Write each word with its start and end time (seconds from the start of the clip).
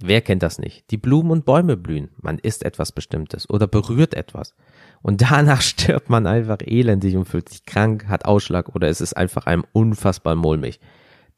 Wer 0.00 0.20
kennt 0.20 0.44
das 0.44 0.58
nicht? 0.58 0.90
Die 0.92 0.96
Blumen 0.96 1.32
und 1.32 1.44
Bäume 1.44 1.76
blühen. 1.76 2.10
Man 2.22 2.38
isst 2.38 2.64
etwas 2.64 2.92
Bestimmtes 2.92 3.50
oder 3.50 3.66
berührt 3.66 4.14
etwas. 4.14 4.54
Und 5.02 5.22
danach 5.30 5.60
stirbt 5.60 6.08
man 6.08 6.26
einfach 6.26 6.58
elendig 6.64 7.16
und 7.16 7.24
fühlt 7.24 7.48
sich 7.48 7.64
krank, 7.64 8.06
hat 8.08 8.24
Ausschlag 8.24 8.74
oder 8.74 8.88
es 8.88 9.00
ist 9.00 9.16
einfach 9.16 9.46
einem 9.46 9.64
unfassbar 9.72 10.36
mulmig. 10.36 10.78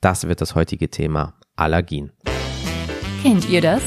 Das 0.00 0.28
wird 0.28 0.40
das 0.40 0.54
heutige 0.54 0.90
Thema. 0.90 1.34
Allergien. 1.56 2.12
Kennt 3.22 3.48
ihr 3.50 3.60
das? 3.60 3.82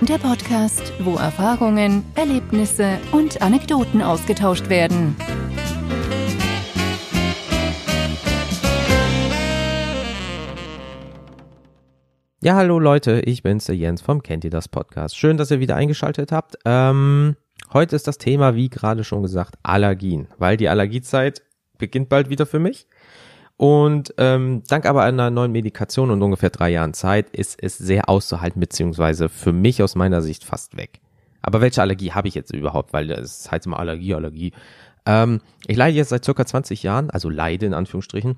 Der 0.00 0.18
Podcast, 0.18 0.92
wo 1.00 1.14
Erfahrungen, 1.16 2.04
Erlebnisse 2.14 2.98
und 3.12 3.40
Anekdoten 3.40 4.02
ausgetauscht 4.02 4.68
werden. 4.68 5.14
Ja, 12.44 12.56
hallo 12.56 12.80
Leute, 12.80 13.20
ich 13.20 13.44
bin's, 13.44 13.66
der 13.66 13.76
Jens 13.76 14.02
vom 14.02 14.20
Kennt 14.20 14.42
ihr 14.42 14.50
das 14.50 14.66
Podcast. 14.66 15.16
Schön, 15.16 15.36
dass 15.36 15.52
ihr 15.52 15.60
wieder 15.60 15.76
eingeschaltet 15.76 16.32
habt. 16.32 16.56
Ähm, 16.64 17.36
heute 17.72 17.94
ist 17.94 18.08
das 18.08 18.18
Thema, 18.18 18.56
wie 18.56 18.68
gerade 18.68 19.04
schon 19.04 19.22
gesagt, 19.22 19.54
Allergien, 19.62 20.26
weil 20.38 20.56
die 20.56 20.68
Allergiezeit 20.68 21.42
beginnt 21.78 22.08
bald 22.08 22.30
wieder 22.30 22.44
für 22.44 22.58
mich. 22.58 22.88
Und 23.56 24.12
ähm, 24.18 24.64
dank 24.66 24.86
aber 24.86 25.04
einer 25.04 25.30
neuen 25.30 25.52
Medikation 25.52 26.10
und 26.10 26.20
ungefähr 26.20 26.50
drei 26.50 26.70
Jahren 26.70 26.94
Zeit 26.94 27.30
ist 27.30 27.62
es 27.62 27.78
sehr 27.78 28.08
auszuhalten, 28.08 28.58
beziehungsweise 28.58 29.28
für 29.28 29.52
mich 29.52 29.80
aus 29.80 29.94
meiner 29.94 30.20
Sicht 30.20 30.42
fast 30.42 30.76
weg. 30.76 31.00
Aber 31.42 31.60
welche 31.60 31.80
Allergie 31.80 32.10
habe 32.10 32.26
ich 32.26 32.34
jetzt 32.34 32.52
überhaupt? 32.52 32.92
Weil 32.92 33.12
es 33.12 33.52
heißt 33.52 33.66
immer 33.66 33.78
Allergie, 33.78 34.16
Allergie. 34.16 34.52
Ähm, 35.06 35.42
ich 35.68 35.76
leide 35.76 35.96
jetzt 35.96 36.08
seit 36.08 36.24
circa 36.24 36.44
20 36.44 36.82
Jahren, 36.82 37.08
also 37.08 37.28
leide 37.28 37.66
in 37.66 37.74
Anführungsstrichen, 37.74 38.34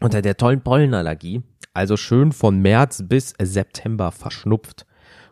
unter 0.00 0.22
der 0.22 0.36
tollen 0.36 0.62
Pollenallergie. 0.62 1.42
Also 1.74 1.96
schön 1.96 2.32
von 2.32 2.60
März 2.60 3.04
bis 3.06 3.34
September 3.38 4.12
verschnupft. 4.12 4.86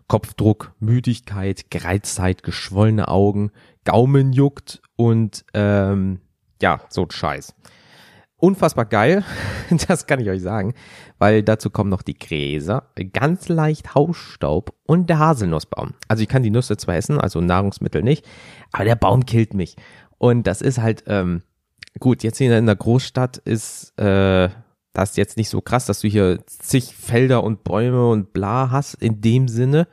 Kopfdruck, 0.08 0.74
Müdigkeit, 0.80 1.70
Gereiztheit, 1.70 2.42
geschwollene 2.42 3.08
Augen, 3.08 3.50
Gaumen 3.84 4.32
juckt 4.32 4.82
und 4.96 5.44
ähm, 5.54 6.20
ja, 6.60 6.80
so 6.90 7.02
ein 7.02 7.10
Scheiß. 7.10 7.54
Unfassbar 8.36 8.84
geil, 8.84 9.24
das 9.88 10.06
kann 10.06 10.20
ich 10.20 10.28
euch 10.28 10.42
sagen, 10.42 10.74
weil 11.18 11.42
dazu 11.42 11.70
kommen 11.70 11.88
noch 11.88 12.02
die 12.02 12.18
Gräser, 12.18 12.90
ganz 13.14 13.48
leicht 13.48 13.94
Hausstaub 13.94 14.74
und 14.84 15.08
der 15.08 15.18
Haselnussbaum. 15.18 15.94
Also 16.08 16.22
ich 16.22 16.28
kann 16.28 16.42
die 16.42 16.50
Nüsse 16.50 16.76
zwar 16.76 16.96
essen, 16.96 17.18
also 17.18 17.40
Nahrungsmittel 17.40 18.02
nicht, 18.02 18.26
aber 18.72 18.84
der 18.84 18.96
Baum 18.96 19.24
killt 19.24 19.54
mich. 19.54 19.76
Und 20.18 20.46
das 20.46 20.60
ist 20.60 20.78
halt, 20.78 21.04
ähm, 21.06 21.42
gut, 22.00 22.22
jetzt 22.22 22.38
hier 22.38 22.56
in 22.56 22.66
der 22.66 22.76
Großstadt 22.76 23.38
ist 23.38 23.98
äh, 23.98 24.48
das 24.92 25.16
jetzt 25.16 25.36
nicht 25.36 25.48
so 25.48 25.60
krass, 25.60 25.86
dass 25.86 26.00
du 26.00 26.08
hier 26.08 26.40
zig 26.46 26.94
Felder 26.94 27.42
und 27.42 27.64
Bäume 27.64 28.08
und 28.08 28.32
bla 28.32 28.70
hast 28.70 28.94
in 28.94 29.20
dem 29.20 29.48
Sinne. 29.48 29.88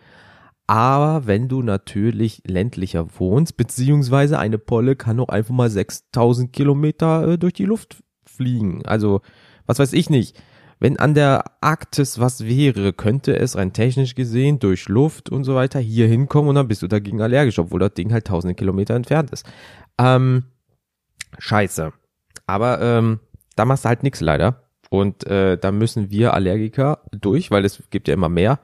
Aber 0.67 1.27
wenn 1.27 1.49
du 1.49 1.63
natürlich 1.63 2.43
ländlicher 2.45 3.07
wohnst, 3.19 3.57
beziehungsweise 3.57 4.39
eine 4.39 4.57
Polle 4.57 4.95
kann 4.95 5.19
auch 5.19 5.29
einfach 5.29 5.53
mal 5.53 5.69
6000 5.69 6.53
Kilometer 6.53 7.27
äh, 7.27 7.37
durch 7.37 7.53
die 7.53 7.65
Luft 7.65 7.97
fliegen. 8.25 8.85
Also, 8.85 9.21
was 9.65 9.79
weiß 9.79 9.93
ich 9.93 10.09
nicht. 10.09 10.41
Wenn 10.79 10.97
an 10.97 11.13
der 11.13 11.43
Arktis 11.61 12.19
was 12.19 12.45
wäre, 12.45 12.93
könnte 12.93 13.35
es 13.35 13.55
rein 13.55 13.73
technisch 13.73 14.15
gesehen 14.15 14.57
durch 14.57 14.87
Luft 14.87 15.29
und 15.29 15.43
so 15.43 15.53
weiter 15.53 15.79
hier 15.79 16.07
hinkommen 16.07 16.49
und 16.49 16.55
dann 16.55 16.67
bist 16.67 16.81
du 16.81 16.87
dagegen 16.87 17.21
allergisch, 17.21 17.59
obwohl 17.59 17.79
das 17.79 17.93
Ding 17.93 18.11
halt 18.11 18.25
tausende 18.25 18.55
Kilometer 18.55 18.95
entfernt 18.95 19.29
ist. 19.29 19.45
Ähm, 19.99 20.45
scheiße. 21.37 21.93
Aber 22.45 22.81
ähm, 22.81 23.19
da 23.55 23.65
machst 23.65 23.85
du 23.85 23.89
halt 23.89 24.03
nix 24.03 24.21
leider. 24.21 24.63
Und 24.89 25.25
äh, 25.25 25.57
da 25.57 25.71
müssen 25.71 26.11
wir 26.11 26.33
Allergiker 26.33 26.99
durch, 27.11 27.49
weil 27.49 27.63
es 27.63 27.81
gibt 27.89 28.07
ja 28.07 28.13
immer 28.13 28.29
mehr. 28.29 28.59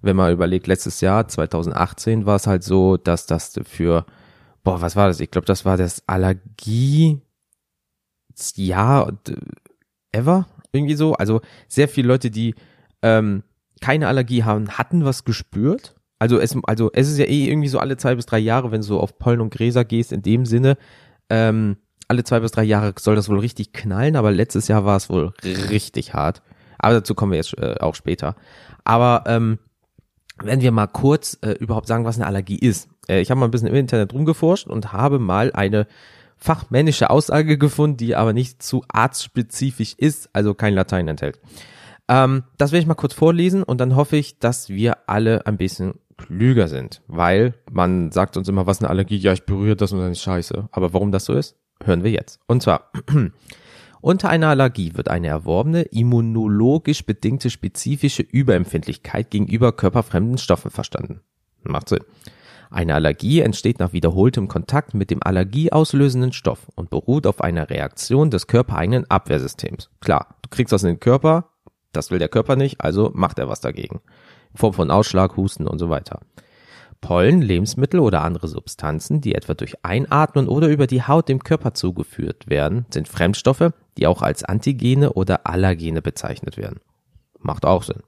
Wenn 0.00 0.16
man 0.16 0.32
überlegt, 0.32 0.66
letztes 0.66 1.00
Jahr, 1.00 1.26
2018, 1.26 2.24
war 2.26 2.36
es 2.36 2.46
halt 2.46 2.62
so, 2.62 2.96
dass 2.96 3.26
das 3.26 3.58
für, 3.64 4.06
boah, 4.62 4.80
was 4.80 4.94
war 4.94 5.08
das? 5.08 5.20
Ich 5.20 5.30
glaube, 5.30 5.46
das 5.46 5.64
war 5.64 5.76
das 5.76 6.06
Allergie 6.06 7.20
Jahr 8.56 9.12
ever, 10.12 10.46
irgendwie 10.72 10.94
so. 10.94 11.14
Also 11.14 11.40
sehr 11.68 11.88
viele 11.88 12.08
Leute, 12.08 12.30
die 12.30 12.54
ähm, 13.02 13.42
keine 13.80 14.08
Allergie 14.08 14.44
haben, 14.44 14.70
hatten 14.70 15.04
was 15.04 15.24
gespürt. 15.24 15.94
Also 16.18 16.38
es, 16.38 16.56
also 16.64 16.90
es 16.92 17.08
ist 17.10 17.18
ja 17.18 17.24
eh 17.24 17.48
irgendwie 17.48 17.68
so 17.68 17.78
alle 17.78 17.96
zwei 17.96 18.14
bis 18.14 18.26
drei 18.26 18.38
Jahre, 18.38 18.70
wenn 18.70 18.80
du 18.80 18.86
so 18.86 19.00
auf 19.00 19.18
Pollen 19.18 19.40
und 19.40 19.52
Gräser 19.52 19.84
gehst, 19.84 20.12
in 20.12 20.22
dem 20.22 20.46
Sinne, 20.46 20.76
ähm, 21.28 21.76
alle 22.12 22.24
zwei 22.24 22.40
bis 22.40 22.52
drei 22.52 22.64
Jahre 22.64 22.92
soll 22.98 23.16
das 23.16 23.30
wohl 23.30 23.38
richtig 23.38 23.72
knallen, 23.72 24.16
aber 24.16 24.30
letztes 24.30 24.68
Jahr 24.68 24.84
war 24.84 24.98
es 24.98 25.08
wohl 25.08 25.32
richtig 25.42 26.12
hart. 26.12 26.42
Aber 26.78 26.92
dazu 26.92 27.14
kommen 27.14 27.32
wir 27.32 27.38
jetzt 27.38 27.56
äh, 27.56 27.76
auch 27.80 27.94
später. 27.94 28.36
Aber 28.84 29.24
ähm, 29.26 29.58
wenn 30.42 30.60
wir 30.60 30.72
mal 30.72 30.88
kurz 30.88 31.38
äh, 31.40 31.52
überhaupt 31.52 31.86
sagen, 31.86 32.04
was 32.04 32.16
eine 32.16 32.26
Allergie 32.26 32.58
ist. 32.58 32.90
Äh, 33.08 33.22
ich 33.22 33.30
habe 33.30 33.40
mal 33.40 33.46
ein 33.46 33.50
bisschen 33.50 33.68
im 33.68 33.74
Internet 33.74 34.12
rumgeforscht 34.12 34.66
und 34.66 34.92
habe 34.92 35.18
mal 35.18 35.52
eine 35.52 35.86
fachmännische 36.36 37.08
Aussage 37.08 37.56
gefunden, 37.56 37.96
die 37.96 38.14
aber 38.14 38.34
nicht 38.34 38.62
zu 38.62 38.84
arztspezifisch 38.92 39.94
ist, 39.96 40.28
also 40.34 40.52
kein 40.52 40.74
Latein 40.74 41.08
enthält. 41.08 41.40
Ähm, 42.08 42.42
das 42.58 42.72
werde 42.72 42.82
ich 42.82 42.88
mal 42.88 42.94
kurz 42.94 43.14
vorlesen 43.14 43.62
und 43.62 43.80
dann 43.80 43.96
hoffe 43.96 44.16
ich, 44.16 44.38
dass 44.38 44.68
wir 44.68 45.08
alle 45.08 45.46
ein 45.46 45.56
bisschen 45.56 45.94
klüger 46.18 46.68
sind, 46.68 47.00
weil 47.06 47.54
man 47.70 48.12
sagt 48.12 48.36
uns 48.36 48.48
immer, 48.48 48.66
was 48.66 48.80
eine 48.80 48.90
Allergie, 48.90 49.16
ja, 49.16 49.32
ich 49.32 49.46
berühre 49.46 49.76
das 49.76 49.92
und 49.92 50.00
dann 50.00 50.12
ist 50.12 50.20
scheiße. 50.20 50.68
Aber 50.72 50.92
warum 50.92 51.10
das 51.10 51.24
so 51.24 51.32
ist, 51.32 51.56
hören 51.86 52.04
wir 52.04 52.10
jetzt. 52.10 52.40
Und 52.46 52.62
zwar, 52.62 52.90
unter 54.00 54.28
einer 54.28 54.48
Allergie 54.48 54.94
wird 54.94 55.08
eine 55.08 55.28
erworbene, 55.28 55.82
immunologisch 55.82 57.04
bedingte 57.04 57.50
spezifische 57.50 58.22
Überempfindlichkeit 58.22 59.30
gegenüber 59.30 59.72
körperfremden 59.72 60.38
Stoffen 60.38 60.70
verstanden. 60.70 61.20
Macht 61.62 61.88
Sinn. 61.88 62.04
Eine 62.70 62.94
Allergie 62.94 63.40
entsteht 63.40 63.80
nach 63.80 63.92
wiederholtem 63.92 64.48
Kontakt 64.48 64.94
mit 64.94 65.10
dem 65.10 65.22
allergieauslösenden 65.22 66.32
Stoff 66.32 66.68
und 66.74 66.88
beruht 66.88 67.26
auf 67.26 67.42
einer 67.42 67.68
Reaktion 67.68 68.30
des 68.30 68.46
körpereigenen 68.46 69.10
Abwehrsystems. 69.10 69.90
Klar, 70.00 70.36
du 70.40 70.48
kriegst 70.48 70.72
was 70.72 70.82
in 70.82 70.88
den 70.88 71.00
Körper, 71.00 71.50
das 71.92 72.10
will 72.10 72.18
der 72.18 72.30
Körper 72.30 72.56
nicht, 72.56 72.80
also 72.80 73.10
macht 73.12 73.38
er 73.38 73.48
was 73.48 73.60
dagegen. 73.60 74.00
In 74.52 74.56
Form 74.56 74.72
von 74.72 74.90
Ausschlag, 74.90 75.36
Husten 75.36 75.66
und 75.66 75.78
so 75.78 75.90
weiter. 75.90 76.20
Pollen, 77.02 77.42
Lebensmittel 77.42 78.00
oder 78.00 78.22
andere 78.22 78.48
Substanzen, 78.48 79.20
die 79.20 79.34
etwa 79.34 79.52
durch 79.52 79.74
Einatmen 79.84 80.48
oder 80.48 80.68
über 80.68 80.86
die 80.86 81.02
Haut 81.02 81.28
dem 81.28 81.44
Körper 81.44 81.74
zugeführt 81.74 82.48
werden, 82.48 82.86
sind 82.90 83.08
Fremdstoffe, 83.08 83.72
die 83.98 84.06
auch 84.06 84.22
als 84.22 84.44
Antigene 84.44 85.12
oder 85.12 85.46
Allergene 85.46 86.00
bezeichnet 86.00 86.56
werden. 86.56 86.80
Macht 87.40 87.66
auch 87.66 87.82
Sinn. 87.82 88.02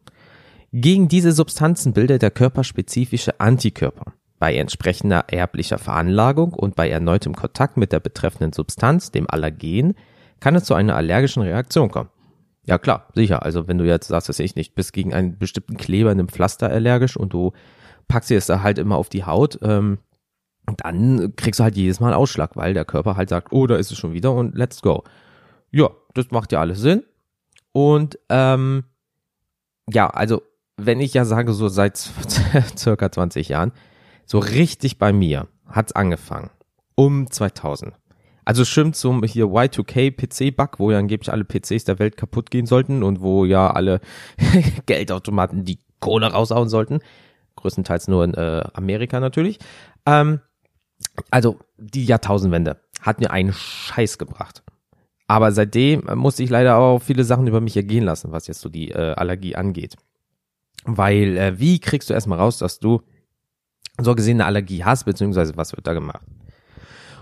Gegen 0.73 1.09
diese 1.09 1.33
Substanzen 1.33 1.93
bildet 1.93 2.23
der 2.23 2.31
Körper 2.31 2.65
spezifische 2.65 3.39
Antikörper. 3.41 4.15
Bei 4.39 4.57
entsprechender 4.57 5.25
erblicher 5.29 5.79
Veranlagung 5.79 6.55
und 6.55 6.75
bei 6.75 6.89
erneutem 6.89 7.35
Kontakt 7.35 7.77
mit 7.77 7.93
der 7.93 8.01
betreffenden 8.01 8.53
Substanz, 8.53 9.11
dem 9.11 9.29
Allergen, 9.29 9.95
kann 10.41 10.55
es 10.55 10.65
zu 10.65 10.75
einer 10.75 10.97
allergischen 10.97 11.43
Reaktion 11.43 11.91
kommen. 11.91 12.11
Ja 12.67 12.79
klar, 12.79 13.09
sicher. 13.15 13.43
Also 13.43 13.69
wenn 13.69 13.79
du 13.79 13.85
jetzt 13.85 14.09
sagst, 14.09 14.29
dass 14.29 14.39
ich 14.39 14.57
nicht 14.57 14.75
bist 14.75 14.93
gegen 14.93 15.13
einen 15.13 15.39
bestimmten 15.39 15.77
Kleber 15.77 16.13
in 16.13 16.19
einem 16.19 16.29
Pflaster 16.29 16.71
allergisch 16.71 17.17
und 17.17 17.33
du 17.33 17.53
packst 18.09 18.31
dir 18.31 18.39
es 18.39 18.47
da 18.47 18.63
halt 18.63 18.79
immer 18.79 18.97
auf 18.97 19.09
die 19.09 19.25
Haut, 19.25 19.59
ähm, 19.63 19.99
dann 20.79 21.35
kriegst 21.37 21.61
du 21.61 21.65
halt 21.65 21.77
jedes 21.77 22.01
Mal 22.01 22.15
Ausschlag, 22.15 22.57
weil 22.57 22.75
der 22.75 22.85
Körper 22.85 23.17
halt 23.17 23.29
sagt, 23.29 23.53
oh, 23.53 23.67
da 23.67 23.77
ist 23.77 23.93
es 23.93 23.99
schon 23.99 24.13
wieder 24.13 24.33
und 24.33 24.55
let's 24.55 24.81
go. 24.83 25.05
Ja, 25.71 25.91
das 26.15 26.31
macht 26.31 26.53
ja 26.53 26.61
alles 26.61 26.81
Sinn. 26.81 27.03
Und 27.73 28.19
ähm, 28.29 28.85
ja, 29.91 30.09
also 30.09 30.43
wenn 30.77 31.01
ich 31.01 31.15
ja 31.15 31.25
sage, 31.25 31.53
so 31.53 31.69
seit 31.69 31.97
circa 32.77 33.11
20 33.13 33.49
Jahren, 33.49 33.73
so 34.25 34.39
richtig 34.39 34.99
bei 34.99 35.13
mir 35.13 35.49
hat's 35.67 35.93
angefangen. 35.93 36.51
Um 36.97 37.31
2000. 37.31 37.93
Also 38.45 38.65
stimmt 38.65 38.95
zum 38.95 39.23
hier 39.25 39.47
Y2K 39.47 40.11
PC-Bug, 40.13 40.79
wo 40.79 40.91
ja 40.91 40.99
angeblich 40.99 41.33
alle 41.33 41.45
PCs 41.45 41.85
der 41.85 41.99
Welt 41.99 42.17
kaputt 42.17 42.51
gehen 42.51 42.67
sollten 42.67 43.03
und 43.03 43.21
wo 43.21 43.45
ja 43.45 43.71
alle 43.71 44.01
Geldautomaten 44.87 45.65
die 45.65 45.79
Kohle 45.99 46.27
raushauen 46.27 46.69
sollten 46.69 47.01
größtenteils 47.57 48.09
nur 48.09 48.25
in 48.25 48.35
äh, 48.35 48.65
Amerika 48.75 49.21
natürlich. 49.21 49.59
Ähm, 50.07 50.41
also 51.31 51.59
die 51.77 52.05
Jahrtausendwende 52.05 52.81
hat 53.01 53.21
mir 53.21 53.31
einen 53.31 53.53
Scheiß 53.53 54.19
gebracht. 54.19 54.63
Aber 55.27 55.53
seitdem 55.53 56.05
musste 56.15 56.43
ich 56.43 56.51
leider 56.51 56.77
auch 56.77 57.01
viele 57.01 57.25
Sachen 57.25 57.47
über 57.47 57.61
mich 57.61 57.77
ergehen 57.77 58.05
lassen, 58.05 58.33
was 58.33 58.47
jetzt 58.47 58.61
so 58.61 58.69
die 58.69 58.91
äh, 58.91 59.15
Allergie 59.15 59.57
angeht. 59.57 59.97
Weil 60.85 61.37
äh, 61.39 61.59
wie 61.59 61.79
kriegst 61.79 62.11
du 62.11 62.15
erstmal 62.15 62.39
raus, 62.39 62.59
dass 62.59 62.79
du 62.79 63.03
so 63.99 64.15
gesehen 64.15 64.41
eine 64.41 64.47
Allergie 64.47 64.85
hast, 64.85 65.05
beziehungsweise 65.05 65.57
was 65.57 65.75
wird 65.75 65.87
da 65.87 65.95
gemacht? 65.95 66.27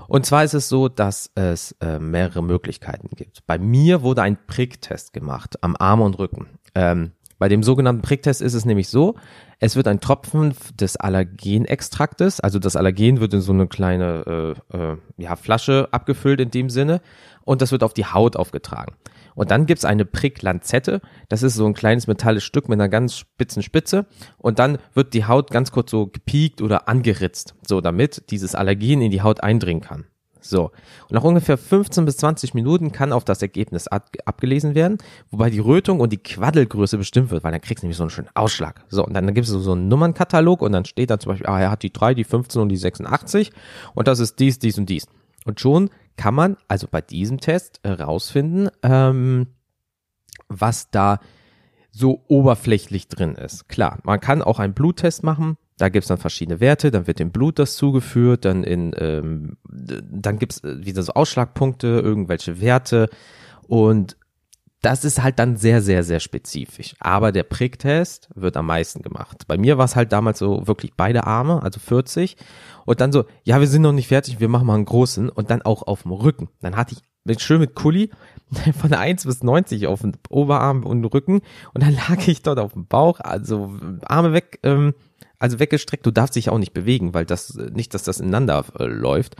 Und 0.09 0.27
zwar 0.27 0.45
ist 0.45 0.55
es 0.55 0.69
so, 0.69 0.89
dass 0.89 1.31
es 1.37 1.73
äh, 1.81 1.99
mehrere 1.99 2.43
Möglichkeiten 2.43 3.09
gibt. 3.15 3.47
Bei 3.47 3.59
mir 3.59 4.03
wurde 4.03 4.23
ein 4.23 4.37
Pricktest 4.47 5.13
gemacht 5.13 5.63
am 5.63 5.77
Arm 5.77 6.01
und 6.01 6.19
Rücken. 6.19 6.49
Ähm, 6.75 7.13
bei 7.43 7.49
dem 7.49 7.65
sogenannten 7.65 8.03
Pricktest 8.03 8.41
ist 8.41 8.55
es 8.55 8.65
nämlich 8.65 8.87
so, 8.87 9.17
es 9.59 9.75
wird 9.75 9.89
ein 9.89 9.99
Tropfen 9.99 10.55
des 10.79 10.97
Allergenextraktes, 10.97 12.39
also 12.39 12.61
das 12.61 12.77
Allergen 12.77 13.19
wird 13.19 13.35
in 13.35 13.41
so 13.41 13.53
eine 13.53 13.67
kleine 13.67 14.55
äh, 14.73 14.79
äh, 14.79 14.97
ja, 15.17 15.35
Flasche 15.35 15.89
abgefüllt 15.91 16.41
in 16.41 16.53
dem 16.53 16.71
Sinne 16.71 17.01
und 17.45 17.61
das 17.61 17.73
wird 17.73 17.83
auf 17.83 17.95
die 17.95 18.05
Haut 18.05 18.37
aufgetragen. 18.37 18.95
Und 19.35 19.51
dann 19.51 19.67
gibt's 19.67 19.85
eine 19.85 20.05
Pricklanzette. 20.05 21.01
Das 21.29 21.43
ist 21.43 21.55
so 21.55 21.67
ein 21.67 21.75
kleines 21.75 22.07
metallisches 22.07 22.47
Stück 22.47 22.69
mit 22.69 22.79
einer 22.79 22.89
ganz 22.89 23.17
spitzen 23.17 23.65
Spitze. 23.65 24.07
Und 24.39 24.61
dann 24.61 24.79
wird 24.95 25.13
die 25.13 25.25
Haut 25.25 25.51
ganz 25.51 25.73
kurz 25.73 25.91
so 25.91 26.07
gepiekt 26.07 26.63
oder 26.63 26.89
angeritzt. 26.89 27.57
So, 27.67 27.81
damit 27.81 28.31
dieses 28.31 28.55
Allergen 28.55 29.03
in 29.03 29.11
die 29.11 29.23
Haut 29.23 29.43
eindringen 29.43 29.83
kann. 29.83 30.05
So. 30.43 30.65
Und 30.65 31.13
nach 31.13 31.25
ungefähr 31.25 31.57
15 31.57 32.05
bis 32.05 32.17
20 32.19 32.55
Minuten 32.55 32.93
kann 32.93 33.13
auf 33.13 33.25
das 33.25 33.41
Ergebnis 33.41 33.89
ab 33.89 34.11
abgelesen 34.25 34.75
werden, 34.75 34.99
wobei 35.31 35.51
die 35.51 35.61
Rötung 35.61 36.01
und 36.01 36.13
die 36.13 36.23
Quaddelgröße 36.23 36.99
bestimmt 36.99 37.31
wird, 37.31 37.45
weil 37.45 37.53
dann 37.53 37.61
kriegst 37.61 37.83
du 37.83 37.87
nämlich 37.87 37.97
so 37.97 38.03
einen 38.03 38.11
schönen 38.11 38.29
Ausschlag. 38.35 38.85
So, 38.89 39.05
und 39.05 39.15
dann, 39.15 39.25
dann 39.25 39.35
gibt 39.35 39.47
es 39.47 39.53
so 39.53 39.73
einen 39.73 39.89
Nummernkatalog 39.89 40.63
und 40.63 40.73
dann 40.73 40.85
steht 40.85 41.11
da 41.11 41.19
zum 41.19 41.31
Beispiel, 41.31 41.47
ah, 41.47 41.61
er 41.61 41.71
hat 41.71 41.83
die 41.83 41.93
3, 41.93 42.15
die 42.15 42.25
15 42.25 42.61
und 42.61 42.69
die 42.69 42.77
86 42.77 43.53
und 43.95 44.09
das 44.09 44.19
ist 44.19 44.39
dies, 44.39 44.59
dies 44.59 44.79
und 44.79 44.87
dies. 44.89 45.07
Und 45.45 45.61
schon 45.61 45.91
kann 46.17 46.35
man 46.35 46.57
also 46.69 46.87
bei 46.91 47.01
diesem 47.01 47.41
Test 47.41 47.81
herausfinden, 47.85 48.69
ähm, 48.83 49.49
was 50.49 50.91
da 50.91 51.21
so 51.91 52.25
oberflächlich 52.29 53.09
drin 53.09 53.35
ist. 53.35 53.69
Klar, 53.69 53.99
man 54.05 54.21
kann 54.21 54.43
auch 54.43 54.59
einen 54.59 54.75
Bluttest 54.75 55.23
machen, 55.23 55.57
da 55.83 55.89
gibt's 55.89 56.07
dann 56.07 56.19
verschiedene 56.19 56.61
Werte, 56.61 56.93
dann 56.93 57.09
wird 57.09 57.19
dem 57.19 57.33
Blut 57.33 57.59
das 57.59 57.75
zugeführt, 57.75 58.45
dann 58.45 58.63
in 58.63 58.95
ähm, 58.97 59.57
dann 59.69 60.39
gibt's 60.39 60.63
wieder 60.63 61.03
so 61.03 61.15
Ausschlagpunkte, 61.15 61.89
irgendwelche 61.89 62.61
Werte 62.61 63.09
und 63.67 64.17
das 64.81 65.05
ist 65.05 65.23
halt 65.23 65.39
dann 65.41 65.57
sehr, 65.57 65.81
sehr, 65.81 66.03
sehr 66.05 66.21
spezifisch. 66.21 66.95
Aber 66.99 67.31
der 67.31 67.45
Pricktest 67.45 68.29
wird 68.35 68.57
am 68.57 68.67
meisten 68.67 69.03
gemacht. 69.03 69.45
Bei 69.47 69.57
mir 69.57 69.79
war 69.79 69.85
es 69.85 69.95
halt 69.95 70.13
damals 70.13 70.41
so 70.41 70.67
wirklich 70.67 70.95
beide 70.97 71.25
Arme, 71.25 71.63
also 71.63 71.79
40. 71.79 72.37
Und 72.85 73.01
dann 73.01 73.13
so, 73.13 73.25
ja, 73.45 73.61
wir 73.61 73.69
sind 73.69 73.83
noch 73.83 73.93
nicht 73.93 74.09
fertig, 74.09 74.41
wir 74.41 74.49
machen 74.49 74.67
mal 74.67 74.75
einen 74.75 74.85
großen. 74.85 75.29
Und 75.29 75.53
dann 75.53 75.63
auch 75.63 75.85
auf 75.85 76.03
dem 76.03 76.11
Rücken. 76.11 76.49
Dann 76.61 76.77
hatte 76.77 76.97
ich 76.97 77.03
bin 77.25 77.39
schön 77.39 77.61
mit 77.61 77.77
Kuli 77.77 78.11
von 78.81 78.93
1 78.93 79.25
bis 79.25 79.45
90 79.45 79.87
auf 79.87 80.01
dem 80.01 80.13
Oberarm 80.29 80.85
und 80.85 81.05
Rücken. 81.05 81.43
Und 81.73 81.85
dann 81.85 81.95
lag 81.95 82.27
ich 82.27 82.43
dort 82.43 82.59
auf 82.59 82.73
dem 82.73 82.87
Bauch, 82.87 83.21
also 83.21 83.79
Arme 84.05 84.33
weg, 84.33 84.59
ähm, 84.65 84.95
also 85.43 85.59
weggestreckt. 85.59 86.07
Du 86.07 86.11
darfst 86.11 86.37
dich 86.37 86.49
auch 86.49 86.59
nicht 86.59 86.73
bewegen, 86.73 87.15
weil 87.15 87.27
das, 87.27 87.55
nicht, 87.55 87.95
dass 87.95 88.05
das 88.05 88.21
ineinander 88.21 88.65
äh, 88.79 88.85
läuft. 88.85 89.37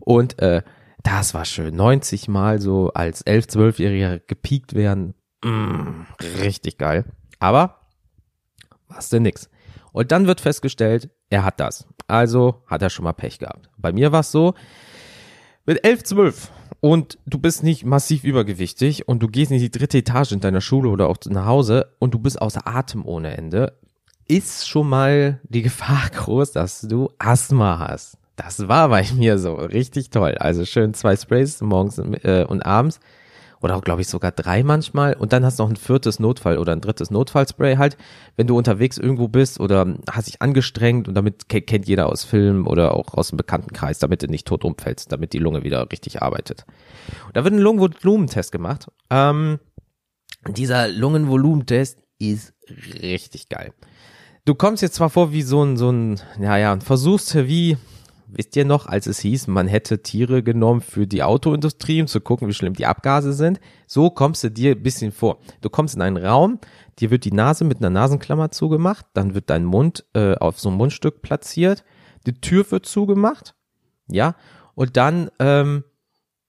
Und 0.00 0.40
äh, 0.40 0.62
das 1.02 1.34
war 1.34 1.44
schön. 1.44 1.76
90 1.76 2.28
Mal 2.28 2.60
so 2.60 2.90
als 2.92 3.22
11, 3.22 3.46
12-Jähriger 3.46 4.20
gepiekt 4.26 4.74
werden. 4.74 5.14
Mm, 5.44 6.06
richtig 6.40 6.78
geil. 6.78 7.04
Aber 7.38 7.86
was 8.88 9.10
denn 9.10 9.22
nix. 9.22 9.48
Und 9.92 10.10
dann 10.10 10.26
wird 10.26 10.40
festgestellt, 10.40 11.10
er 11.30 11.44
hat 11.44 11.60
das. 11.60 11.86
Also 12.08 12.62
hat 12.66 12.82
er 12.82 12.90
schon 12.90 13.04
mal 13.04 13.12
Pech 13.12 13.38
gehabt. 13.38 13.70
Bei 13.76 13.92
mir 13.92 14.12
war 14.12 14.20
es 14.20 14.32
so, 14.32 14.54
mit 15.66 15.84
11, 15.84 16.02
12 16.04 16.50
und 16.80 17.18
du 17.26 17.38
bist 17.38 17.62
nicht 17.62 17.84
massiv 17.84 18.24
übergewichtig 18.24 19.08
und 19.08 19.22
du 19.22 19.28
gehst 19.28 19.50
in 19.50 19.58
die 19.58 19.70
dritte 19.70 19.98
Etage 19.98 20.32
in 20.32 20.40
deiner 20.40 20.60
Schule 20.60 20.90
oder 20.90 21.08
auch 21.08 21.16
nach 21.26 21.46
Hause 21.46 21.94
und 22.00 22.12
du 22.12 22.18
bist 22.18 22.42
außer 22.42 22.66
Atem 22.66 23.06
ohne 23.06 23.36
Ende, 23.36 23.78
ist 24.28 24.68
schon 24.68 24.88
mal 24.88 25.40
die 25.44 25.62
Gefahr 25.62 26.10
groß, 26.14 26.52
dass 26.52 26.80
du 26.82 27.10
Asthma 27.18 27.78
hast. 27.78 28.18
Das 28.36 28.66
war 28.68 28.88
bei 28.88 29.06
mir 29.14 29.38
so 29.38 29.54
richtig 29.54 30.10
toll. 30.10 30.34
Also 30.38 30.64
schön 30.64 30.94
zwei 30.94 31.16
Sprays 31.16 31.60
morgens 31.60 31.98
äh, 31.98 32.44
und 32.48 32.66
abends 32.66 33.00
oder 33.64 33.76
auch 33.76 33.82
glaube 33.82 34.02
ich 34.02 34.08
sogar 34.08 34.30
drei 34.30 34.62
manchmal 34.62 35.14
und 35.14 35.32
dann 35.32 35.42
hast 35.42 35.58
du 35.58 35.62
noch 35.62 35.70
ein 35.70 35.76
viertes 35.76 36.18
Notfall 36.20 36.58
oder 36.58 36.72
ein 36.72 36.82
drittes 36.82 37.10
Notfallspray 37.10 37.76
halt, 37.76 37.96
wenn 38.36 38.46
du 38.46 38.58
unterwegs 38.58 38.98
irgendwo 38.98 39.26
bist 39.26 39.58
oder 39.58 39.96
hast 40.10 40.28
dich 40.28 40.42
angestrengt 40.42 41.08
und 41.08 41.14
damit 41.14 41.48
kennt 41.48 41.88
jeder 41.88 42.10
aus 42.10 42.24
Filmen 42.24 42.66
oder 42.66 42.94
auch 42.94 43.14
aus 43.14 43.30
dem 43.30 43.38
Bekanntenkreis, 43.38 43.98
damit 43.98 44.22
du 44.22 44.26
nicht 44.26 44.46
tot 44.46 44.64
umfällst, 44.64 45.10
damit 45.12 45.32
die 45.32 45.38
Lunge 45.38 45.64
wieder 45.64 45.90
richtig 45.90 46.20
arbeitet. 46.20 46.66
Und 47.26 47.36
da 47.36 47.44
wird 47.44 47.54
ein 47.54 47.60
Lungenvolumentest 47.60 48.52
gemacht. 48.52 48.88
Ähm, 49.08 49.58
dieser 50.46 50.88
Lungenvolumentest 50.88 52.02
ist 52.18 52.52
richtig 53.00 53.48
geil. 53.48 53.72
Du 54.46 54.54
kommst 54.54 54.82
jetzt 54.82 54.96
zwar 54.96 55.08
vor 55.08 55.32
wie 55.32 55.40
so 55.40 55.62
ein, 55.64 55.78
so 55.78 55.90
ein, 55.90 56.20
ja, 56.38 56.58
ja, 56.58 56.74
und 56.74 56.84
versuchst 56.84 57.34
wie, 57.34 57.78
wisst 58.26 58.54
ihr 58.56 58.66
noch, 58.66 58.84
als 58.84 59.06
es 59.06 59.18
hieß, 59.20 59.46
man 59.46 59.68
hätte 59.68 60.02
Tiere 60.02 60.42
genommen 60.42 60.82
für 60.82 61.06
die 61.06 61.22
Autoindustrie, 61.22 62.02
um 62.02 62.08
zu 62.08 62.20
gucken, 62.20 62.46
wie 62.46 62.52
schlimm 62.52 62.74
die 62.74 62.84
Abgase 62.84 63.32
sind. 63.32 63.58
So 63.86 64.10
kommst 64.10 64.44
du 64.44 64.50
dir 64.50 64.72
ein 64.72 64.82
bisschen 64.82 65.12
vor. 65.12 65.38
Du 65.62 65.70
kommst 65.70 65.94
in 65.94 66.02
einen 66.02 66.18
Raum, 66.18 66.58
dir 66.98 67.10
wird 67.10 67.24
die 67.24 67.32
Nase 67.32 67.64
mit 67.64 67.78
einer 67.78 67.88
Nasenklammer 67.88 68.50
zugemacht, 68.50 69.06
dann 69.14 69.34
wird 69.34 69.48
dein 69.48 69.64
Mund 69.64 70.04
äh, 70.12 70.34
auf 70.34 70.60
so 70.60 70.68
ein 70.68 70.76
Mundstück 70.76 71.22
platziert, 71.22 71.82
die 72.26 72.38
Tür 72.38 72.70
wird 72.70 72.84
zugemacht, 72.84 73.54
ja, 74.08 74.34
und 74.74 74.98
dann 74.98 75.30
ähm, 75.38 75.84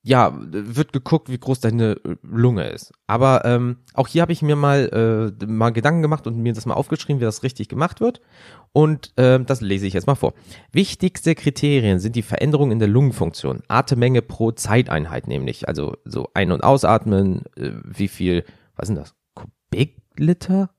ja, 0.07 0.31
wird 0.38 0.94
geguckt, 0.94 1.30
wie 1.30 1.40
groß 1.40 1.62
deine 1.62 1.94
äh, 1.94 2.16
Lunge 2.22 2.68
ist. 2.69 2.94
Aber 3.07 3.44
ähm, 3.44 3.78
auch 3.96 4.07
hier 4.07 4.22
habe 4.22 4.34
ich 4.34 4.44
mir 4.44 4.56
mal, 4.56 5.34
äh, 5.42 5.46
mal 5.48 5.72
Gedanken 5.72 6.04
gemacht 6.04 6.28
und 6.28 6.38
mir 6.38 6.54
das 6.54 6.68
mal 6.68 6.75
aufgeschrieben, 6.75 7.19
wie 7.19 7.25
das 7.25 7.42
richtig 7.42 7.69
gemacht 7.69 8.02
wird. 8.02 8.22
Und 8.72 9.18
äh, 9.18 9.40
das 9.44 9.62
lese 9.62 9.88
ich 9.88 9.96
jetzt 9.96 10.06
mal 10.06 10.13
vor. 10.13 10.36
Wichtigste 10.72 11.34
Kriterien 11.34 11.98
sind 11.98 12.16
die 12.16 12.22
Veränderungen 12.22 12.74
in 12.74 12.80
der 12.80 12.88
Lungenfunktion. 12.88 13.63
Atemmenge 13.68 14.22
pro 14.22 14.52
Zeiteinheit 14.52 15.28
nämlich. 15.28 15.68
Also 15.68 15.98
so 16.06 16.30
ein- 16.36 16.51
und 16.51 16.63
ausatmen, 16.63 17.42
äh, 17.58 17.72
wie 17.84 18.08
viel, 18.08 18.46
was 18.75 18.86
sind 18.86 18.98
das? 18.98 19.16
Kubikliter? 19.34 20.69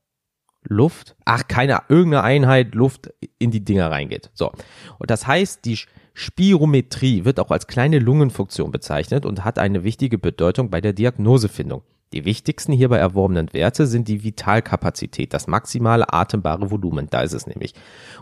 Luft? 0.63 1.17
Ach, 1.25 1.47
keine, 1.49 1.81
irgendeine 1.89 2.23
Einheit 2.23 2.75
Luft 2.75 3.13
in 3.39 3.51
die 3.51 3.63
Dinger 3.63 3.91
reingeht. 3.91 4.31
So. 4.33 4.51
Und 4.99 5.11
das 5.11 5.27
heißt, 5.27 5.65
die 5.65 5.77
Spirometrie 6.19 7.25
wird 7.25 7.39
auch 7.39 7.51
als 7.51 7.67
kleine 7.67 7.99
Lungenfunktion 7.99 8.71
bezeichnet 8.71 9.23
und 9.23 9.45
hat 9.45 9.59
eine 9.59 9.83
wichtige 9.83 10.17
Bedeutung 10.17 10.71
bei 10.71 10.81
der 10.81 10.93
Diagnosefindung. 10.93 11.83
Die 12.13 12.23
wichtigsten 12.23 12.71
hierbei 12.71 12.97
erworbenen 12.97 13.51
Werte 13.51 13.85
sind 13.85 14.07
die 14.07 14.23
Vitalkapazität, 14.23 15.33
das 15.33 15.47
maximale 15.47 16.13
atembare 16.13 16.71
Volumen, 16.71 17.07
da 17.09 17.21
ist 17.21 17.33
es 17.33 17.47
nämlich. 17.47 17.73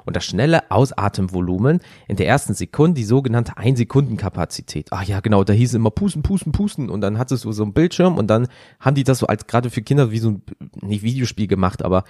Und 0.06 0.16
das 0.16 0.26
schnelle 0.26 0.72
Ausatemvolumen 0.72 1.82
in 2.08 2.16
der 2.16 2.28
ersten 2.28 2.56
Sekunde, 2.56 2.96
die 2.96 3.04
sogenannte 3.04 3.58
Ein-Sekunden-Kapazität. 3.58 4.88
Ach 4.90 5.04
ja, 5.04 5.20
genau, 5.20 5.44
da 5.44 5.54
hieß 5.54 5.70
es 5.70 5.76
immer 5.76 5.92
pusten, 5.92 6.24
pusten, 6.24 6.52
pusten 6.52 6.90
und 6.90 7.02
dann 7.02 7.20
hattest 7.20 7.46
du 7.46 7.52
so 7.52 7.62
einen 7.62 7.74
Bildschirm 7.74 8.18
und 8.18 8.28
dann 8.28 8.48
haben 8.80 8.96
die 8.96 9.04
das 9.04 9.20
so 9.20 9.28
als 9.28 9.46
gerade 9.46 9.70
für 9.70 9.84
Kinder 9.84 10.10
wie 10.10 10.20
so 10.20 10.30
ein, 10.30 10.42
nicht 10.82 11.04
Videospiel 11.04 11.48
gemacht, 11.48 11.86
aber 11.86 12.06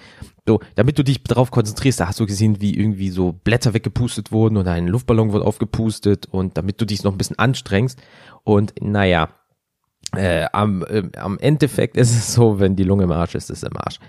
so, 0.47 0.61
damit 0.75 0.97
du 0.97 1.03
dich 1.03 1.23
darauf 1.23 1.51
konzentrierst, 1.51 1.99
da 1.99 2.07
hast 2.07 2.21
du 2.21 2.25
gesehen, 2.25 2.61
wie 2.61 2.73
irgendwie 2.73 3.09
so 3.09 3.33
Blätter 3.33 3.73
weggepustet 3.73 4.31
wurden 4.31 4.55
oder 4.55 4.71
ein 4.71 4.87
Luftballon 4.87 5.33
wird 5.33 5.43
aufgepustet 5.43 6.27
und 6.31 6.57
damit 6.57 6.79
du 6.79 6.85
dich 6.85 7.03
noch 7.03 7.11
ein 7.11 7.17
bisschen 7.17 7.37
anstrengst 7.37 8.01
und 8.43 8.75
naja, 8.79 9.29
äh, 10.15 10.45
am, 10.53 10.83
äh, 10.83 11.03
am 11.17 11.37
Endeffekt 11.39 11.97
ist 11.97 12.11
es 12.11 12.33
so, 12.33 12.59
wenn 12.59 12.75
die 12.75 12.83
Lunge 12.83 13.03
im 13.03 13.11
Arsch 13.11 13.35
ist, 13.35 13.49
ist 13.49 13.63
es 13.63 13.69
im 13.69 13.77
Arsch. 13.77 13.99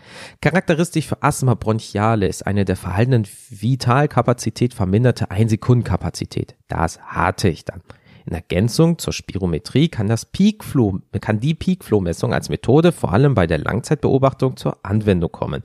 Charakteristisch 0.41 1.07
für 1.07 1.23
Asthma 1.23 1.55
bronchiale 1.55 2.27
ist 2.29 2.47
eine 2.47 2.65
der 2.65 2.77
verhaltenen 2.77 3.27
Vitalkapazität 3.51 4.75
verminderte 4.75 5.31
Einsekundenkapazität. 5.31 6.57
Das 6.69 7.01
hatte 7.01 7.49
ich 7.49 7.65
dann. 7.65 7.83
In 8.27 8.33
Ergänzung 8.33 8.99
zur 8.99 9.13
Spirometrie 9.13 9.89
kann 9.89 10.09
das 10.09 10.25
Peakflow, 10.27 11.01
kann 11.21 11.39
die 11.39 11.55
Peakflow-Messung 11.55 12.35
als 12.35 12.49
Methode 12.49 12.91
vor 12.91 13.13
allem 13.13 13.35
bei 13.35 13.47
der 13.47 13.59
Langzeitbeobachtung 13.59 14.57
zur 14.57 14.85
Anwendung 14.85 15.31
kommen. 15.31 15.63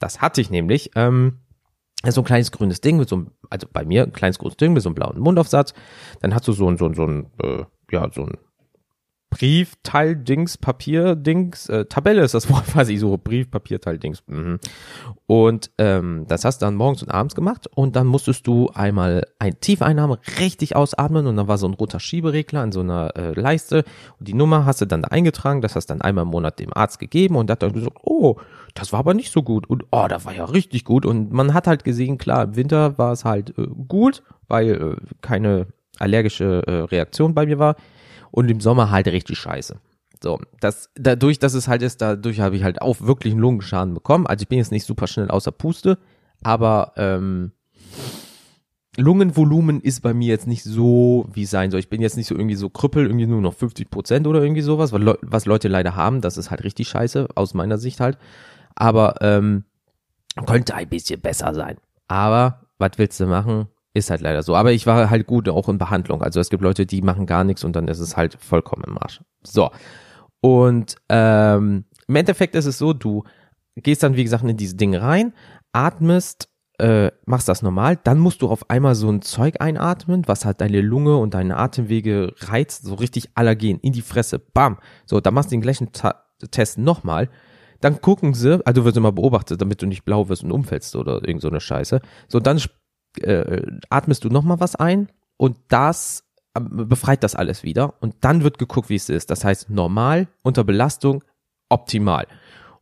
Das 0.00 0.20
hatte 0.20 0.40
ich 0.40 0.50
nämlich, 0.50 0.90
ähm, 0.96 1.38
so 2.04 2.22
ein 2.22 2.24
kleines 2.24 2.50
grünes 2.50 2.80
Ding 2.80 2.96
mit 2.98 3.08
so 3.08 3.16
einem, 3.16 3.30
also 3.50 3.68
bei 3.72 3.84
mir 3.84 4.02
ein 4.02 4.12
kleines 4.12 4.40
grünes 4.40 4.56
Ding 4.56 4.72
mit 4.72 4.82
so 4.82 4.88
einem 4.88 4.96
blauen 4.96 5.20
Mundaufsatz. 5.20 5.74
Dann 6.20 6.34
hast 6.34 6.48
du 6.48 6.52
so 6.52 6.68
ein, 6.68 6.76
so 6.76 6.86
ein, 6.86 6.94
so 6.94 7.06
ein, 7.06 7.26
äh, 7.40 7.64
ja, 7.92 8.10
so 8.12 8.22
ein 8.24 8.36
Briefteil-Dings, 9.32 10.58
Papier-Dings, 10.58 11.70
äh, 11.70 11.86
Tabelle 11.86 12.22
ist 12.22 12.34
das 12.34 12.50
Wort, 12.50 12.76
weiß 12.76 12.90
ich 12.90 13.00
so, 13.00 13.16
Brief, 13.16 13.50
Papierteil-Dings. 13.50 14.22
Mhm. 14.26 14.60
Und 15.26 15.70
ähm, 15.78 16.26
das 16.28 16.44
hast 16.44 16.60
du 16.60 16.66
dann 16.66 16.74
morgens 16.74 17.02
und 17.02 17.10
abends 17.10 17.34
gemacht 17.34 17.66
und 17.74 17.96
dann 17.96 18.06
musstest 18.06 18.46
du 18.46 18.68
einmal 18.74 19.26
ein 19.38 19.58
Tiefeinnahme 19.58 20.18
richtig 20.38 20.76
ausatmen 20.76 21.26
und 21.26 21.36
dann 21.36 21.48
war 21.48 21.56
so 21.56 21.66
ein 21.66 21.72
roter 21.72 21.98
Schieberegler 21.98 22.60
an 22.60 22.72
so 22.72 22.80
einer 22.80 23.16
äh, 23.16 23.32
Leiste 23.32 23.84
und 24.18 24.28
die 24.28 24.34
Nummer 24.34 24.66
hast 24.66 24.82
du 24.82 24.86
dann 24.86 25.02
da 25.02 25.08
eingetragen, 25.08 25.62
das 25.62 25.76
hast 25.76 25.86
dann 25.86 26.02
einmal 26.02 26.24
im 26.24 26.30
Monat 26.30 26.58
dem 26.58 26.74
Arzt 26.74 26.98
gegeben 26.98 27.36
und 27.36 27.50
hat 27.50 27.62
dann 27.62 27.72
gesagt, 27.72 27.96
oh, 28.02 28.36
das 28.74 28.92
war 28.92 29.00
aber 29.00 29.14
nicht 29.14 29.32
so 29.32 29.42
gut 29.42 29.68
und 29.68 29.84
oh, 29.90 30.06
das 30.08 30.26
war 30.26 30.34
ja 30.34 30.44
richtig 30.44 30.84
gut 30.84 31.06
und 31.06 31.32
man 31.32 31.54
hat 31.54 31.66
halt 31.66 31.84
gesehen, 31.84 32.18
klar, 32.18 32.44
im 32.44 32.56
Winter 32.56 32.98
war 32.98 33.12
es 33.12 33.24
halt 33.24 33.56
äh, 33.56 33.66
gut, 33.88 34.22
weil 34.48 34.70
äh, 34.70 34.96
keine 35.22 35.68
allergische 35.98 36.62
äh, 36.66 36.72
Reaktion 36.72 37.34
bei 37.34 37.46
mir 37.46 37.58
war 37.58 37.76
und 38.32 38.50
im 38.50 38.60
Sommer 38.60 38.90
halt 38.90 39.06
richtig 39.06 39.38
scheiße. 39.38 39.76
So, 40.20 40.40
das, 40.60 40.90
dadurch, 40.94 41.38
dass 41.38 41.54
es 41.54 41.68
halt 41.68 41.82
ist, 41.82 42.00
dadurch 42.00 42.40
habe 42.40 42.56
ich 42.56 42.64
halt 42.64 42.82
auch 42.82 43.00
wirklich 43.00 43.32
einen 43.32 43.40
Lungenschaden 43.40 43.94
bekommen. 43.94 44.26
Also 44.26 44.42
ich 44.42 44.48
bin 44.48 44.58
jetzt 44.58 44.72
nicht 44.72 44.86
super 44.86 45.06
schnell 45.06 45.30
außer 45.30 45.52
Puste, 45.52 45.98
aber 46.42 46.92
ähm, 46.96 47.52
Lungenvolumen 48.96 49.80
ist 49.80 50.00
bei 50.02 50.14
mir 50.14 50.28
jetzt 50.28 50.46
nicht 50.46 50.64
so, 50.64 51.26
wie 51.32 51.42
es 51.42 51.50
sein 51.50 51.70
soll. 51.70 51.80
Ich 51.80 51.88
bin 51.88 52.00
jetzt 52.00 52.16
nicht 52.16 52.26
so 52.26 52.34
irgendwie 52.34 52.56
so 52.56 52.68
krüppel, 52.70 53.06
irgendwie 53.06 53.26
nur 53.26 53.40
noch 53.40 53.54
50 53.54 53.90
Prozent 53.90 54.26
oder 54.26 54.42
irgendwie 54.42 54.60
sowas, 54.62 54.92
was, 54.92 55.16
was 55.22 55.46
Leute 55.46 55.68
leider 55.68 55.96
haben. 55.96 56.20
Das 56.20 56.36
ist 56.36 56.50
halt 56.50 56.62
richtig 56.62 56.88
scheiße, 56.88 57.28
aus 57.34 57.54
meiner 57.54 57.78
Sicht 57.78 58.00
halt. 58.00 58.18
Aber 58.74 59.16
ähm, 59.20 59.64
könnte 60.46 60.74
ein 60.74 60.88
bisschen 60.88 61.20
besser 61.20 61.52
sein. 61.54 61.78
Aber 62.06 62.60
was 62.78 62.92
willst 62.96 63.18
du 63.18 63.26
machen? 63.26 63.66
Ist 63.94 64.10
halt 64.10 64.22
leider 64.22 64.42
so. 64.42 64.56
Aber 64.56 64.72
ich 64.72 64.86
war 64.86 65.10
halt 65.10 65.26
gut 65.26 65.48
auch 65.48 65.68
in 65.68 65.78
Behandlung. 65.78 66.22
Also 66.22 66.40
es 66.40 66.48
gibt 66.48 66.62
Leute, 66.62 66.86
die 66.86 67.02
machen 67.02 67.26
gar 67.26 67.44
nichts 67.44 67.62
und 67.62 67.76
dann 67.76 67.88
ist 67.88 67.98
es 67.98 68.16
halt 68.16 68.36
vollkommen 68.40 68.84
im 68.86 68.98
Arsch. 68.98 69.20
So. 69.42 69.70
Und 70.40 70.96
ähm, 71.08 71.84
im 72.08 72.16
Endeffekt 72.16 72.54
ist 72.54 72.66
es 72.66 72.78
so, 72.78 72.92
du 72.92 73.24
gehst 73.76 74.02
dann, 74.02 74.16
wie 74.16 74.24
gesagt, 74.24 74.44
in 74.44 74.56
diese 74.56 74.76
Dinge 74.76 75.02
rein, 75.02 75.34
atmest, 75.72 76.48
äh, 76.78 77.10
machst 77.26 77.48
das 77.48 77.62
normal, 77.62 77.98
dann 78.02 78.18
musst 78.18 78.42
du 78.42 78.48
auf 78.48 78.68
einmal 78.70 78.94
so 78.94 79.08
ein 79.10 79.22
Zeug 79.22 79.60
einatmen, 79.60 80.26
was 80.26 80.44
halt 80.44 80.60
deine 80.60 80.80
Lunge 80.80 81.16
und 81.16 81.34
deine 81.34 81.56
Atemwege 81.56 82.34
reizt, 82.40 82.84
so 82.84 82.94
richtig 82.94 83.30
Allergen 83.34 83.78
in 83.80 83.92
die 83.92 84.02
Fresse, 84.02 84.38
bam. 84.38 84.78
So, 85.06 85.20
dann 85.20 85.34
machst 85.34 85.50
du 85.50 85.54
den 85.54 85.62
gleichen 85.62 85.92
Ta 85.92 86.24
Test 86.50 86.76
nochmal, 86.76 87.28
dann 87.80 88.00
gucken 88.00 88.34
sie, 88.34 88.66
also 88.66 88.80
du 88.80 88.84
wirst 88.84 88.96
immer 88.96 89.12
beobachtet, 89.12 89.60
damit 89.60 89.80
du 89.80 89.86
nicht 89.86 90.04
blau 90.04 90.28
wirst 90.28 90.42
und 90.42 90.50
umfällst 90.50 90.96
oder 90.96 91.26
irgend 91.26 91.40
so 91.40 91.48
eine 91.48 91.60
Scheiße. 91.60 92.00
So, 92.26 92.40
dann 92.40 92.58
äh, 93.20 93.62
atmest 93.90 94.24
du 94.24 94.28
nochmal 94.28 94.60
was 94.60 94.76
ein 94.76 95.08
und 95.36 95.56
das 95.68 96.24
ähm, 96.56 96.88
befreit 96.88 97.22
das 97.22 97.34
alles 97.34 97.62
wieder 97.62 97.94
und 98.00 98.16
dann 98.20 98.42
wird 98.42 98.58
geguckt, 98.58 98.90
wie 98.90 98.96
es 98.96 99.08
ist. 99.08 99.30
Das 99.30 99.44
heißt, 99.44 99.70
normal, 99.70 100.28
unter 100.42 100.64
Belastung, 100.64 101.24
optimal. 101.68 102.26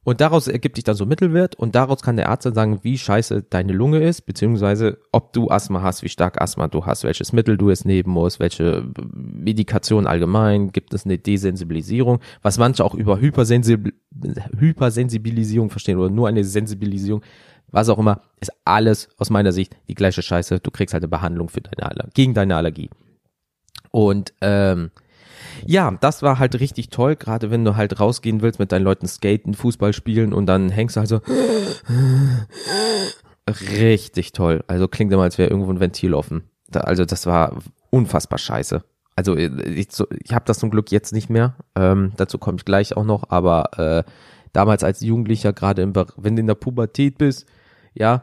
Und 0.03 0.23
daraus 0.23 0.49
ergibt 0.49 0.77
sich 0.77 0.85
dann 0.85 0.97
so 0.97 1.05
Mittelwert 1.05 1.57
und 1.57 1.75
daraus 1.75 2.01
kann 2.01 2.17
der 2.17 2.31
Arzt 2.31 2.47
dann 2.47 2.55
sagen, 2.55 2.81
wie 2.83 2.97
scheiße 2.97 3.43
deine 3.43 3.73
Lunge 3.73 4.03
ist, 4.03 4.23
beziehungsweise 4.23 4.99
ob 5.13 5.35
du 5.35 5.51
Asthma 5.51 5.83
hast, 5.83 6.03
wie 6.03 6.09
stark 6.09 6.41
Asthma 6.41 6.69
du 6.69 6.87
hast, 6.87 7.05
welches 7.05 7.35
Mittel 7.35 7.59
du 7.59 7.69
jetzt 7.69 7.85
nehmen 7.85 8.11
musst, 8.11 8.41
welche 8.41 8.91
Medikation 9.13 10.07
allgemein, 10.07 10.73
gibt 10.73 10.95
es 10.95 11.05
eine 11.05 11.19
Desensibilisierung, 11.19 12.21
was 12.41 12.57
manche 12.57 12.83
auch 12.85 12.95
über 12.95 13.21
Hypersensibil 13.21 13.93
Hypersensibilisierung 14.59 15.71
verstehen 15.71 15.99
oder 15.99 16.11
nur 16.11 16.29
eine 16.29 16.45
Sensibilisierung, 16.45 17.23
was 17.71 17.89
auch 17.89 17.99
immer, 17.99 18.23
ist 18.41 18.53
alles 18.65 19.09
aus 19.19 19.31
meiner 19.31 19.53
Sicht 19.53 19.77
die 19.89 19.95
gleiche 19.95 20.23
Scheiße. 20.23 20.61
Du 20.61 20.71
kriegst 20.71 20.93
halt 20.93 21.03
eine 21.03 21.09
Behandlung 21.09 21.49
für 21.49 21.61
deine 21.61 21.91
Aller 21.91 22.09
gegen 22.15 22.35
deine 22.35 22.57
Allergie. 22.57 22.91
Und 23.91 24.33
ähm, 24.41 24.91
ja, 25.67 25.91
das 26.01 26.23
war 26.23 26.39
halt 26.39 26.59
richtig 26.61 26.91
toll, 26.91 27.17
gerade 27.17 27.51
wenn 27.51 27.65
du 27.65 27.77
halt 27.77 28.01
rausgehen 28.01 28.43
willst 28.43 28.59
mit 28.59 28.73
deinen 28.73 28.85
Leuten 28.85 29.07
skaten, 29.07 29.55
Fußball 29.55 29.93
spielen 29.93 30.33
und 30.33 30.47
dann 30.47 30.71
hängst 30.71 30.97
du 30.97 31.01
halt 31.01 31.09
so 31.09 31.21
richtig 33.81 34.33
toll. 34.33 34.65
Also 34.67 34.89
klingt 34.89 35.13
immer, 35.13 35.23
als 35.23 35.39
wäre 35.39 35.51
irgendwo 35.51 35.73
ein 35.73 35.81
Ventil 35.81 36.15
offen. 36.15 36.45
Da, 36.69 36.81
also 36.81 37.05
das 37.05 37.27
war 37.27 37.59
unfassbar 37.91 38.39
scheiße. 38.39 38.83
Also 39.17 39.37
ich, 39.37 39.89
so, 39.91 40.07
ich 40.23 40.33
habe 40.33 40.45
das 40.47 40.59
zum 40.59 40.71
Glück 40.71 40.91
jetzt 40.91 41.13
nicht 41.13 41.31
mehr. 41.31 41.57
Ähm, 41.75 42.13
dazu 42.17 42.39
komme 42.39 42.59
ich 42.59 42.65
gleich 42.65 42.97
auch 42.97 43.05
noch. 43.05 43.25
Aber 43.29 43.79
äh, 43.79 44.11
damals 44.53 44.85
als 44.85 45.01
Jugendlicher, 45.01 45.53
gerade 45.53 45.95
wenn 46.17 46.37
du 46.37 46.41
in 46.41 46.47
der 46.47 46.55
Pubertät 46.55 47.19
bist, 47.19 47.47
ja, 47.95 48.23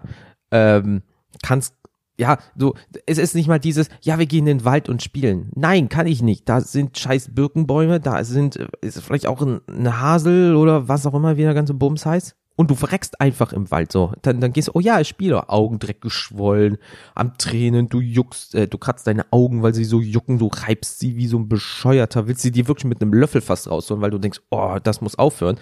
ähm, 0.51 1.01
kannst 1.43 1.73
ja, 2.19 2.39
so, 2.55 2.73
es 3.05 3.17
ist 3.17 3.35
nicht 3.35 3.47
mal 3.47 3.59
dieses, 3.59 3.89
ja, 4.01 4.17
wir 4.17 4.25
gehen 4.25 4.47
in 4.47 4.59
den 4.59 4.65
Wald 4.65 4.89
und 4.89 5.03
spielen. 5.03 5.51
Nein, 5.55 5.87
kann 5.87 6.07
ich 6.07 6.23
nicht. 6.23 6.49
Da 6.49 6.61
sind 6.61 6.97
scheiß 6.97 7.35
Birkenbäume, 7.35 7.99
da 7.99 8.23
sind, 8.23 8.55
ist 8.81 8.99
vielleicht 9.01 9.27
auch 9.27 9.41
ein, 9.41 9.61
eine 9.67 10.01
Hasel 10.01 10.55
oder 10.55 10.87
was 10.87 11.05
auch 11.05 11.13
immer, 11.13 11.37
wie 11.37 11.43
der 11.43 11.53
ganze 11.53 11.75
Bums 11.75 12.05
heißt. 12.05 12.35
Und 12.55 12.71
du 12.71 12.75
verreckst 12.75 13.21
einfach 13.21 13.53
im 13.53 13.69
Wald 13.69 13.91
so. 13.91 14.13
Dann, 14.23 14.41
dann 14.41 14.51
gehst 14.51 14.69
du, 14.69 14.71
oh 14.73 14.79
ja, 14.79 14.99
ich 14.99 15.07
spiele. 15.07 15.47
Augendreck 15.47 16.01
geschwollen, 16.01 16.79
am 17.13 17.37
Tränen, 17.37 17.87
du 17.87 17.99
juckst, 17.99 18.55
äh, 18.55 18.67
du 18.67 18.79
kratzt 18.79 19.05
deine 19.05 19.31
Augen, 19.31 19.61
weil 19.61 19.75
sie 19.75 19.85
so 19.85 20.01
jucken, 20.01 20.39
du 20.39 20.47
reibst 20.51 20.97
sie 20.97 21.17
wie 21.17 21.27
so 21.27 21.37
ein 21.37 21.47
Bescheuerter, 21.47 22.27
willst 22.27 22.41
sie 22.41 22.51
dir 22.51 22.67
wirklich 22.67 22.85
mit 22.85 22.99
einem 22.99 23.13
Löffel 23.13 23.41
fast 23.41 23.69
rausholen, 23.69 24.01
weil 24.01 24.09
du 24.09 24.17
denkst, 24.17 24.41
oh, 24.49 24.77
das 24.81 25.01
muss 25.01 25.19
aufhören 25.19 25.59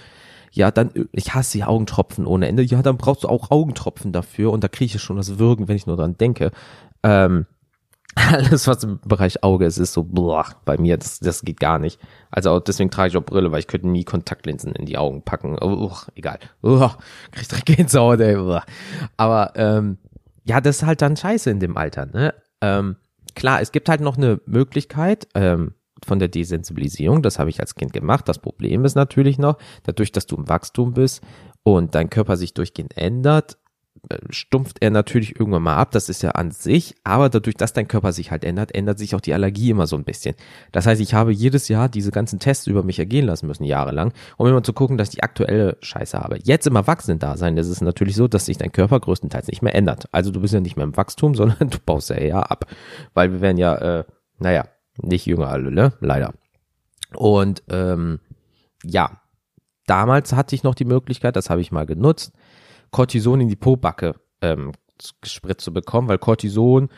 ja, 0.55 0.71
dann, 0.71 0.91
ich 1.11 1.33
hasse 1.33 1.57
die 1.57 1.63
Augentropfen 1.63 2.25
ohne 2.25 2.47
Ende. 2.47 2.63
Ja, 2.63 2.81
dann 2.81 2.97
brauchst 2.97 3.23
du 3.23 3.27
auch 3.27 3.51
Augentropfen 3.51 4.13
dafür 4.13 4.51
und 4.51 4.63
da 4.63 4.69
kriege 4.69 4.95
ich 4.95 5.01
schon 5.01 5.17
das 5.17 5.37
Würgen, 5.37 5.67
wenn 5.67 5.75
ich 5.75 5.85
nur 5.85 5.97
dran 5.97 6.17
denke. 6.17 6.51
Ähm, 7.03 7.45
alles, 8.15 8.65
was 8.67 8.83
im 8.85 8.99
Bereich 9.05 9.43
Auge 9.43 9.65
ist, 9.65 9.77
ist 9.77 9.91
so 9.91 10.03
boah, 10.03 10.45
bei 10.63 10.77
mir, 10.77 10.97
das, 10.97 11.19
das 11.19 11.41
geht 11.41 11.59
gar 11.59 11.77
nicht. 11.77 11.99
Also 12.31 12.59
deswegen 12.61 12.89
trage 12.89 13.09
ich 13.09 13.17
auch 13.17 13.25
Brille, 13.25 13.51
weil 13.51 13.59
ich 13.59 13.67
könnte 13.67 13.89
nie 13.89 14.05
Kontaktlinsen 14.05 14.73
in 14.73 14.85
die 14.85 14.97
Augen 14.97 15.21
packen. 15.21 15.57
Oh, 15.59 15.91
egal. 16.15 16.39
Oh, 16.61 16.89
krieg 17.31 17.49
direkt 17.49 17.65
Gänsehaut, 17.65 18.21
ey. 18.21 18.37
Aber 19.17 19.51
ähm, 19.55 19.97
ja, 20.45 20.61
das 20.61 20.77
ist 20.77 20.83
halt 20.83 21.01
dann 21.01 21.17
scheiße 21.17 21.49
in 21.49 21.59
dem 21.59 21.75
Alter. 21.75 22.05
Ne? 22.05 22.33
Ähm, 22.61 22.95
klar, 23.35 23.59
es 23.59 23.73
gibt 23.73 23.89
halt 23.89 23.99
noch 23.99 24.15
eine 24.15 24.39
Möglichkeit, 24.45 25.27
ähm, 25.35 25.73
von 26.03 26.19
der 26.19 26.27
Desensibilisierung. 26.27 27.21
Das 27.21 27.39
habe 27.39 27.49
ich 27.49 27.59
als 27.59 27.75
Kind 27.75 27.93
gemacht. 27.93 28.27
Das 28.27 28.39
Problem 28.39 28.85
ist 28.85 28.95
natürlich 28.95 29.37
noch, 29.37 29.57
dadurch, 29.83 30.11
dass 30.11 30.27
du 30.27 30.35
im 30.35 30.49
Wachstum 30.49 30.93
bist 30.93 31.21
und 31.63 31.95
dein 31.95 32.09
Körper 32.09 32.37
sich 32.37 32.53
durchgehend 32.53 32.97
ändert, 32.97 33.57
äh, 34.09 34.17
stumpft 34.29 34.77
er 34.81 34.91
natürlich 34.91 35.39
irgendwann 35.39 35.63
mal 35.63 35.77
ab, 35.77 35.91
das 35.91 36.09
ist 36.09 36.21
ja 36.21 36.31
an 36.31 36.51
sich, 36.51 36.95
aber 37.03 37.29
dadurch, 37.29 37.55
dass 37.55 37.73
dein 37.73 37.87
Körper 37.87 38.11
sich 38.11 38.29
halt 38.29 38.43
ändert, 38.43 38.75
ändert 38.75 38.99
sich 38.99 39.15
auch 39.15 39.21
die 39.21 39.33
Allergie 39.33 39.69
immer 39.69 39.87
so 39.87 39.95
ein 39.95 40.03
bisschen. 40.03 40.35
Das 40.71 40.85
heißt, 40.85 41.01
ich 41.01 41.13
habe 41.13 41.31
jedes 41.31 41.69
Jahr 41.69 41.89
diese 41.89 42.11
ganzen 42.11 42.39
Tests 42.39 42.67
über 42.67 42.83
mich 42.83 42.99
ergehen 42.99 43.25
lassen 43.25 43.47
müssen, 43.47 43.63
jahrelang, 43.63 44.13
um 44.37 44.47
immer 44.47 44.63
zu 44.63 44.73
gucken, 44.73 44.97
dass 44.97 45.09
ich 45.09 45.15
die 45.15 45.23
aktuelle 45.23 45.77
Scheiße 45.81 46.19
habe. 46.19 46.37
Jetzt 46.43 46.67
im 46.67 46.75
Erwachsenen-Dasein 46.75 47.57
ist 47.57 47.69
es 47.69 47.81
natürlich 47.81 48.15
so, 48.15 48.27
dass 48.27 48.45
sich 48.45 48.57
dein 48.57 48.71
Körper 48.71 48.99
größtenteils 48.99 49.47
nicht 49.47 49.61
mehr 49.61 49.75
ändert. 49.75 50.07
Also 50.11 50.31
du 50.31 50.41
bist 50.41 50.53
ja 50.53 50.59
nicht 50.59 50.75
mehr 50.75 50.85
im 50.85 50.97
Wachstum, 50.97 51.33
sondern 51.35 51.69
du 51.69 51.77
baust 51.83 52.09
ja 52.09 52.17
eher 52.17 52.51
ab. 52.51 52.65
Weil 53.13 53.31
wir 53.31 53.41
werden 53.41 53.57
ja, 53.57 53.75
äh, 53.75 54.03
naja, 54.37 54.65
nicht 55.01 55.25
jünger 55.25 55.47
alle, 55.49 55.71
ne? 55.71 55.93
Leider. 55.99 56.33
Und 57.15 57.63
ähm, 57.69 58.19
ja, 58.83 59.21
damals 59.87 60.33
hatte 60.33 60.55
ich 60.55 60.63
noch 60.63 60.75
die 60.75 60.85
Möglichkeit, 60.85 61.35
das 61.35 61.49
habe 61.49 61.61
ich 61.61 61.71
mal 61.71 61.85
genutzt, 61.85 62.33
Cortison 62.91 63.41
in 63.41 63.49
die 63.49 63.55
Pobacke 63.55 64.15
ähm, 64.41 64.71
gespritzt 65.21 65.65
zu 65.65 65.73
bekommen, 65.73 66.07
weil 66.07 66.17
Cortison 66.17 66.89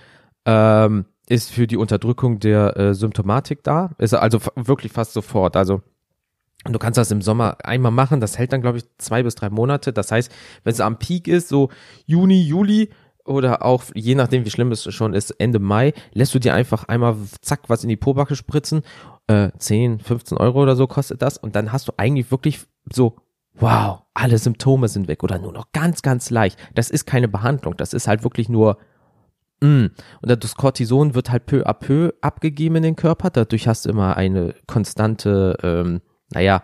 ähm, 0.45 1.05
ist 1.27 1.51
für 1.51 1.67
die 1.67 1.77
Unterdrückung 1.77 2.39
der 2.39 2.77
äh, 2.77 2.93
Symptomatik 2.93 3.63
da. 3.63 3.91
Ist 3.97 4.13
also 4.13 4.39
wirklich 4.55 4.91
fast 4.91 5.13
sofort. 5.13 5.55
Also 5.55 5.81
du 6.65 6.79
kannst 6.79 6.97
das 6.97 7.11
im 7.11 7.21
Sommer 7.21 7.57
einmal 7.63 7.91
machen, 7.91 8.19
das 8.21 8.37
hält 8.37 8.53
dann, 8.53 8.61
glaube 8.61 8.77
ich, 8.77 8.85
zwei 8.97 9.23
bis 9.23 9.35
drei 9.35 9.49
Monate. 9.49 9.91
Das 9.91 10.11
heißt, 10.11 10.31
wenn 10.63 10.73
es 10.73 10.79
am 10.79 10.99
Peak 10.99 11.27
ist, 11.27 11.49
so 11.49 11.69
Juni, 12.05 12.41
Juli, 12.41 12.89
oder 13.27 13.63
auch, 13.63 13.84
je 13.93 14.15
nachdem, 14.15 14.46
wie 14.46 14.50
schlimm 14.50 14.72
es 14.72 14.91
schon 14.93 15.13
ist, 15.13 15.31
Ende 15.31 15.60
Mai, 15.60 15.93
lässt 16.13 16.34
du 16.34 16.39
dir 16.39 16.53
einfach 16.53 16.86
einmal 16.86 17.15
zack 17.41 17.62
was 17.67 17.84
in 17.84 17.89
die 17.89 17.98
Pobacke 17.98 18.36
spritzen. 18.36 18.81
Äh, 19.27 19.51
10, 19.57 20.00
15 20.00 20.38
Euro 20.38 20.62
oder 20.62 20.75
so 20.75 20.88
kostet 20.88 21.22
das. 21.22 21.38
Und 21.38 21.55
dann 21.55 21.72
hast 21.72 21.88
du 21.88 21.93
eigentlich 21.98 22.31
wirklich 22.31 22.62
so, 22.91 23.17
wow, 23.55 24.03
alle 24.13 24.38
Symptome 24.38 24.88
sind 24.88 25.07
weg 25.07 25.24
oder 25.24 25.39
nur 25.39 25.51
noch 25.51 25.72
ganz, 25.74 26.01
ganz 26.01 26.29
leicht. 26.29 26.57
Das 26.75 26.89
ist 26.89 27.05
keine 27.05 27.27
Behandlung. 27.27 27.75
Das 27.77 27.93
ist 27.93 28.07
halt 28.07 28.24
wirklich 28.24 28.50
nur, 28.50 28.77
mm. 29.62 29.88
Und 30.22 30.43
das 30.43 30.55
Cortison 30.55 31.13
wird 31.13 31.29
halt 31.29 31.46
peu 31.46 31.65
à 31.67 31.74
peu 31.74 32.13
abgegeben 32.22 32.77
in 32.77 32.84
den 32.84 32.96
Körper. 32.96 33.29
Dadurch 33.29 33.67
hast 33.67 33.86
du 33.86 33.89
immer 33.89 34.15
eine 34.15 34.55
konstante, 34.67 35.57
ähm, 35.63 36.01
naja, 36.29 36.63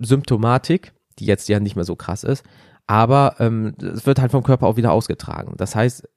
Symptomatik, 0.00 0.92
die 1.18 1.26
jetzt 1.26 1.48
ja 1.48 1.60
nicht 1.60 1.76
mehr 1.76 1.84
so 1.84 1.94
krass 1.94 2.24
ist 2.24 2.44
aber 2.86 3.36
ähm, 3.38 3.74
es 3.80 4.06
wird 4.06 4.20
halt 4.20 4.30
vom 4.30 4.42
Körper 4.42 4.66
auch 4.66 4.76
wieder 4.76 4.92
ausgetragen. 4.92 5.54
Das 5.56 5.74
heißt, 5.74 6.08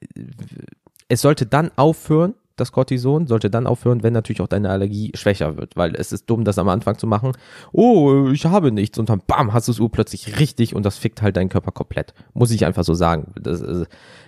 es 1.08 1.22
sollte 1.22 1.46
dann 1.46 1.72
aufhören, 1.76 2.34
das 2.58 2.72
Cortison 2.72 3.28
sollte 3.28 3.50
dann 3.50 3.68
aufhören, 3.68 4.02
wenn 4.04 4.14
natürlich 4.14 4.42
auch 4.42 4.48
deine 4.48 4.70
Allergie 4.70 5.12
schwächer 5.14 5.58
wird, 5.58 5.78
weil 5.78 5.96
es 5.96 6.12
ist 6.12 6.26
dumm, 6.30 6.44
das 6.44 6.58
am 6.58 6.68
Anfang 6.70 6.98
zu 6.98 7.06
machen. 7.06 7.34
Oh, 7.72 8.30
ich 8.34 8.46
habe 8.46 8.72
nichts 8.72 8.98
und 8.98 9.10
dann 9.10 9.22
bam, 9.26 9.54
hast 9.54 9.68
du 9.68 9.72
es 9.72 9.80
urplötzlich 9.80 10.40
richtig 10.40 10.76
und 10.76 10.84
das 10.84 10.98
fickt 10.98 11.22
halt 11.22 11.38
deinen 11.38 11.50
Körper 11.50 11.72
komplett. 11.72 12.14
Muss 12.34 12.52
ich 12.52 12.66
einfach 12.66 12.84
so 12.84 12.96
sagen. 12.96 13.32
Das, 13.40 13.64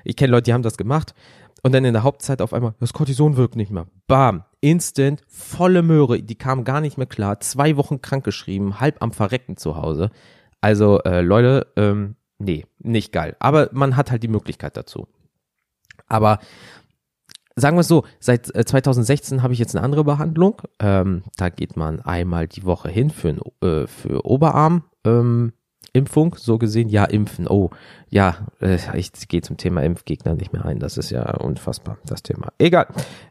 ich 0.04 0.16
kenne 0.16 0.32
Leute, 0.32 0.44
die 0.44 0.54
haben 0.54 0.62
das 0.62 0.78
gemacht 0.78 1.16
und 1.64 1.74
dann 1.74 1.84
in 1.84 1.94
der 1.94 2.04
Hauptzeit 2.04 2.42
auf 2.42 2.54
einmal, 2.54 2.76
das 2.80 2.94
Cortison 2.94 3.36
wirkt 3.36 3.56
nicht 3.56 3.72
mehr. 3.72 3.88
Bam, 4.08 4.44
instant, 4.62 5.22
volle 5.28 5.82
Möhre, 5.82 6.22
die 6.22 6.36
kam 6.36 6.64
gar 6.64 6.82
nicht 6.82 6.98
mehr 6.98 7.08
klar, 7.08 7.40
zwei 7.40 7.78
Wochen 7.78 8.02
krankgeschrieben, 8.02 8.80
halb 8.80 9.02
am 9.02 9.12
Verrecken 9.12 9.58
zu 9.58 9.76
Hause. 9.76 10.12
Also 10.62 11.02
äh, 11.04 11.22
Leute, 11.22 11.68
ähm, 11.76 12.16
nee, 12.40 12.66
nicht 12.80 13.12
geil. 13.12 13.36
Aber 13.40 13.70
man 13.72 13.96
hat 13.96 14.12
halt 14.12 14.24
die 14.24 14.28
Möglichkeit 14.28 14.76
dazu. 14.76 15.08
Aber 16.08 16.40
sagen 17.56 17.78
wir 17.78 17.82
es 17.82 17.88
so, 17.88 18.06
seit 18.20 18.48
2016 18.48 19.38
äh, 19.38 19.42
habe 19.42 19.54
ich 19.54 19.60
jetzt 19.60 19.76
eine 19.76 19.84
andere 19.84 20.04
Behandlung. 20.04 20.62
Ähm, 20.80 21.24
da 21.38 21.50
geht 21.50 21.78
man 21.78 22.00
einmal 22.02 22.48
die 22.48 22.64
Woche 22.64 22.90
hin 22.90 23.10
für, 23.10 23.36
äh, 23.62 23.88
für 23.88 24.26
Oberarm. 24.26 24.84
Ähm, 25.06 25.54
Impfung, 25.94 26.36
so 26.38 26.58
gesehen, 26.58 26.90
ja, 26.90 27.06
impfen. 27.06 27.48
Oh, 27.48 27.72
ja, 28.10 28.48
äh, 28.62 28.78
ich 28.96 29.12
gehe 29.28 29.42
zum 29.42 29.58
Thema 29.58 29.82
Impfgegner 29.82 30.36
nicht 30.36 30.54
mehr 30.54 30.66
ein. 30.66 30.80
Das 30.80 30.98
ist 30.98 31.10
ja 31.10 31.38
unfassbar, 31.38 31.98
das 32.06 32.22
Thema. 32.22 32.50
Egal. 32.58 32.88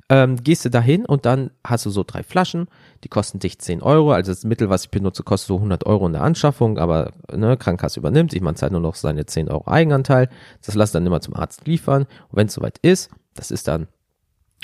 Ähm, 0.09 0.37
gehst 0.43 0.65
du 0.65 0.71
dahin 0.71 1.05
und 1.05 1.25
dann 1.25 1.51
hast 1.65 1.87
du 1.87 1.91
so 1.91 2.05
drei 2.05 2.23
Flaschen, 2.23 2.69
die 3.05 3.09
kosten 3.09 3.39
dich 3.39 3.59
10 3.59 3.83
Euro. 3.83 4.13
Also 4.13 4.33
das 4.33 4.45
Mittel, 4.45 4.71
was 4.71 4.85
ich 4.85 4.91
benutze, 4.91 5.23
kostet 5.23 5.49
so 5.49 5.57
100 5.57 5.87
Euro 5.87 6.07
in 6.07 6.13
der 6.13 6.23
Anschaffung, 6.23 6.79
aber 6.79 7.13
ne, 7.33 7.57
Krankenkasse 7.57 8.01
übernimmt. 8.01 8.35
Ich 8.35 8.43
man 8.43 8.57
zahlt 8.57 8.73
nur 8.73 8.81
noch 8.81 8.97
seine 8.97 9.27
10 9.27 9.49
Euro 9.49 9.71
Eigenanteil. 9.71 10.29
Das 10.65 10.75
lasse 10.75 10.95
dann 10.95 11.07
immer 11.07 11.21
zum 11.21 11.35
Arzt 11.35 11.67
liefern. 11.67 12.03
Und 12.03 12.37
wenn 12.37 12.49
es 12.49 12.55
soweit 12.55 12.79
ist, 12.79 13.11
das 13.35 13.51
ist 13.51 13.69
dann 13.69 13.87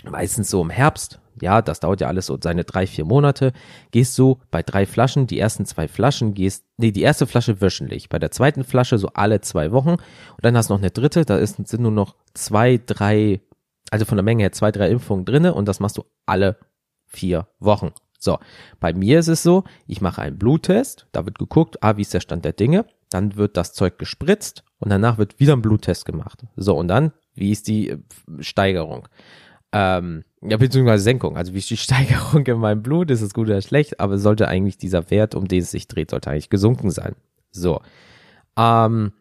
meistens 0.04 0.50
so 0.50 0.60
im 0.60 0.70
Herbst, 0.70 1.20
ja, 1.40 1.62
das 1.62 1.80
dauert 1.80 2.00
ja 2.00 2.08
alles 2.08 2.26
so 2.26 2.38
seine 2.42 2.64
drei, 2.64 2.86
vier 2.86 3.04
Monate, 3.04 3.52
gehst 3.90 4.18
du 4.18 4.38
bei 4.50 4.62
drei 4.62 4.86
Flaschen, 4.86 5.26
die 5.26 5.38
ersten 5.38 5.66
zwei 5.66 5.88
Flaschen 5.88 6.34
gehst, 6.34 6.64
nee, 6.76 6.92
die 6.92 7.02
erste 7.02 7.26
Flasche 7.26 7.60
wöchentlich, 7.60 8.08
bei 8.08 8.18
der 8.18 8.30
zweiten 8.30 8.64
Flasche 8.64 8.98
so 8.98 9.08
alle 9.14 9.40
zwei 9.40 9.72
Wochen 9.72 9.90
und 9.90 10.00
dann 10.42 10.56
hast 10.56 10.70
du 10.70 10.74
noch 10.74 10.80
eine 10.80 10.90
dritte, 10.90 11.24
da 11.24 11.36
ist, 11.36 11.56
sind 11.66 11.82
nur 11.82 11.90
noch 11.90 12.16
zwei, 12.34 12.80
drei, 12.84 13.40
also 13.90 14.04
von 14.04 14.16
der 14.16 14.24
Menge 14.24 14.42
her 14.42 14.52
zwei, 14.52 14.72
drei 14.72 14.90
Impfungen 14.90 15.24
drinne 15.24 15.54
und 15.54 15.66
das 15.66 15.80
machst 15.80 15.98
du 15.98 16.04
alle 16.26 16.56
vier 17.06 17.46
Wochen. 17.58 17.92
So, 18.18 18.38
bei 18.80 18.94
mir 18.94 19.18
ist 19.18 19.28
es 19.28 19.42
so, 19.42 19.64
ich 19.86 20.00
mache 20.00 20.22
einen 20.22 20.38
Bluttest, 20.38 21.06
da 21.12 21.26
wird 21.26 21.38
geguckt, 21.38 21.82
ah, 21.82 21.96
wie 21.98 22.02
ist 22.02 22.14
der 22.14 22.20
Stand 22.20 22.44
der 22.44 22.54
Dinge, 22.54 22.86
dann 23.10 23.36
wird 23.36 23.56
das 23.56 23.74
Zeug 23.74 23.98
gespritzt 23.98 24.64
und 24.78 24.90
danach 24.90 25.18
wird 25.18 25.38
wieder 25.40 25.52
ein 25.52 25.62
Bluttest 25.62 26.06
gemacht. 26.06 26.44
So, 26.56 26.76
und 26.76 26.88
dann, 26.88 27.12
wie 27.34 27.50
ist 27.50 27.68
die 27.68 27.90
äh, 27.90 27.98
Steigerung? 28.40 29.08
Ähm, 29.76 30.22
ja, 30.40 30.56
beziehungsweise 30.56 31.02
Senkung. 31.02 31.36
Also 31.36 31.52
wie 31.52 31.58
ist 31.58 31.68
die 31.68 31.76
Steigerung 31.76 32.46
in 32.46 32.58
meinem 32.58 32.82
Blut? 32.82 33.10
Ist 33.10 33.22
es 33.22 33.34
gut 33.34 33.48
oder 33.48 33.60
schlecht? 33.60 33.98
Aber 33.98 34.18
sollte 34.18 34.46
eigentlich 34.46 34.78
dieser 34.78 35.10
Wert, 35.10 35.34
um 35.34 35.48
den 35.48 35.62
es 35.62 35.72
sich 35.72 35.88
dreht, 35.88 36.10
sollte 36.10 36.30
eigentlich 36.30 36.48
gesunken 36.48 36.90
sein. 36.90 37.16
So. 37.50 37.80
Ähm, 38.56 39.12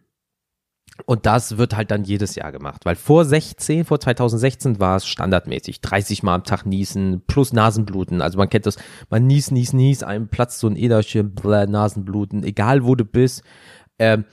und 1.07 1.25
das 1.25 1.57
wird 1.57 1.75
halt 1.75 1.89
dann 1.89 2.03
jedes 2.03 2.35
Jahr 2.35 2.51
gemacht, 2.51 2.85
weil 2.85 2.95
vor 2.95 3.25
16, 3.25 3.83
vor 3.83 3.99
2016 3.99 4.79
war 4.79 4.97
es 4.97 5.07
standardmäßig. 5.07 5.81
30 5.81 6.21
Mal 6.21 6.35
am 6.35 6.43
Tag 6.43 6.67
niesen 6.67 7.23
plus 7.25 7.51
Nasenbluten. 7.51 8.21
Also 8.21 8.37
man 8.37 8.47
kennt 8.47 8.67
das, 8.67 8.77
man 9.09 9.25
nies, 9.25 9.49
nies, 9.49 9.73
nies, 9.73 10.03
einem 10.03 10.27
platzt 10.27 10.59
so 10.59 10.67
ein 10.67 10.75
Äderchen, 10.75 11.33
bläh, 11.33 11.65
Nasenbluten, 11.65 12.43
egal 12.43 12.83
wo 12.83 12.93
du 12.93 13.05
bist. 13.05 13.41
Ähm, 13.97 14.25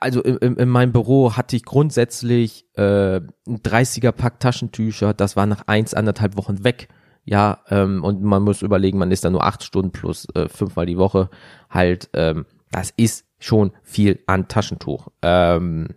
also 0.00 0.22
in, 0.22 0.56
in 0.56 0.68
meinem 0.68 0.92
Büro 0.92 1.36
hatte 1.36 1.56
ich 1.56 1.64
grundsätzlich 1.64 2.66
äh, 2.74 3.16
ein 3.16 3.58
30er 3.62 4.12
Pack 4.12 4.40
Taschentücher, 4.40 5.14
das 5.14 5.36
war 5.36 5.46
nach 5.46 5.64
eins, 5.66 5.94
anderthalb 5.94 6.36
Wochen 6.36 6.64
weg. 6.64 6.88
Ja, 7.24 7.60
ähm, 7.68 8.02
und 8.02 8.22
man 8.22 8.42
muss 8.42 8.62
überlegen, 8.62 8.98
man 8.98 9.12
ist 9.12 9.24
da 9.24 9.30
nur 9.30 9.44
acht 9.44 9.62
Stunden 9.62 9.92
plus 9.92 10.26
äh, 10.34 10.48
fünfmal 10.48 10.86
die 10.86 10.98
Woche 10.98 11.30
halt, 11.70 12.10
ähm, 12.14 12.46
das 12.72 12.92
ist 12.96 13.26
schon 13.38 13.72
viel 13.82 14.20
an 14.26 14.48
Taschentuch. 14.48 15.08
Ähm, 15.22 15.88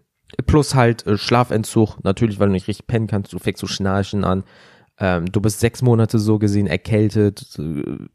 plus 0.46 0.76
halt 0.76 1.06
äh, 1.08 1.18
Schlafentzug, 1.18 2.04
natürlich, 2.04 2.40
weil 2.40 2.48
du 2.48 2.54
nicht 2.54 2.68
richtig 2.68 2.88
pennen 2.88 3.08
kannst, 3.08 3.34
du 3.34 3.40
fängst 3.40 3.60
zu 3.60 3.68
schnarchen 3.68 4.24
an. 4.24 4.44
Ähm, 5.00 5.26
du 5.32 5.42
bist 5.42 5.60
sechs 5.60 5.82
Monate 5.82 6.20
so 6.20 6.40
gesehen 6.40 6.68
erkältet. 6.68 7.58
Äh, 7.58 8.08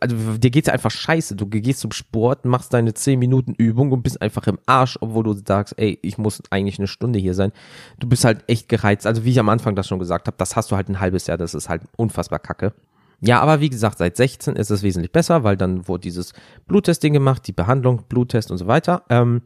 also 0.00 0.16
dir 0.38 0.50
geht's 0.50 0.68
einfach 0.68 0.90
scheiße. 0.90 1.36
Du 1.36 1.46
gehst 1.46 1.80
zum 1.80 1.92
Sport, 1.92 2.44
machst 2.44 2.72
deine 2.72 2.94
10 2.94 3.18
Minuten 3.18 3.54
Übung 3.54 3.92
und 3.92 4.02
bist 4.02 4.20
einfach 4.20 4.46
im 4.46 4.58
Arsch, 4.66 4.98
obwohl 5.00 5.24
du 5.24 5.32
sagst, 5.32 5.74
ey, 5.78 5.98
ich 6.02 6.18
muss 6.18 6.42
eigentlich 6.50 6.78
eine 6.78 6.88
Stunde 6.88 7.18
hier 7.18 7.34
sein. 7.34 7.52
Du 7.98 8.08
bist 8.08 8.24
halt 8.24 8.44
echt 8.48 8.68
gereizt. 8.68 9.06
Also 9.06 9.24
wie 9.24 9.30
ich 9.30 9.40
am 9.40 9.48
Anfang 9.48 9.74
das 9.74 9.88
schon 9.88 9.98
gesagt 9.98 10.26
habe, 10.26 10.36
das 10.36 10.56
hast 10.56 10.70
du 10.70 10.76
halt 10.76 10.88
ein 10.88 11.00
halbes 11.00 11.26
Jahr, 11.26 11.38
das 11.38 11.54
ist 11.54 11.68
halt 11.68 11.82
unfassbar 11.96 12.38
kacke. 12.38 12.74
Ja, 13.20 13.40
aber 13.40 13.60
wie 13.60 13.68
gesagt, 13.68 13.98
seit 13.98 14.16
16 14.16 14.56
ist 14.56 14.70
es 14.70 14.82
wesentlich 14.82 15.12
besser, 15.12 15.44
weil 15.44 15.56
dann 15.56 15.86
wurde 15.88 16.02
dieses 16.02 16.32
Bluttesting 16.66 17.12
gemacht, 17.12 17.46
die 17.46 17.52
Behandlung, 17.52 18.04
Bluttest 18.08 18.50
und 18.50 18.58
so 18.58 18.66
weiter. 18.66 19.04
Ähm, 19.10 19.42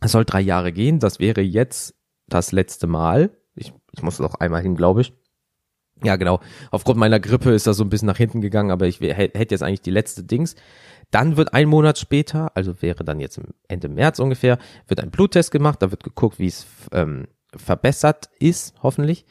es 0.00 0.12
soll 0.12 0.24
drei 0.24 0.40
Jahre 0.40 0.72
gehen. 0.72 0.98
Das 0.98 1.20
wäre 1.20 1.42
jetzt 1.42 1.94
das 2.26 2.52
letzte 2.52 2.86
Mal. 2.86 3.30
Ich, 3.54 3.72
ich 3.92 4.02
muss 4.02 4.18
noch 4.18 4.34
einmal 4.36 4.62
hin, 4.62 4.76
glaube 4.76 5.02
ich. 5.02 5.12
Ja, 6.04 6.16
genau. 6.16 6.40
Aufgrund 6.70 6.98
meiner 6.98 7.20
Grippe 7.20 7.52
ist 7.52 7.66
das 7.66 7.76
so 7.78 7.84
ein 7.84 7.88
bisschen 7.88 8.06
nach 8.06 8.18
hinten 8.18 8.40
gegangen, 8.40 8.70
aber 8.70 8.86
ich 8.86 9.00
hätte 9.00 9.54
jetzt 9.54 9.62
eigentlich 9.62 9.80
die 9.80 9.90
letzte 9.90 10.22
Dings. 10.24 10.54
Dann 11.10 11.36
wird 11.36 11.54
ein 11.54 11.68
Monat 11.68 11.98
später, 11.98 12.50
also 12.54 12.82
wäre 12.82 13.04
dann 13.04 13.20
jetzt 13.20 13.40
Ende 13.68 13.88
März 13.88 14.18
ungefähr, 14.18 14.58
wird 14.88 15.00
ein 15.00 15.10
Bluttest 15.10 15.50
gemacht. 15.50 15.80
Da 15.80 15.90
wird 15.90 16.04
geguckt, 16.04 16.38
wie 16.38 16.48
es 16.48 16.66
ähm, 16.92 17.28
verbessert 17.54 18.28
ist, 18.38 18.74
hoffentlich. 18.82 19.24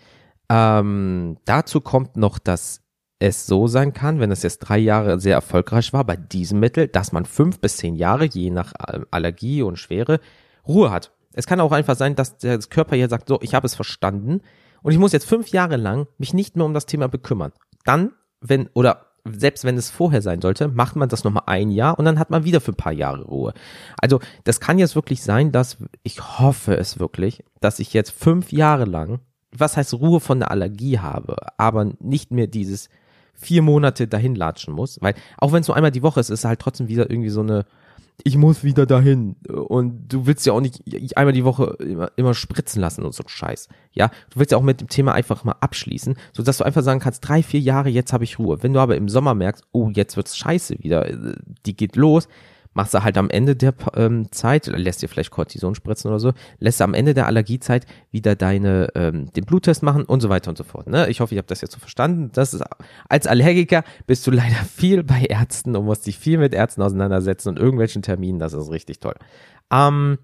Ähm, 0.49 1.37
dazu 1.45 1.81
kommt 1.81 2.17
noch, 2.17 2.39
dass 2.39 2.81
es 3.19 3.45
so 3.45 3.67
sein 3.67 3.93
kann, 3.93 4.19
wenn 4.19 4.31
es 4.31 4.43
jetzt 4.43 4.59
drei 4.59 4.77
Jahre 4.77 5.19
sehr 5.19 5.35
erfolgreich 5.35 5.93
war 5.93 6.03
bei 6.03 6.15
diesem 6.15 6.59
Mittel, 6.59 6.87
dass 6.87 7.11
man 7.11 7.25
fünf 7.25 7.59
bis 7.59 7.77
zehn 7.77 7.95
Jahre, 7.95 8.25
je 8.25 8.49
nach 8.49 8.73
Allergie 9.11 9.61
und 9.61 9.77
Schwere, 9.77 10.19
Ruhe 10.67 10.91
hat. 10.91 11.11
Es 11.33 11.47
kann 11.47 11.59
auch 11.59 11.71
einfach 11.71 11.95
sein, 11.95 12.15
dass 12.15 12.37
der 12.37 12.57
Körper 12.59 12.95
hier 12.95 13.09
sagt, 13.09 13.27
so, 13.27 13.39
ich 13.41 13.53
habe 13.53 13.67
es 13.67 13.75
verstanden 13.75 14.41
und 14.81 14.91
ich 14.91 14.99
muss 14.99 15.11
jetzt 15.11 15.27
fünf 15.27 15.49
Jahre 15.49 15.77
lang 15.77 16.07
mich 16.17 16.33
nicht 16.33 16.55
mehr 16.55 16.65
um 16.65 16.73
das 16.73 16.85
Thema 16.85 17.07
bekümmern. 17.07 17.51
Dann, 17.83 18.11
wenn, 18.41 18.69
oder 18.73 19.05
selbst 19.25 19.63
wenn 19.63 19.77
es 19.77 19.89
vorher 19.89 20.21
sein 20.21 20.41
sollte, 20.41 20.67
macht 20.67 20.95
man 20.95 21.09
das 21.09 21.23
nochmal 21.23 21.43
ein 21.47 21.71
Jahr 21.71 21.97
und 21.97 22.05
dann 22.05 22.19
hat 22.19 22.29
man 22.29 22.45
wieder 22.45 22.61
für 22.61 22.71
ein 22.71 22.77
paar 22.77 22.91
Jahre 22.91 23.23
Ruhe. 23.23 23.53
Also 23.99 24.19
das 24.43 24.59
kann 24.59 24.77
jetzt 24.77 24.95
wirklich 24.95 25.23
sein, 25.23 25.51
dass, 25.51 25.77
ich 26.03 26.39
hoffe 26.39 26.77
es 26.77 26.99
wirklich, 26.99 27.43
dass 27.59 27.79
ich 27.79 27.93
jetzt 27.93 28.11
fünf 28.11 28.51
Jahre 28.51 28.85
lang, 28.85 29.19
was 29.51 29.77
heißt 29.77 29.95
Ruhe 29.95 30.19
von 30.19 30.39
der 30.39 30.51
Allergie 30.51 30.99
habe, 30.99 31.35
aber 31.57 31.91
nicht 31.99 32.31
mehr 32.31 32.47
dieses 32.47 32.89
vier 33.33 33.61
Monate 33.61 34.07
dahin 34.07 34.35
latschen 34.35 34.73
muss, 34.73 34.99
weil 35.01 35.15
auch 35.37 35.51
wenn 35.51 35.61
es 35.61 35.67
nur 35.67 35.75
einmal 35.75 35.91
die 35.91 36.03
Woche 36.03 36.19
ist, 36.19 36.29
ist 36.29 36.39
es 36.39 36.45
halt 36.45 36.59
trotzdem 36.59 36.87
wieder 36.87 37.09
irgendwie 37.09 37.29
so 37.29 37.41
eine, 37.41 37.65
ich 38.23 38.37
muss 38.37 38.63
wieder 38.63 38.85
dahin. 38.85 39.35
Und 39.47 40.11
du 40.11 40.25
willst 40.25 40.45
ja 40.45 40.53
auch 40.53 40.61
nicht 40.61 40.81
einmal 41.17 41.33
die 41.33 41.43
Woche 41.43 41.75
immer, 41.79 42.11
immer 42.15 42.33
spritzen 42.33 42.81
lassen 42.81 43.03
und 43.03 43.13
so 43.13 43.23
Scheiß. 43.25 43.67
Ja, 43.91 44.07
du 44.31 44.39
willst 44.39 44.51
ja 44.51 44.57
auch 44.57 44.63
mit 44.63 44.81
dem 44.81 44.87
Thema 44.87 45.13
einfach 45.13 45.43
mal 45.43 45.55
abschließen, 45.59 46.15
so 46.33 46.43
dass 46.43 46.57
du 46.57 46.63
einfach 46.63 46.83
sagen 46.83 46.99
kannst, 46.99 47.27
drei, 47.27 47.43
vier 47.43 47.59
Jahre, 47.59 47.89
jetzt 47.89 48.13
habe 48.13 48.23
ich 48.23 48.39
Ruhe. 48.39 48.63
Wenn 48.63 48.73
du 48.73 48.79
aber 48.79 48.95
im 48.95 49.09
Sommer 49.09 49.33
merkst, 49.33 49.63
oh, 49.71 49.89
jetzt 49.93 50.17
wird's 50.17 50.37
scheiße 50.37 50.79
wieder, 50.79 51.35
die 51.65 51.75
geht 51.75 51.95
los, 51.95 52.27
machst 52.75 52.93
du 52.93 53.03
halt 53.03 53.17
am 53.17 53.29
Ende 53.29 53.55
der 53.55 53.73
ähm, 53.95 54.31
Zeit, 54.31 54.67
lässt 54.67 55.01
dir 55.01 55.07
vielleicht 55.07 55.31
Cortison 55.31 55.75
spritzen 55.75 56.09
oder 56.09 56.19
so, 56.19 56.33
lässt 56.59 56.81
du 56.81 56.83
am 56.83 56.93
Ende 56.93 57.13
der 57.13 57.25
Allergiezeit 57.25 57.87
wieder 58.11 58.35
deine, 58.35 58.89
ähm, 58.95 59.31
den 59.31 59.45
Bluttest 59.45 59.81
machen 59.81 60.03
und 60.03 60.19
so 60.19 60.29
weiter 60.29 60.49
und 60.49 60.57
so 60.57 60.65
fort. 60.65 60.87
Ne? 60.87 61.09
Ich 61.09 61.21
hoffe, 61.21 61.33
ich 61.33 61.37
habe 61.37 61.47
das 61.47 61.61
jetzt 61.61 61.71
so 61.71 61.79
verstanden. 61.79 62.31
Das 62.33 62.53
ist, 62.53 62.63
als 63.07 63.27
Allergiker 63.27 63.83
bist 64.07 64.27
du 64.27 64.31
leider 64.31 64.55
viel 64.75 65.03
bei 65.03 65.21
Ärzten 65.21 65.75
und 65.75 65.85
musst 65.85 66.05
dich 66.05 66.19
viel 66.19 66.37
mit 66.37 66.53
Ärzten 66.53 66.81
auseinandersetzen 66.81 67.49
und 67.49 67.59
irgendwelchen 67.59 68.01
Terminen, 68.01 68.39
das 68.39 68.53
ist 68.53 68.69
richtig 68.69 68.99
toll. 68.99 69.15
Ähm, 69.71 70.19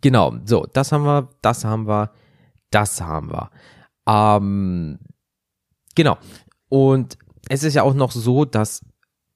genau, 0.00 0.34
so, 0.44 0.66
das 0.72 0.90
haben 0.90 1.04
wir, 1.04 1.28
das 1.42 1.64
haben 1.64 1.86
wir, 1.86 2.10
das 2.70 3.00
haben 3.00 3.30
wir. 3.30 3.50
Ähm, 4.08 4.98
genau. 5.94 6.18
Und 6.68 7.18
es 7.48 7.62
ist 7.62 7.74
ja 7.74 7.84
auch 7.84 7.94
noch 7.94 8.10
so, 8.10 8.44
dass 8.44 8.84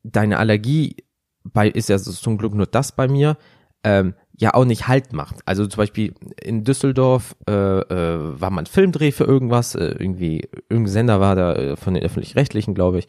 deine 0.02 0.38
Allergie 0.38 1.04
bei, 1.44 1.68
ist 1.68 1.88
ja 1.88 1.98
zum 1.98 2.38
Glück 2.38 2.54
nur 2.54 2.66
das 2.66 2.92
bei 2.92 3.09
mir, 3.09 3.37
ähm, 3.85 4.14
ja 4.37 4.54
auch 4.54 4.64
nicht 4.64 4.88
Halt 4.88 5.12
macht. 5.12 5.37
Also 5.46 5.66
zum 5.66 5.78
Beispiel 5.78 6.14
in 6.42 6.64
Düsseldorf 6.64 7.37
äh, 7.48 7.52
äh, 7.52 8.40
war 8.40 8.50
man 8.50 8.66
Filmdreh 8.66 9.12
für 9.12 9.24
irgendwas, 9.24 9.74
äh, 9.74 9.85
irgendwie, 9.98 10.48
irgendein 10.68 10.92
Sender 10.92 11.20
war 11.20 11.37
da 11.37 11.54
äh, 11.54 11.76
von 11.76 11.94
den 11.94 12.02
öffentlich-rechtlichen, 12.02 12.74
glaube 12.74 12.98
ich. 12.98 13.09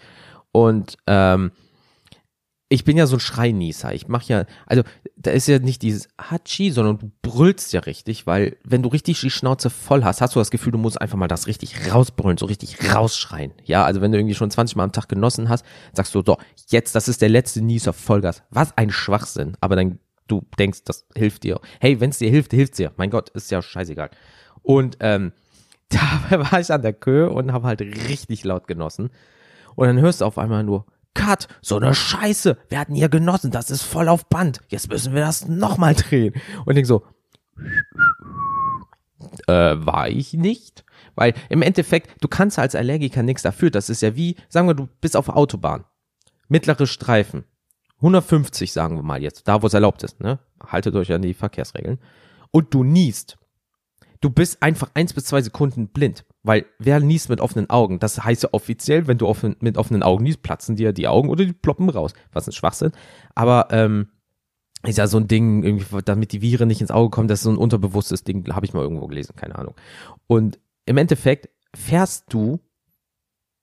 Und 0.51 0.97
ähm, 1.07 1.51
ich 2.67 2.83
bin 2.83 2.97
ja 2.97 3.05
so 3.05 3.17
ein 3.17 3.19
Schreinießer. 3.19 3.93
Ich 3.93 4.07
mache 4.07 4.25
ja, 4.27 4.45
also 4.65 4.83
da 5.15 5.31
ist 5.31 5.47
ja 5.47 5.59
nicht 5.59 5.83
dieses 5.83 6.07
Hatschi, 6.17 6.71
sondern 6.71 6.97
du 6.97 7.11
brüllst 7.21 7.73
ja 7.73 7.81
richtig, 7.81 8.25
weil 8.25 8.57
wenn 8.63 8.81
du 8.81 8.89
richtig 8.89 9.19
die 9.19 9.29
Schnauze 9.29 9.69
voll 9.69 10.03
hast, 10.03 10.21
hast 10.21 10.35
du 10.35 10.39
das 10.39 10.49
Gefühl, 10.49 10.71
du 10.71 10.79
musst 10.79 10.99
einfach 10.99 11.17
mal 11.17 11.27
das 11.27 11.45
richtig 11.45 11.91
rausbrüllen, 11.93 12.37
so 12.37 12.47
richtig 12.47 12.93
rausschreien. 12.93 13.53
Ja, 13.65 13.85
also 13.85 14.01
wenn 14.01 14.11
du 14.11 14.17
irgendwie 14.17 14.35
schon 14.35 14.49
20 14.49 14.75
Mal 14.75 14.83
am 14.83 14.91
Tag 14.91 15.07
genossen 15.07 15.47
hast, 15.47 15.63
sagst 15.93 16.15
du, 16.15 16.23
so, 16.25 16.37
jetzt, 16.69 16.95
das 16.95 17.07
ist 17.07 17.21
der 17.21 17.29
letzte 17.29 17.61
Nieser, 17.61 17.93
Vollgas. 17.93 18.41
Was 18.49 18.75
ein 18.77 18.89
Schwachsinn. 18.89 19.55
Aber 19.61 19.75
dann 19.75 19.99
du 20.27 20.43
denkst, 20.57 20.83
das 20.85 21.05
hilft 21.15 21.43
dir. 21.43 21.59
Hey, 21.79 21.99
wenn 21.99 22.09
es 22.09 22.17
dir 22.17 22.29
hilft, 22.29 22.51
hilft's 22.51 22.77
dir. 22.77 22.91
Mein 22.97 23.09
Gott, 23.09 23.29
ist 23.29 23.51
ja 23.51 23.61
scheißegal. 23.61 24.09
Und 24.63 24.97
ähm, 25.01 25.33
da 25.89 26.51
war 26.51 26.59
ich 26.59 26.71
an 26.71 26.81
der 26.81 26.93
Köhe 26.93 27.29
und 27.29 27.53
habe 27.53 27.67
halt 27.67 27.81
richtig 27.81 28.43
laut 28.43 28.67
genossen. 28.67 29.11
Und 29.75 29.87
dann 29.87 29.99
hörst 29.99 30.21
du 30.21 30.25
auf 30.25 30.37
einmal 30.37 30.63
nur, 30.63 30.85
Cut, 31.15 31.47
so 31.61 31.77
eine 31.77 31.95
Scheiße, 31.95 32.57
wir 32.69 32.79
hatten 32.79 32.93
hier 32.93 33.09
genossen, 33.09 33.49
das 33.49 33.71
ist 33.71 33.81
voll 33.81 34.07
auf 34.07 34.27
Band, 34.27 34.59
jetzt 34.67 34.89
müssen 34.89 35.15
wir 35.15 35.21
das 35.21 35.47
nochmal 35.47 35.95
drehen. 35.95 36.35
Und 36.65 36.77
ich 36.77 36.85
so, 36.85 37.03
äh, 39.47 39.75
war 39.77 40.07
ich 40.09 40.33
nicht? 40.33 40.85
Weil 41.15 41.33
im 41.49 41.63
Endeffekt, 41.63 42.21
du 42.21 42.27
kannst 42.27 42.59
als 42.59 42.75
Allergiker 42.75 43.23
nichts 43.23 43.41
dafür, 43.41 43.71
das 43.71 43.89
ist 43.89 44.01
ja 44.01 44.15
wie, 44.15 44.35
sagen 44.49 44.67
wir, 44.67 44.75
du 44.75 44.87
bist 45.01 45.17
auf 45.17 45.29
Autobahn, 45.29 45.85
mittlere 46.47 46.85
Streifen, 46.85 47.45
150 47.97 48.71
sagen 48.71 48.97
wir 48.97 49.03
mal 49.03 49.21
jetzt, 49.23 49.47
da 49.47 49.61
wo 49.61 49.67
es 49.67 49.73
erlaubt 49.73 50.03
ist, 50.03 50.19
ne? 50.19 50.39
Haltet 50.65 50.95
euch 50.95 51.11
an 51.11 51.21
die 51.21 51.33
Verkehrsregeln. 51.33 51.99
Und 52.51 52.73
du 52.73 52.83
niest. 52.83 53.37
Du 54.25 54.31
bist 54.31 54.63
einfach 54.63 54.89
eins 54.95 55.13
bis 55.13 55.25
zwei 55.25 55.43
Sekunden 55.43 55.89
blind. 55.89 56.25
Weil 56.41 56.65
wer 56.79 56.99
niest 56.99 57.29
mit 57.29 57.39
offenen 57.39 57.69
Augen? 57.69 57.99
Das 57.99 58.23
heißt 58.23 58.41
ja 58.41 58.49
offiziell, 58.53 59.05
wenn 59.05 59.19
du 59.19 59.27
offen, 59.27 59.55
mit 59.59 59.77
offenen 59.77 60.01
Augen 60.01 60.23
niest, 60.23 60.41
platzen 60.41 60.75
dir 60.75 60.93
die 60.93 61.07
Augen 61.07 61.29
oder 61.29 61.45
die 61.45 61.53
ploppen 61.53 61.91
raus. 61.91 62.15
Was 62.33 62.47
ein 62.47 62.51
Schwachsinn. 62.51 62.91
Aber 63.35 63.67
ähm, 63.69 64.07
ist 64.81 64.97
ja 64.97 65.05
so 65.05 65.19
ein 65.19 65.27
Ding, 65.27 65.61
irgendwie, 65.61 66.01
damit 66.03 66.31
die 66.31 66.41
Viren 66.41 66.67
nicht 66.67 66.81
ins 66.81 66.89
Auge 66.89 67.11
kommen, 67.11 67.27
das 67.27 67.41
ist 67.41 67.43
so 67.43 67.51
ein 67.51 67.57
unterbewusstes 67.57 68.23
Ding, 68.23 68.51
habe 68.51 68.65
ich 68.65 68.73
mal 68.73 68.81
irgendwo 68.81 69.05
gelesen, 69.05 69.35
keine 69.35 69.59
Ahnung. 69.59 69.75
Und 70.25 70.57
im 70.87 70.97
Endeffekt 70.97 71.49
fährst 71.75 72.25
du, 72.29 72.59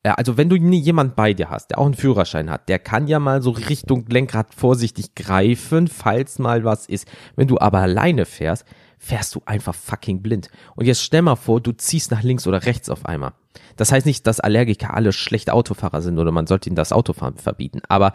ja, 0.07 0.15
also 0.15 0.37
wenn 0.37 0.49
du 0.49 0.55
jemand 0.55 1.17
bei 1.17 1.35
dir 1.35 1.51
hast, 1.51 1.73
der 1.73 1.79
auch 1.79 1.87
einen 1.87 1.95
Führerschein 1.95 2.49
hat, 2.49 2.69
der 2.69 2.79
kann 2.79 3.09
ja 3.09 3.19
mal 3.19 3.43
so 3.43 3.51
Richtung 3.51 4.07
Lenkrad 4.09 4.55
vorsichtig 4.55 5.17
greifen, 5.17 5.89
falls 5.89 6.39
mal 6.39 6.63
was 6.63 6.87
ist. 6.87 7.09
Wenn 7.35 7.49
du 7.49 7.59
aber 7.59 7.79
alleine 7.81 8.27
fährst, 8.27 8.65
fährst 9.03 9.35
du 9.35 9.43
einfach 9.47 9.75
fucking 9.75 10.23
blind. 10.23 10.49
Und 10.77 10.87
jetzt 10.87 11.03
stell 11.03 11.23
mal 11.23 11.35
vor, 11.35 11.61
du 11.61 11.73
ziehst 11.73 12.13
nach 12.13 12.23
links 12.23 12.47
oder 12.47 12.65
rechts 12.65 12.89
auf 12.89 13.05
einmal. 13.05 13.33
Das 13.77 13.91
heißt 13.91 14.07
nicht, 14.07 14.29
dass 14.29 14.39
Allergiker 14.39 14.95
alle 14.95 15.13
schlechte 15.13 15.53
Autofahrer 15.55 16.01
sind 16.01 16.21
oder 16.21 16.31
man 16.31 16.47
sollte 16.47 16.69
ihnen 16.69 16.77
das 16.77 16.93
Autofahren 16.93 17.37
verbieten, 17.37 17.81
aber 17.89 18.13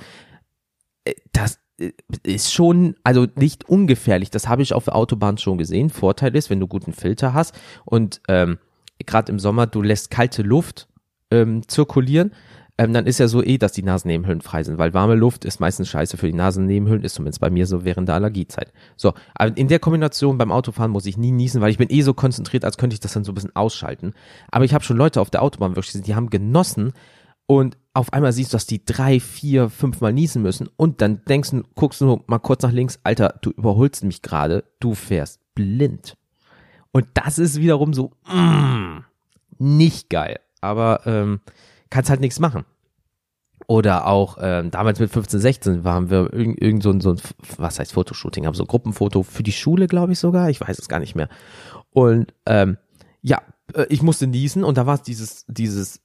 äh, 1.04 1.14
das 1.34 1.60
äh, 1.78 1.92
ist 2.24 2.54
schon, 2.54 2.96
also 3.04 3.28
nicht 3.36 3.68
ungefährlich. 3.68 4.32
Das 4.32 4.48
habe 4.48 4.62
ich 4.62 4.74
auf 4.74 4.86
der 4.86 4.96
Autobahn 4.96 5.38
schon 5.38 5.58
gesehen. 5.58 5.90
Vorteil 5.90 6.34
ist, 6.38 6.50
wenn 6.50 6.62
du 6.62 6.68
guten 6.68 6.94
Filter 6.94 7.34
hast 7.34 7.54
und 7.84 8.22
ähm, 8.30 8.58
gerade 9.06 9.32
im 9.32 9.40
Sommer, 9.40 9.68
du 9.68 9.82
lässt 9.82 10.10
kalte 10.10 10.42
Luft 10.42 10.88
ähm, 11.32 11.68
zirkulieren, 11.68 12.32
ähm, 12.78 12.94
dann 12.94 13.08
ist 13.08 13.20
ja 13.20 13.28
so 13.28 13.44
eh, 13.44 13.58
dass 13.58 13.72
die 13.72 13.84
Nasennebenhöhlen 13.84 14.42
frei 14.42 14.64
sind, 14.64 14.78
weil 14.78 14.94
warme 14.94 15.16
Luft 15.16 15.46
ist 15.46 15.60
meistens 15.60 15.90
scheiße 15.90 16.18
für 16.18 16.28
die 16.28 16.38
Nasennebenhöhlen, 16.38 17.04
ist 17.04 17.16
zumindest 17.16 17.42
bei 17.42 17.50
mir 17.50 17.66
so 17.66 17.84
während 17.84 18.08
der 18.08 18.16
Allergiezeit. 18.16 18.72
So, 18.96 19.14
aber 19.34 19.58
in 19.58 19.68
der 19.68 19.80
Kombination 19.80 20.38
beim 20.38 20.52
Autofahren 20.52 20.92
muss 20.92 21.08
ich 21.08 21.18
nie 21.18 21.32
niesen, 21.32 21.62
weil 21.62 21.72
ich 21.72 21.80
bin 21.80 21.90
eh 21.90 22.02
so 22.02 22.14
konzentriert, 22.14 22.66
als 22.66 22.78
könnte 22.78 22.94
ich 22.94 23.00
das 23.00 23.14
dann 23.14 23.24
so 23.24 23.32
ein 23.32 23.36
bisschen 23.36 23.56
ausschalten. 23.56 24.14
Aber 24.52 24.66
ich 24.66 24.74
habe 24.74 24.84
schon 24.84 24.98
Leute 24.98 25.22
auf 25.22 25.32
der 25.32 25.42
Autobahn 25.42 25.76
wirklich, 25.76 26.04
die 26.04 26.16
haben 26.16 26.30
genossen 26.30 26.94
und 27.48 27.78
auf 27.94 28.14
einmal 28.14 28.32
siehst 28.32 28.54
du, 28.54 28.58
dass 28.58 28.68
die 28.68 28.86
drei, 28.86 29.20
vier, 29.20 29.70
fünf 29.70 30.02
Mal 30.02 30.14
niesen 30.14 30.44
müssen 30.44 30.70
und 30.76 31.02
dann 31.02 31.24
denkst 31.26 31.52
du, 31.52 31.64
guckst 31.74 32.00
du 32.02 32.24
mal 32.28 32.40
kurz 32.40 32.62
nach 32.62 32.72
links, 32.72 33.00
Alter, 33.04 33.40
du 33.42 33.50
überholst 33.52 34.04
mich 34.04 34.22
gerade, 34.22 34.66
du 34.80 34.94
fährst 34.94 35.40
blind. 35.56 36.16
Und 36.92 37.08
das 37.16 37.40
ist 37.40 37.60
wiederum 37.60 37.94
so, 37.94 38.12
mm, 38.28 39.00
nicht 39.58 40.10
geil. 40.10 40.40
Aber 40.62 41.02
ähm, 41.06 41.40
kannst 41.90 42.10
halt 42.10 42.22
nichts 42.22 42.40
machen. 42.40 42.66
Oder 43.68 44.08
auch 44.08 44.38
ähm, 44.40 44.72
damals 44.72 45.00
mit 45.00 45.12
15, 45.12 45.40
16 45.40 45.84
waren 45.84 46.10
wir 46.10 46.32
irgend, 46.32 46.62
irgend 46.62 46.84
so 46.84 46.92
ein, 46.92 47.02
so 47.02 47.12
ein, 47.12 47.22
was 47.58 47.80
heißt 47.80 47.92
Fotoshooting, 47.94 48.46
haben 48.46 48.54
so 48.54 48.64
ein 48.64 48.68
Gruppenfoto 48.68 49.24
für 49.24 49.44
die 49.44 49.52
Schule, 49.52 49.88
glaube 49.88 50.14
ich 50.14 50.20
sogar, 50.20 50.50
ich 50.50 50.62
weiß 50.62 50.80
es 50.80 50.88
gar 50.88 51.00
nicht 51.00 51.16
mehr. 51.16 51.28
Und 51.92 52.34
ähm, 52.46 52.78
ja, 53.22 53.42
äh, 53.74 53.86
ich 53.90 54.02
musste 54.02 54.28
niesen 54.28 54.64
und 54.64 54.78
da 54.78 54.86
war 54.86 54.96
es 54.96 55.02
dieses, 55.02 55.46
dieses 55.48 56.02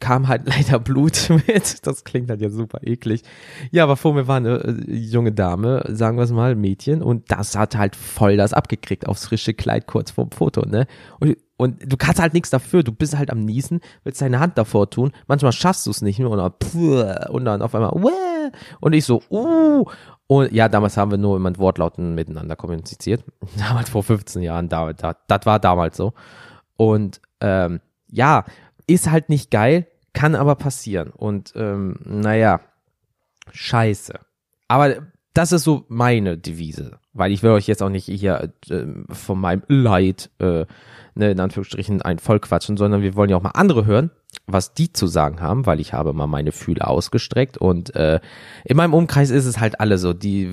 kam 0.00 0.28
halt 0.28 0.42
leider 0.46 0.78
Blut 0.78 1.30
mit. 1.46 1.86
Das 1.86 2.04
klingt 2.04 2.30
halt 2.30 2.40
ja 2.40 2.50
super 2.50 2.80
eklig. 2.82 3.22
Ja, 3.70 3.84
aber 3.84 3.96
vor 3.96 4.14
mir 4.14 4.26
war 4.26 4.36
eine 4.36 4.58
äh, 4.58 4.94
junge 4.94 5.32
Dame, 5.32 5.84
sagen 5.88 6.16
wir 6.16 6.24
es 6.24 6.30
mal, 6.30 6.54
Mädchen, 6.54 7.02
und 7.02 7.30
das 7.30 7.56
hat 7.56 7.76
halt 7.76 7.96
voll 7.96 8.36
das 8.36 8.52
abgekriegt 8.52 9.06
aufs 9.06 9.26
frische 9.26 9.54
Kleid 9.54 9.86
kurz 9.86 10.10
vorm 10.10 10.30
Foto, 10.30 10.62
ne? 10.66 10.86
Und, 11.20 11.36
und 11.56 11.90
du 11.90 11.96
kannst 11.96 12.20
halt 12.20 12.34
nichts 12.34 12.50
dafür. 12.50 12.82
Du 12.82 12.92
bist 12.92 13.16
halt 13.16 13.30
am 13.30 13.44
Niesen, 13.44 13.80
willst 14.02 14.20
deine 14.20 14.40
Hand 14.40 14.58
davor 14.58 14.90
tun. 14.90 15.12
Manchmal 15.28 15.52
schaffst 15.52 15.86
du 15.86 15.90
es 15.90 16.02
nicht 16.02 16.20
und 16.20 16.36
dann, 16.36 17.28
und 17.28 17.44
dann 17.44 17.62
auf 17.62 17.74
einmal, 17.74 17.92
Wäh! 17.92 18.50
und 18.80 18.92
ich 18.92 19.04
so, 19.04 19.22
uh, 19.30 19.84
und 20.26 20.52
ja, 20.52 20.68
damals 20.68 20.96
haben 20.96 21.10
wir 21.10 21.18
nur 21.18 21.38
mit 21.38 21.58
Wortlauten 21.58 22.14
miteinander 22.14 22.56
kommuniziert. 22.56 23.24
Damals 23.58 23.90
vor 23.90 24.02
15 24.02 24.42
Jahren, 24.42 24.68
da, 24.68 24.92
da, 24.92 25.16
das 25.26 25.46
war 25.46 25.60
damals 25.60 25.96
so. 25.96 26.14
Und 26.76 27.20
ähm, 27.40 27.80
ja, 28.08 28.44
ist 28.86 29.10
halt 29.10 29.28
nicht 29.28 29.50
geil, 29.50 29.86
kann 30.12 30.34
aber 30.34 30.54
passieren. 30.56 31.10
Und 31.10 31.52
ähm, 31.56 31.96
naja, 32.04 32.60
scheiße. 33.52 34.14
Aber 34.66 34.96
das 35.34 35.52
ist 35.52 35.64
so 35.64 35.84
meine 35.88 36.38
Devise, 36.38 36.98
weil 37.12 37.32
ich 37.32 37.42
will 37.42 37.50
euch 37.50 37.66
jetzt 37.66 37.82
auch 37.82 37.90
nicht 37.90 38.06
hier 38.06 38.52
äh, 38.70 38.84
von 39.10 39.40
meinem 39.40 39.62
Leid, 39.68 40.30
äh, 40.38 40.64
ne, 41.14 41.30
in 41.30 41.40
Anführungsstrichen, 41.40 42.02
ein 42.02 42.18
voll 42.18 42.40
quatschen, 42.40 42.76
sondern 42.76 43.02
wir 43.02 43.14
wollen 43.14 43.30
ja 43.30 43.36
auch 43.36 43.42
mal 43.42 43.50
andere 43.50 43.86
hören, 43.86 44.10
was 44.46 44.74
die 44.74 44.92
zu 44.92 45.06
sagen 45.06 45.40
haben, 45.40 45.66
weil 45.66 45.80
ich 45.80 45.92
habe 45.92 46.12
mal 46.12 46.26
meine 46.26 46.52
Fühle 46.52 46.86
ausgestreckt 46.86 47.58
und 47.58 47.94
äh, 47.94 48.20
in 48.64 48.76
meinem 48.76 48.94
Umkreis 48.94 49.30
ist 49.30 49.46
es 49.46 49.60
halt 49.60 49.80
alle 49.80 49.98
so, 49.98 50.12
die, 50.12 50.50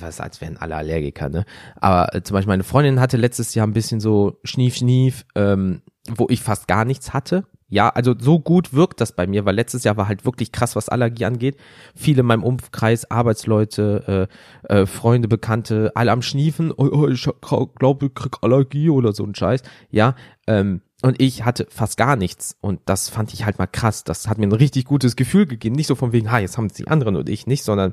was 0.00 0.20
als 0.20 0.40
wären 0.40 0.56
alle 0.56 0.76
Allergiker, 0.76 1.28
ne? 1.28 1.44
Aber 1.76 2.14
äh, 2.14 2.22
zum 2.22 2.34
Beispiel 2.34 2.52
meine 2.52 2.64
Freundin 2.64 3.00
hatte 3.00 3.16
letztes 3.16 3.54
Jahr 3.54 3.66
ein 3.66 3.72
bisschen 3.72 4.00
so 4.00 4.38
Schnief, 4.44 4.76
Schnief, 4.76 5.24
ähm, 5.34 5.82
wo 6.08 6.26
ich 6.28 6.42
fast 6.42 6.68
gar 6.68 6.84
nichts 6.84 7.12
hatte. 7.12 7.44
Ja, 7.68 7.88
also 7.88 8.14
so 8.18 8.40
gut 8.40 8.74
wirkt 8.74 9.00
das 9.00 9.12
bei 9.12 9.26
mir, 9.26 9.46
weil 9.46 9.54
letztes 9.54 9.84
Jahr 9.84 9.96
war 9.96 10.06
halt 10.06 10.24
wirklich 10.24 10.52
krass, 10.52 10.76
was 10.76 10.88
Allergie 10.88 11.24
angeht. 11.24 11.56
Viele 11.94 12.20
in 12.20 12.26
meinem 12.26 12.44
Umkreis, 12.44 13.10
Arbeitsleute, 13.10 14.28
äh, 14.68 14.74
äh, 14.74 14.86
Freunde, 14.86 15.28
Bekannte, 15.28 15.90
alle 15.94 16.12
am 16.12 16.22
Schniefen, 16.22 16.72
oh, 16.72 16.88
oh, 16.92 17.08
ich 17.08 17.28
glaube, 17.78 18.06
ich 18.06 18.14
krieg 18.14 18.36
Allergie 18.42 18.90
oder 18.90 19.12
so 19.12 19.24
ein 19.24 19.34
Scheiß. 19.34 19.62
Ja, 19.90 20.14
ähm, 20.46 20.82
und 21.02 21.20
ich 21.20 21.44
hatte 21.44 21.66
fast 21.70 21.96
gar 21.96 22.16
nichts. 22.16 22.56
Und 22.60 22.80
das 22.86 23.08
fand 23.08 23.34
ich 23.34 23.44
halt 23.44 23.58
mal 23.58 23.66
krass. 23.66 24.04
Das 24.04 24.26
hat 24.28 24.38
mir 24.38 24.46
ein 24.46 24.52
richtig 24.52 24.84
gutes 24.84 25.16
Gefühl 25.16 25.46
gegeben. 25.46 25.76
Nicht 25.76 25.86
so 25.86 25.94
von 25.94 26.12
wegen, 26.12 26.30
ha, 26.30 26.38
jetzt 26.38 26.56
haben 26.56 26.66
es 26.66 26.72
die 26.74 26.88
anderen 26.88 27.16
und 27.16 27.28
ich 27.28 27.46
nicht, 27.46 27.62
sondern 27.62 27.92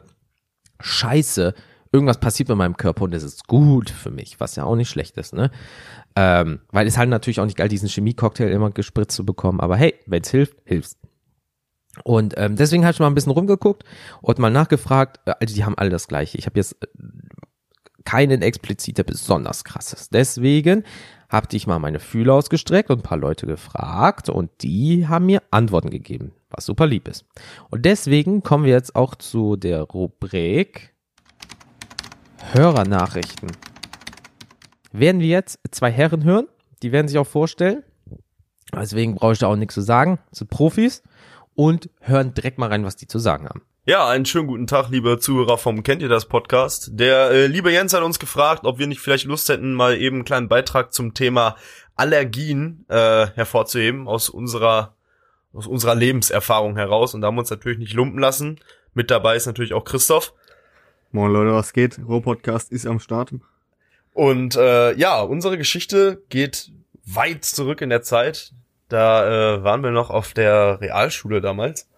scheiße, 0.80 1.54
irgendwas 1.92 2.20
passiert 2.20 2.50
mit 2.50 2.58
meinem 2.58 2.78
Körper 2.78 3.04
und 3.04 3.14
es 3.14 3.24
ist 3.24 3.48
gut 3.48 3.90
für 3.90 4.12
mich, 4.12 4.40
was 4.40 4.56
ja 4.56 4.64
auch 4.64 4.76
nicht 4.76 4.90
schlecht 4.90 5.18
ist, 5.18 5.34
ne? 5.34 5.52
Ähm, 6.16 6.62
weil 6.72 6.88
es 6.88 6.98
halt 6.98 7.10
natürlich 7.10 7.40
auch 7.40 7.46
nicht 7.46 7.58
geil, 7.58 7.68
diesen 7.68 7.90
Chemie-Cocktail 7.90 8.50
immer 8.50 8.72
gespritzt 8.72 9.16
zu 9.16 9.26
bekommen, 9.26 9.60
aber 9.60 9.76
hey, 9.78 9.96
wenn 10.06 10.22
es 10.22 10.30
hilft, 10.30 10.58
hilft's. 10.66 10.98
Und 12.04 12.36
ähm, 12.38 12.56
deswegen 12.56 12.84
habe 12.84 12.94
ich 12.94 13.00
mal 13.00 13.08
ein 13.08 13.16
bisschen 13.16 13.34
rumgeguckt 13.34 13.84
und 14.22 14.40
mal 14.40 14.50
nachgefragt, 14.50 15.20
äh, 15.26 15.34
also 15.40 15.54
die 15.54 15.66
haben 15.66 15.78
alle 15.78 15.90
das 15.90 16.08
gleiche. 16.08 16.38
Ich 16.38 16.46
habe 16.46 16.58
jetzt 16.58 16.82
äh, 16.82 16.88
keinen 18.06 18.42
expliziter 18.42 19.04
besonders 19.04 19.64
krasses. 19.64 20.10
Deswegen 20.10 20.84
habe 21.30 21.48
ich 21.52 21.68
mal 21.68 21.80
meine 21.80 22.00
Fühler 22.00 22.34
ausgestreckt 22.34 22.90
und 22.90 23.00
ein 23.00 23.04
paar 23.04 23.18
Leute 23.18 23.46
gefragt 23.46 24.30
und 24.30 24.50
die 24.62 25.08
haben 25.08 25.26
mir 25.26 25.42
Antworten 25.52 25.90
gegeben, 25.90 26.34
was 26.50 26.66
super 26.66 26.88
lieb 26.88 27.08
ist. 27.08 27.26
Und 27.70 27.86
deswegen 27.86 28.44
kommen 28.44 28.66
wir 28.66 28.74
jetzt 28.74 28.96
auch 28.96 29.16
zu 29.16 29.56
der 29.56 29.82
Rubrik 29.82 30.91
Hörernachrichten. 32.54 33.52
Werden 34.92 35.22
wir 35.22 35.28
jetzt 35.28 35.60
zwei 35.72 35.92
Herren 35.92 36.24
hören, 36.24 36.48
die 36.84 36.92
werden 36.92 37.08
sich 37.08 37.18
auch 37.18 37.28
vorstellen. 37.28 37.84
Deswegen 38.74 39.16
brauche 39.16 39.34
ich 39.34 39.40
da 39.40 39.48
auch 39.48 39.56
nichts 39.56 39.76
zu 39.76 39.82
sagen. 39.82 40.20
Das 40.30 40.40
sind 40.40 40.50
Profis 40.50 41.04
und 41.56 41.90
hören 42.00 42.34
direkt 42.34 42.58
mal 42.58 42.70
rein, 42.70 42.86
was 42.86 42.96
die 42.96 43.08
zu 43.08 43.20
sagen 43.20 43.48
haben. 43.48 43.62
Ja, 43.86 44.08
einen 44.08 44.26
schönen 44.26 44.48
guten 44.48 44.68
Tag, 44.68 44.90
liebe 44.90 45.18
Zuhörer 45.20 45.58
vom 45.58 45.84
Kennt 45.84 46.02
ihr 46.02 46.10
das 46.10 46.26
Podcast. 46.26 46.92
Der 46.94 47.32
äh, 47.32 47.48
liebe 47.48 47.72
Jens 47.72 47.94
hat 47.94 48.04
uns 48.04 48.20
gefragt, 48.20 48.66
ob 48.66 48.78
wir 48.78 48.88
nicht 48.88 49.02
vielleicht 49.02 49.26
Lust 49.26 49.50
hätten, 49.50 49.74
mal 49.74 49.98
eben 49.98 50.18
einen 50.18 50.26
kleinen 50.26 50.48
Beitrag 50.48 50.94
zum 50.94 51.14
Thema 51.14 51.56
Allergien 51.96 52.86
äh, 52.90 53.28
hervorzuheben 53.34 54.08
aus 54.08 54.30
unserer 54.30 54.96
aus 55.54 55.68
unserer 55.68 55.96
Lebenserfahrung 55.96 56.78
heraus. 56.78 57.14
Und 57.14 57.22
da 57.22 57.28
haben 57.28 57.36
wir 57.36 57.42
uns 57.42 57.50
natürlich 57.50 57.80
nicht 57.80 57.94
lumpen 57.94 58.20
lassen. 58.20 58.60
Mit 58.94 59.12
dabei 59.12 59.36
ist 59.36 59.48
natürlich 59.48 59.74
auch 59.74 59.84
Christoph. 59.84 60.34
Moin 61.14 61.34
Leute, 61.34 61.52
was 61.54 61.74
geht? 61.74 62.00
Roh-Podcast 62.08 62.72
ist 62.72 62.88
am 62.88 63.02
Start. 63.02 63.34
Und 64.14 64.56
äh, 64.56 64.94
ja, 64.94 65.22
unsere 65.22 65.58
Geschichte 65.58 66.24
geht 66.30 66.72
weit 67.06 67.44
zurück 67.44 67.82
in 67.82 67.90
der 67.90 68.02
Zeit. 68.02 68.54
Da 68.88 69.56
äh, 69.56 69.64
waren 69.64 69.84
wir 69.84 69.92
noch 69.92 70.10
auf 70.10 70.32
der 70.34 70.80
Realschule 70.80 71.42
damals. 71.42 71.90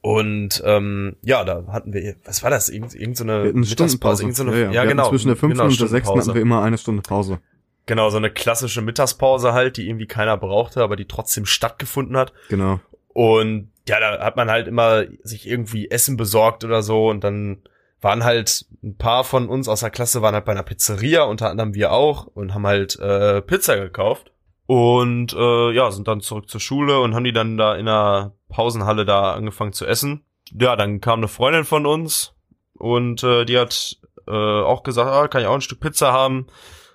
Und 0.00 0.62
ähm, 0.64 1.16
ja, 1.20 1.44
da 1.44 1.64
hatten 1.68 1.92
wir, 1.92 2.16
was 2.24 2.42
war 2.42 2.48
das? 2.48 2.70
Irgend, 2.70 2.94
irgend 2.94 3.18
so 3.18 3.24
eine 3.24 3.52
Mittagspause. 3.52 4.22
Irgend 4.22 4.36
so 4.36 4.44
eine, 4.44 4.52
ja, 4.52 4.66
ja. 4.66 4.72
ja 4.72 4.84
genau. 4.86 5.10
Zwischen 5.10 5.28
der 5.28 5.36
fünften 5.36 5.58
genau, 5.58 5.70
und 5.70 5.78
der 5.78 5.88
sechsten 5.88 6.18
hatten 6.18 6.34
wir 6.34 6.40
immer 6.40 6.62
eine 6.62 6.78
Stunde 6.78 7.02
Pause. 7.02 7.40
Genau, 7.84 8.08
so 8.08 8.16
eine 8.16 8.30
klassische 8.30 8.80
Mittagspause 8.80 9.52
halt, 9.52 9.76
die 9.76 9.86
irgendwie 9.86 10.06
keiner 10.06 10.38
brauchte, 10.38 10.82
aber 10.82 10.96
die 10.96 11.04
trotzdem 11.04 11.44
stattgefunden 11.44 12.16
hat. 12.16 12.32
Genau. 12.48 12.80
Und 13.08 13.68
ja, 13.86 14.00
da 14.00 14.24
hat 14.24 14.36
man 14.36 14.50
halt 14.50 14.66
immer 14.66 15.04
sich 15.22 15.46
irgendwie 15.46 15.90
Essen 15.90 16.16
besorgt 16.16 16.64
oder 16.64 16.82
so 16.82 17.10
und 17.10 17.22
dann 17.22 17.58
waren 18.04 18.22
halt 18.22 18.66
ein 18.82 18.96
paar 18.96 19.24
von 19.24 19.48
uns 19.48 19.66
aus 19.66 19.80
der 19.80 19.90
Klasse 19.90 20.20
waren 20.20 20.34
halt 20.34 20.44
bei 20.44 20.52
einer 20.52 20.62
Pizzeria, 20.62 21.24
unter 21.24 21.50
anderem 21.50 21.74
wir 21.74 21.90
auch 21.90 22.26
und 22.26 22.54
haben 22.54 22.66
halt 22.66 22.98
äh, 23.00 23.40
Pizza 23.40 23.76
gekauft 23.76 24.30
und 24.66 25.32
äh, 25.32 25.72
ja, 25.72 25.90
sind 25.90 26.06
dann 26.06 26.20
zurück 26.20 26.48
zur 26.48 26.60
Schule 26.60 27.00
und 27.00 27.14
haben 27.14 27.24
die 27.24 27.32
dann 27.32 27.56
da 27.56 27.74
in 27.74 27.86
der 27.86 28.32
Pausenhalle 28.50 29.04
da 29.04 29.32
angefangen 29.32 29.72
zu 29.72 29.86
essen. 29.86 30.24
Ja, 30.52 30.76
dann 30.76 31.00
kam 31.00 31.20
eine 31.20 31.28
Freundin 31.28 31.64
von 31.64 31.86
uns 31.86 32.34
und 32.74 33.24
äh, 33.24 33.46
die 33.46 33.58
hat 33.58 33.98
äh, 34.28 34.30
auch 34.30 34.82
gesagt, 34.82 35.10
ah, 35.10 35.26
kann 35.28 35.40
ich 35.40 35.48
auch 35.48 35.54
ein 35.54 35.60
Stück 35.62 35.80
Pizza 35.80 36.12
haben. 36.12 36.46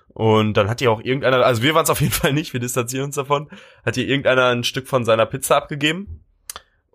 Und 0.08 0.54
dann 0.54 0.68
hat 0.68 0.80
die 0.80 0.88
auch 0.88 1.00
irgendeiner, 1.00 1.44
also 1.44 1.62
wir 1.62 1.74
waren 1.74 1.84
es 1.84 1.90
auf 1.90 2.00
jeden 2.00 2.12
Fall 2.12 2.32
nicht, 2.32 2.52
wir 2.52 2.60
distanzieren 2.60 3.06
uns 3.06 3.16
davon, 3.16 3.48
hat 3.84 3.96
ihr 3.96 4.06
irgendeiner 4.06 4.46
ein 4.46 4.64
Stück 4.64 4.86
von 4.86 5.04
seiner 5.04 5.26
Pizza 5.26 5.56
abgegeben. 5.56 6.24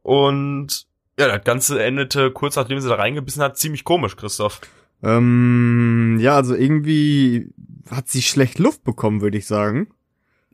Und 0.01 0.87
ja, 1.17 1.27
das 1.27 1.43
Ganze 1.43 1.83
endete 1.83 2.31
kurz 2.31 2.55
nachdem 2.55 2.79
sie 2.79 2.89
da 2.89 2.95
reingebissen 2.95 3.41
hat, 3.41 3.57
ziemlich 3.57 3.83
komisch, 3.83 4.15
Christoph. 4.15 4.61
Ähm, 5.03 6.17
ja, 6.19 6.35
also 6.35 6.55
irgendwie 6.55 7.49
hat 7.89 8.07
sie 8.09 8.21
schlecht 8.21 8.59
Luft 8.59 8.83
bekommen, 8.83 9.21
würde 9.21 9.37
ich 9.37 9.45
sagen. 9.45 9.87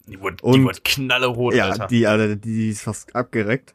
Die 0.08 0.20
wurde, 0.20 0.44
und, 0.44 0.60
die 0.60 0.64
wurde 0.64 0.80
knallerot, 0.84 1.54
ja, 1.54 1.70
Alter. 1.70 1.88
Die, 1.88 2.08
Alter, 2.08 2.36
die 2.36 2.70
ist 2.70 2.82
fast 2.82 3.16
abgereckt. 3.16 3.74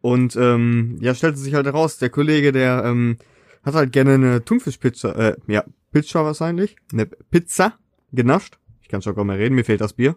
Und 0.00 0.36
ähm, 0.36 0.98
ja, 1.00 1.14
stellte 1.14 1.38
sich 1.38 1.54
halt 1.54 1.66
heraus, 1.66 1.98
der 1.98 2.10
Kollege, 2.10 2.52
der 2.52 2.84
ähm, 2.84 3.18
hat 3.64 3.74
halt 3.74 3.92
gerne 3.92 4.14
eine 4.14 4.44
Thunfischpizza, 4.44 5.12
äh, 5.12 5.36
ja, 5.46 5.64
Pizza 5.92 6.24
wahrscheinlich, 6.24 6.76
eine 6.92 7.06
Pizza 7.06 7.78
genascht. 8.12 8.58
Ich 8.80 8.88
kann 8.88 9.02
schon 9.02 9.14
gar 9.14 9.24
mehr 9.24 9.38
reden, 9.38 9.54
mir 9.54 9.64
fehlt 9.64 9.80
das 9.80 9.92
Bier. 9.92 10.16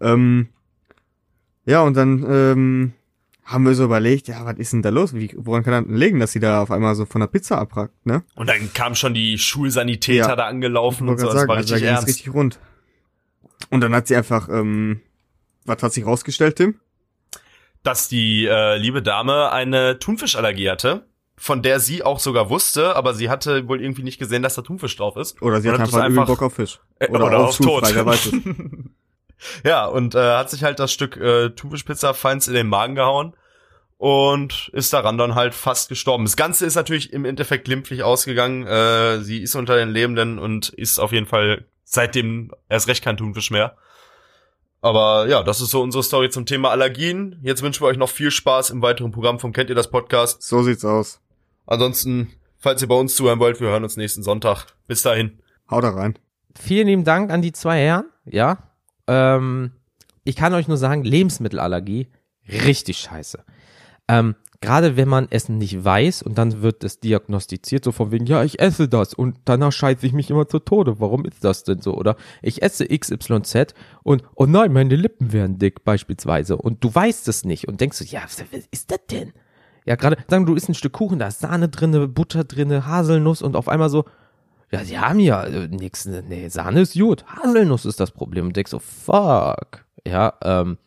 Ähm, 0.00 0.48
ja, 1.64 1.82
und 1.82 1.96
dann 1.96 2.24
ähm, 2.28 2.92
haben 3.44 3.66
wir 3.66 3.74
so 3.74 3.84
überlegt, 3.84 4.28
ja, 4.28 4.44
was 4.44 4.56
ist 4.58 4.72
denn 4.72 4.82
da 4.82 4.90
los? 4.90 5.14
Wie, 5.14 5.34
woran 5.36 5.62
kann 5.62 5.72
das 5.72 5.84
denn 5.84 5.96
liegen, 5.96 6.20
dass 6.20 6.32
sie 6.32 6.40
da 6.40 6.62
auf 6.62 6.70
einmal 6.70 6.94
so 6.94 7.06
von 7.06 7.20
der 7.20 7.28
Pizza 7.28 7.58
abrackt, 7.58 8.06
ne? 8.06 8.22
Und 8.34 8.48
dann 8.48 8.72
kam 8.72 8.94
schon 8.94 9.14
die 9.14 9.38
Schulsanitäter 9.38 10.28
ja, 10.28 10.36
da 10.36 10.46
angelaufen 10.46 11.08
und 11.08 11.18
so, 11.18 11.26
das 11.26 11.34
sagen, 11.34 11.48
war 11.48 11.56
richtig 11.58 11.74
also 11.74 11.86
ernst. 11.86 12.08
richtig 12.08 12.32
rund. 12.32 12.60
Und 13.70 13.80
dann 13.80 13.94
hat 13.94 14.06
sie 14.06 14.16
einfach, 14.16 14.48
ähm, 14.48 15.00
was 15.64 15.82
hat 15.82 15.92
sich 15.92 16.06
rausgestellt, 16.06 16.56
Tim? 16.56 16.76
Dass 17.82 18.08
die 18.08 18.46
äh, 18.46 18.76
liebe 18.76 19.02
Dame 19.02 19.50
eine 19.50 19.98
Thunfischallergie 19.98 20.70
hatte, 20.70 21.06
von 21.36 21.62
der 21.62 21.80
sie 21.80 22.04
auch 22.04 22.20
sogar 22.20 22.48
wusste, 22.48 22.94
aber 22.94 23.14
sie 23.14 23.28
hatte 23.28 23.66
wohl 23.66 23.82
irgendwie 23.82 24.04
nicht 24.04 24.18
gesehen, 24.18 24.42
dass 24.44 24.54
da 24.54 24.62
Thunfisch 24.62 24.96
drauf 24.96 25.16
ist. 25.16 25.42
Oder 25.42 25.60
sie 25.60 25.70
hat 25.70 25.80
einfach, 25.80 26.00
einfach 26.00 26.26
Bock 26.26 26.42
auf 26.42 26.54
Fisch. 26.54 26.78
Äh, 27.00 27.08
oder, 27.10 27.26
oder 27.26 27.38
auf, 27.40 27.58
auf 27.60 27.82
Tod. 27.82 27.82
ja, 29.64 29.86
und 29.86 30.14
äh, 30.14 30.36
hat 30.36 30.50
sich 30.50 30.64
halt 30.64 30.78
das 30.78 30.92
Stück 30.92 31.16
äh, 31.16 31.50
Thunfischpizza 31.50 32.14
feins 32.14 32.48
in 32.48 32.54
den 32.54 32.68
Magen 32.68 32.94
gehauen 32.94 33.34
und 33.98 34.68
ist 34.72 34.92
daran 34.92 35.16
dann 35.16 35.36
halt 35.36 35.54
fast 35.54 35.88
gestorben. 35.88 36.24
Das 36.24 36.36
Ganze 36.36 36.66
ist 36.66 36.74
natürlich 36.74 37.12
im 37.12 37.24
Endeffekt 37.24 37.66
glimpflich 37.66 38.02
ausgegangen. 38.02 38.66
Äh, 38.66 39.20
sie 39.20 39.40
ist 39.42 39.54
unter 39.54 39.76
den 39.76 39.90
Lebenden 39.90 40.40
und 40.40 40.70
ist 40.70 40.98
auf 40.98 41.12
jeden 41.12 41.26
Fall 41.26 41.66
seitdem 41.84 42.50
erst 42.68 42.88
recht 42.88 43.04
kein 43.04 43.16
Thunfisch 43.16 43.52
mehr. 43.52 43.76
Aber 44.80 45.28
ja, 45.28 45.44
das 45.44 45.60
ist 45.60 45.70
so 45.70 45.80
unsere 45.80 46.02
Story 46.02 46.30
zum 46.30 46.46
Thema 46.46 46.70
Allergien. 46.70 47.38
Jetzt 47.42 47.62
wünschen 47.62 47.82
wir 47.82 47.86
euch 47.86 47.96
noch 47.96 48.08
viel 48.08 48.32
Spaß 48.32 48.70
im 48.70 48.82
weiteren 48.82 49.12
Programm 49.12 49.38
vom 49.38 49.52
Kennt 49.52 49.70
ihr 49.70 49.76
das 49.76 49.88
Podcast. 49.88 50.42
So 50.42 50.64
sieht's 50.64 50.84
aus. 50.84 51.20
Ansonsten, 51.66 52.32
falls 52.58 52.82
ihr 52.82 52.88
bei 52.88 52.96
uns 52.96 53.14
zuhören 53.14 53.38
wollt, 53.38 53.60
wir 53.60 53.68
hören 53.68 53.84
uns 53.84 53.96
nächsten 53.96 54.24
Sonntag. 54.24 54.66
Bis 54.88 55.02
dahin. 55.02 55.38
Haut 55.70 55.84
da 55.84 55.90
rein. 55.90 56.18
Vielen 56.58 56.88
lieben 56.88 57.04
Dank 57.04 57.30
an 57.30 57.40
die 57.40 57.52
zwei 57.52 57.78
Herren. 57.78 58.06
Ja, 58.24 58.71
ähm, 59.06 59.72
ich 60.24 60.36
kann 60.36 60.54
euch 60.54 60.68
nur 60.68 60.76
sagen, 60.76 61.04
Lebensmittelallergie, 61.04 62.08
richtig 62.48 62.98
scheiße. 62.98 63.44
Ähm, 64.08 64.34
Gerade 64.62 64.96
wenn 64.96 65.08
man 65.08 65.26
Essen 65.28 65.58
nicht 65.58 65.84
weiß 65.84 66.22
und 66.22 66.38
dann 66.38 66.62
wird 66.62 66.84
es 66.84 67.00
diagnostiziert, 67.00 67.82
so 67.82 67.90
von 67.90 68.12
wegen, 68.12 68.26
ja, 68.26 68.44
ich 68.44 68.60
esse 68.60 68.88
das 68.88 69.12
und 69.12 69.38
danach 69.44 69.72
scheiße 69.72 70.06
ich 70.06 70.12
mich 70.12 70.30
immer 70.30 70.46
zu 70.46 70.60
Tode. 70.60 71.00
Warum 71.00 71.24
ist 71.24 71.42
das 71.42 71.64
denn 71.64 71.80
so? 71.80 71.96
Oder 71.96 72.14
ich 72.42 72.62
esse 72.62 72.86
XYZ 72.86 73.74
und, 74.04 74.22
oh 74.36 74.46
nein, 74.46 74.72
meine 74.72 74.94
Lippen 74.94 75.32
werden 75.32 75.58
dick 75.58 75.82
beispielsweise 75.82 76.56
und 76.56 76.84
du 76.84 76.94
weißt 76.94 77.26
es 77.26 77.44
nicht 77.44 77.66
und 77.66 77.80
denkst 77.80 77.98
du, 77.98 78.04
ja, 78.04 78.22
was 78.22 78.40
ist 78.70 78.92
das 78.92 79.00
denn? 79.10 79.32
Ja, 79.84 79.96
gerade 79.96 80.16
sagen, 80.28 80.46
du 80.46 80.54
isst 80.54 80.68
ein 80.68 80.74
Stück 80.74 80.92
Kuchen, 80.92 81.18
da 81.18 81.26
ist 81.26 81.40
Sahne 81.40 81.68
drinne, 81.68 82.06
Butter 82.06 82.44
drinne, 82.44 82.86
Haselnuss 82.86 83.42
und 83.42 83.56
auf 83.56 83.68
einmal 83.68 83.90
so, 83.90 84.04
ja, 84.72 84.84
sie 84.84 84.98
haben 84.98 85.20
ja 85.20 85.44
äh, 85.44 85.68
nix, 85.68 86.06
nee, 86.06 86.48
Sahne 86.48 86.80
ist 86.80 86.98
gut, 86.98 87.24
Haselnuss 87.26 87.84
ist 87.84 88.00
das 88.00 88.10
Problem 88.10 88.46
und 88.46 88.56
denkst 88.56 88.70
so, 88.70 88.78
fuck. 88.78 89.84
Ja, 90.06 90.34
ähm, 90.42 90.78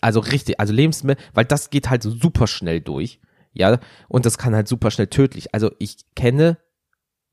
also 0.00 0.20
richtig, 0.20 0.60
also 0.60 0.72
Lebensmittel, 0.72 1.22
weil 1.34 1.44
das 1.44 1.70
geht 1.70 1.90
halt 1.90 2.02
super 2.04 2.46
schnell 2.46 2.80
durch, 2.80 3.20
ja, 3.52 3.78
und 4.08 4.24
das 4.24 4.38
kann 4.38 4.54
halt 4.54 4.68
super 4.68 4.90
schnell 4.90 5.08
tödlich. 5.08 5.54
Also 5.54 5.72
ich 5.78 5.96
kenne 6.14 6.58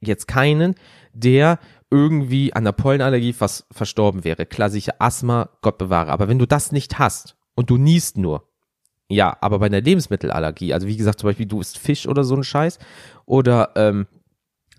jetzt 0.02 0.28
keinen, 0.28 0.76
der 1.14 1.60
irgendwie 1.92 2.54
an 2.54 2.64
der 2.64 2.72
Pollenallergie 2.72 3.34
fast 3.34 3.66
verstorben 3.72 4.24
wäre. 4.24 4.46
Klar, 4.46 4.70
sicher 4.70 4.96
Asthma, 5.00 5.50
Gott 5.62 5.78
bewahre. 5.78 6.12
Aber 6.12 6.28
wenn 6.28 6.40
du 6.40 6.48
das 6.48 6.72
nicht 6.72 6.98
hast 6.98 7.36
und 7.56 7.70
du 7.70 7.78
niest 7.78 8.18
nur, 8.18 8.48
ja, 9.10 9.38
aber 9.42 9.60
bei 9.60 9.68
einer 9.68 9.82
Lebensmittelallergie, 9.82 10.74
also 10.74 10.88
wie 10.88 10.98
gesagt, 10.98 11.20
zum 11.20 11.30
Beispiel 11.30 11.46
du 11.46 11.60
isst 11.62 11.78
Fisch 11.78 12.08
oder 12.08 12.24
so 12.24 12.36
ein 12.36 12.44
Scheiß 12.44 12.80
oder 13.26 13.74
ähm, 13.76 14.08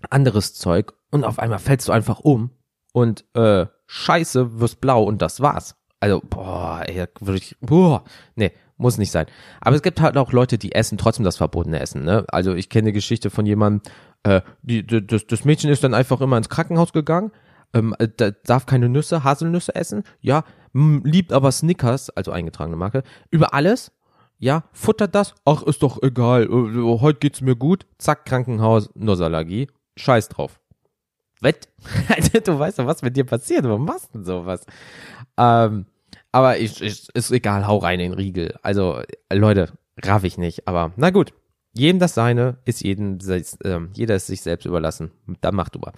anderes 0.09 0.53
Zeug 0.53 0.93
und 1.11 1.23
auf 1.23 1.39
einmal 1.39 1.59
fällst 1.59 1.87
du 1.87 1.91
einfach 1.91 2.19
um 2.19 2.51
und 2.93 3.25
äh, 3.33 3.65
scheiße, 3.87 4.59
wirst 4.59 4.81
blau 4.81 5.03
und 5.03 5.21
das 5.21 5.41
war's. 5.41 5.75
Also, 5.99 6.21
boah, 6.29 6.83
ey, 6.85 7.05
würde 7.19 7.37
ich, 7.37 7.55
boah, 7.61 8.03
nee, 8.35 8.51
muss 8.77 8.97
nicht 8.97 9.11
sein. 9.11 9.27
Aber 9.61 9.75
es 9.75 9.81
gibt 9.81 10.01
halt 10.01 10.17
auch 10.17 10.31
Leute, 10.31 10.57
die 10.57 10.73
essen 10.73 10.97
trotzdem 10.97 11.25
das 11.25 11.37
verbotene 11.37 11.79
Essen, 11.79 12.03
ne? 12.03 12.25
Also 12.27 12.53
ich 12.53 12.69
kenne 12.69 12.85
eine 12.85 12.93
Geschichte 12.93 13.29
von 13.29 13.45
jemandem, 13.45 13.91
äh, 14.23 14.41
die, 14.61 14.85
die, 14.85 15.05
das, 15.05 15.27
das 15.27 15.45
Mädchen 15.45 15.69
ist 15.69 15.83
dann 15.83 15.93
einfach 15.93 16.21
immer 16.21 16.37
ins 16.37 16.49
Krankenhaus 16.49 16.93
gegangen, 16.93 17.31
ähm, 17.73 17.95
äh, 17.99 18.33
darf 18.45 18.65
keine 18.65 18.89
Nüsse, 18.89 19.23
Haselnüsse 19.23 19.75
essen, 19.75 20.03
ja, 20.19 20.43
liebt 20.73 21.31
aber 21.31 21.51
Snickers, 21.51 22.09
also 22.09 22.31
eingetragene 22.31 22.75
Marke, 22.75 23.03
über 23.31 23.53
alles, 23.53 23.91
ja, 24.37 24.65
futtert 24.73 25.15
das, 25.15 25.35
ach, 25.45 25.63
ist 25.63 25.81
doch 25.81 26.03
egal, 26.03 26.43
äh, 26.43 26.99
heute 26.99 27.19
geht's 27.19 27.41
mir 27.41 27.55
gut, 27.55 27.85
zack, 27.97 28.25
Krankenhaus, 28.25 28.89
Nussallergie, 28.95 29.67
scheiß 29.95 30.29
drauf. 30.29 30.59
Wett? 31.41 31.69
du 32.45 32.59
weißt 32.59 32.79
doch, 32.79 32.87
was 32.87 33.01
mit 33.01 33.15
dir 33.17 33.25
passiert, 33.25 33.63
warum 33.65 33.85
machst 33.85 34.09
du 34.13 34.19
denn 34.19 34.25
sowas? 34.25 34.65
Ähm, 35.37 35.85
aber 36.31 36.57
ich, 36.57 36.81
ich, 36.81 37.07
ist 37.13 37.31
egal, 37.31 37.67
hau 37.67 37.77
rein 37.77 37.99
in 37.99 38.11
den 38.11 38.19
Riegel. 38.19 38.57
Also, 38.61 39.01
Leute, 39.31 39.71
raff 40.03 40.23
ich 40.23 40.37
nicht. 40.37 40.67
Aber 40.67 40.91
na 40.97 41.09
gut, 41.09 41.33
jedem 41.73 41.99
das 41.99 42.13
seine, 42.13 42.57
ist 42.65 42.81
jedem, 42.83 43.19
äh, 43.29 43.79
jeder 43.93 44.15
ist 44.15 44.27
sich 44.27 44.41
selbst 44.41 44.65
überlassen. 44.65 45.11
Dann 45.41 45.55
mach 45.55 45.69
du 45.69 45.79
mal. 45.79 45.93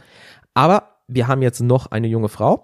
Aber 0.53 0.97
wir 1.07 1.27
haben 1.27 1.41
jetzt 1.41 1.61
noch 1.61 1.87
eine 1.87 2.07
junge 2.07 2.29
Frau. 2.29 2.63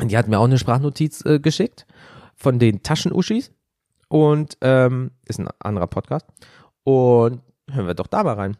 Und 0.00 0.10
die 0.10 0.16
hat 0.16 0.28
mir 0.28 0.38
auch 0.38 0.44
eine 0.44 0.58
Sprachnotiz 0.58 1.24
äh, 1.24 1.38
geschickt 1.40 1.86
von 2.34 2.58
den 2.58 2.82
Taschenuschis. 2.82 3.52
Und 4.08 4.56
ähm, 4.60 5.12
ist 5.26 5.38
ein 5.38 5.48
anderer 5.60 5.86
Podcast. 5.86 6.26
Und 6.84 7.42
hören 7.70 7.86
wir 7.86 7.94
doch 7.94 8.06
da 8.06 8.24
mal 8.24 8.34
rein. 8.34 8.56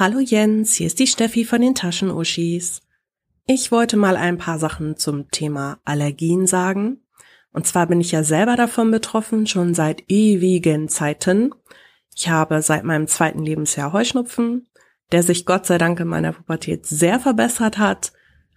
Hallo 0.00 0.20
Jens, 0.20 0.74
hier 0.74 0.86
ist 0.86 1.00
die 1.00 1.08
Steffi 1.08 1.44
von 1.44 1.60
den 1.60 1.74
Taschenuschis. 1.74 2.82
Ich 3.48 3.72
wollte 3.72 3.96
mal 3.96 4.16
ein 4.16 4.38
paar 4.38 4.60
Sachen 4.60 4.96
zum 4.96 5.28
Thema 5.32 5.80
Allergien 5.84 6.46
sagen. 6.46 7.00
Und 7.52 7.66
zwar 7.66 7.88
bin 7.88 8.00
ich 8.00 8.12
ja 8.12 8.22
selber 8.22 8.54
davon 8.54 8.92
betroffen, 8.92 9.48
schon 9.48 9.74
seit 9.74 10.04
ewigen 10.06 10.88
Zeiten. 10.88 11.52
Ich 12.14 12.28
habe 12.28 12.62
seit 12.62 12.84
meinem 12.84 13.08
zweiten 13.08 13.42
Lebensjahr 13.42 13.92
Heuschnupfen, 13.92 14.68
der 15.10 15.24
sich 15.24 15.46
Gott 15.46 15.66
sei 15.66 15.78
Dank 15.78 15.98
in 15.98 16.06
meiner 16.06 16.32
Pubertät 16.32 16.86
sehr 16.86 17.18
verbessert 17.18 17.78
hat. 17.78 18.12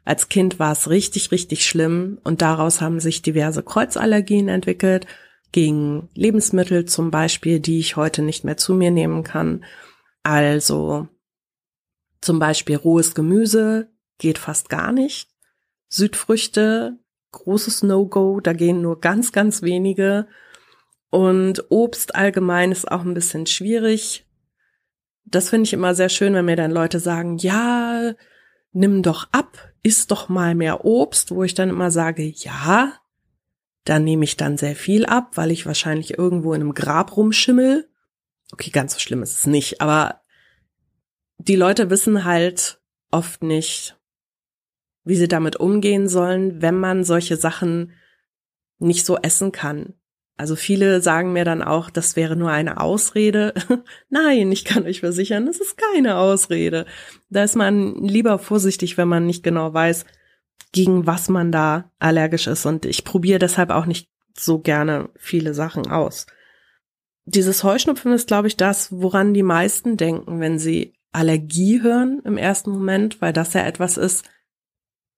Als 0.05 0.29
Kind 0.29 0.59
war 0.59 0.73
es 0.73 0.91
richtig, 0.91 1.31
richtig 1.31 1.65
schlimm 1.65 2.19
und 2.23 2.43
daraus 2.43 2.81
haben 2.81 2.99
sich 2.99 3.23
diverse 3.23 3.63
Kreuzallergien 3.63 4.47
entwickelt, 4.47 5.07
gegen 5.51 6.07
Lebensmittel 6.13 6.85
zum 6.85 7.09
Beispiel, 7.09 7.59
die 7.59 7.79
ich 7.79 7.95
heute 7.95 8.21
nicht 8.21 8.43
mehr 8.43 8.57
zu 8.57 8.75
mir 8.75 8.91
nehmen 8.91 9.23
kann. 9.23 9.65
Also 10.21 11.07
zum 12.21 12.39
Beispiel 12.39 12.77
rohes 12.77 13.15
Gemüse, 13.15 13.89
geht 14.17 14.37
fast 14.37 14.69
gar 14.69 14.91
nicht. 14.91 15.29
Südfrüchte, 15.89 16.97
großes 17.31 17.83
No-Go, 17.83 18.39
da 18.39 18.53
gehen 18.53 18.81
nur 18.81 19.01
ganz, 19.01 19.31
ganz 19.31 19.61
wenige. 19.61 20.27
Und 21.09 21.65
Obst 21.69 22.15
allgemein 22.15 22.71
ist 22.71 22.89
auch 22.89 23.01
ein 23.01 23.13
bisschen 23.13 23.47
schwierig. 23.47 24.25
Das 25.25 25.49
finde 25.49 25.63
ich 25.63 25.73
immer 25.73 25.95
sehr 25.95 26.09
schön, 26.09 26.33
wenn 26.33 26.45
mir 26.45 26.55
dann 26.55 26.71
Leute 26.71 26.99
sagen, 26.99 27.37
ja, 27.37 28.13
nimm 28.71 29.03
doch 29.03 29.27
ab, 29.31 29.71
iss 29.83 30.07
doch 30.07 30.29
mal 30.29 30.55
mehr 30.55 30.85
Obst, 30.85 31.31
wo 31.31 31.43
ich 31.43 31.53
dann 31.53 31.69
immer 31.69 31.91
sage, 31.91 32.23
ja, 32.23 32.93
dann 33.83 34.03
nehme 34.03 34.23
ich 34.23 34.37
dann 34.37 34.57
sehr 34.57 34.75
viel 34.75 35.05
ab, 35.05 35.31
weil 35.35 35.51
ich 35.51 35.65
wahrscheinlich 35.65 36.17
irgendwo 36.17 36.53
in 36.53 36.61
einem 36.61 36.73
Grab 36.73 37.17
rumschimmel. 37.17 37.89
Okay, 38.53 38.69
ganz 38.69 38.93
so 38.93 38.99
schlimm 38.99 39.23
ist 39.23 39.39
es 39.39 39.47
nicht, 39.47 39.81
aber 39.81 40.20
die 41.47 41.55
Leute 41.55 41.89
wissen 41.89 42.23
halt 42.23 42.79
oft 43.09 43.43
nicht, 43.43 43.97
wie 45.03 45.15
sie 45.15 45.27
damit 45.27 45.55
umgehen 45.55 46.07
sollen, 46.07 46.61
wenn 46.61 46.79
man 46.79 47.03
solche 47.03 47.35
Sachen 47.35 47.93
nicht 48.79 49.05
so 49.05 49.17
essen 49.17 49.51
kann. 49.51 49.93
Also 50.37 50.55
viele 50.55 51.01
sagen 51.01 51.33
mir 51.33 51.45
dann 51.45 51.61
auch, 51.61 51.89
das 51.89 52.15
wäre 52.15 52.35
nur 52.35 52.51
eine 52.51 52.79
Ausrede. 52.79 53.53
Nein, 54.09 54.51
ich 54.51 54.65
kann 54.65 54.85
euch 54.85 55.01
versichern, 55.01 55.45
das 55.45 55.59
ist 55.59 55.77
keine 55.77 56.17
Ausrede. 56.17 56.85
Da 57.29 57.43
ist 57.43 57.55
man 57.55 57.95
lieber 58.03 58.39
vorsichtig, 58.39 58.97
wenn 58.97 59.07
man 59.07 59.25
nicht 59.25 59.43
genau 59.43 59.73
weiß, 59.73 60.05
gegen 60.71 61.05
was 61.05 61.29
man 61.29 61.51
da 61.51 61.91
allergisch 61.99 62.47
ist. 62.47 62.65
Und 62.65 62.85
ich 62.85 63.03
probiere 63.03 63.39
deshalb 63.39 63.69
auch 63.71 63.85
nicht 63.85 64.09
so 64.37 64.59
gerne 64.59 65.09
viele 65.15 65.53
Sachen 65.53 65.87
aus. 65.87 66.27
Dieses 67.25 67.63
Heuschnupfen 67.63 68.11
ist, 68.13 68.27
glaube 68.27 68.47
ich, 68.47 68.57
das, 68.57 68.91
woran 68.91 69.33
die 69.33 69.43
meisten 69.43 69.97
denken, 69.97 70.39
wenn 70.39 70.57
sie 70.57 70.93
Allergie 71.11 71.81
hören 71.81 72.21
im 72.23 72.37
ersten 72.37 72.71
Moment, 72.71 73.21
weil 73.21 73.33
das 73.33 73.53
ja 73.53 73.65
etwas 73.65 73.97
ist, 73.97 74.29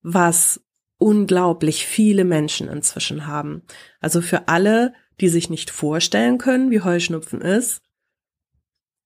was 0.02 0.60
unglaublich 0.98 1.86
viele 1.86 2.24
Menschen 2.24 2.68
inzwischen 2.68 3.26
haben. 3.26 3.62
Also 4.00 4.20
für 4.20 4.48
alle, 4.48 4.94
die 5.20 5.28
sich 5.28 5.50
nicht 5.50 5.70
vorstellen 5.70 6.38
können, 6.38 6.70
wie 6.70 6.80
Heuschnupfen 6.80 7.40
ist, 7.40 7.82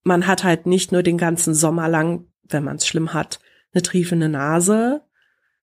man 0.03 0.27
hat 0.27 0.45
halt 0.45 0.67
nicht 0.67 0.93
nur 0.93 1.03
den 1.03 1.19
ganzen 1.19 1.55
Sommer 1.55 1.89
lang, 1.89 2.27
wenn 2.45 2.65
man 2.65 2.77
es 2.77 2.87
schlimm 2.87 3.13
hat, 3.13 3.41
eine 3.73 3.83
triefende 3.83 4.29
Nase. 4.29 5.03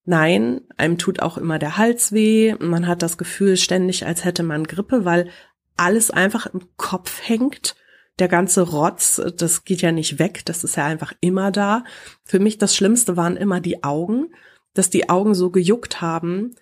Nein, 0.03 0.61
einem 0.77 0.97
tut 0.97 1.19
auch 1.19 1.37
immer 1.37 1.57
der 1.57 1.77
Hals 1.77 2.11
weh. 2.11 2.55
Man 2.59 2.87
hat 2.87 3.01
das 3.01 3.17
Gefühl 3.17 3.57
ständig, 3.57 4.05
als 4.05 4.23
hätte 4.23 4.43
man 4.43 4.65
Grippe, 4.65 5.03
weil 5.03 5.29
alles 5.77 6.11
einfach 6.11 6.45
im 6.45 6.61
Kopf 6.77 7.21
hängt. 7.23 7.75
Der 8.19 8.27
ganze 8.27 8.61
Rotz, 8.61 9.21
das 9.37 9.65
geht 9.65 9.81
ja 9.81 9.91
nicht 9.91 10.19
weg, 10.19 10.43
das 10.45 10.63
ist 10.63 10.77
ja 10.77 10.85
einfach 10.85 11.13
immer 11.19 11.51
da. 11.51 11.83
Für 12.23 12.39
mich 12.39 12.57
das 12.57 12.75
Schlimmste 12.75 13.17
waren 13.17 13.35
immer 13.35 13.59
die 13.59 13.83
Augen 13.83 14.27
dass 14.75 14.91
die 14.91 15.09
Augen 15.09 15.33
so 15.33 15.49
gejuckt 15.49 16.01
haben. 16.01 16.53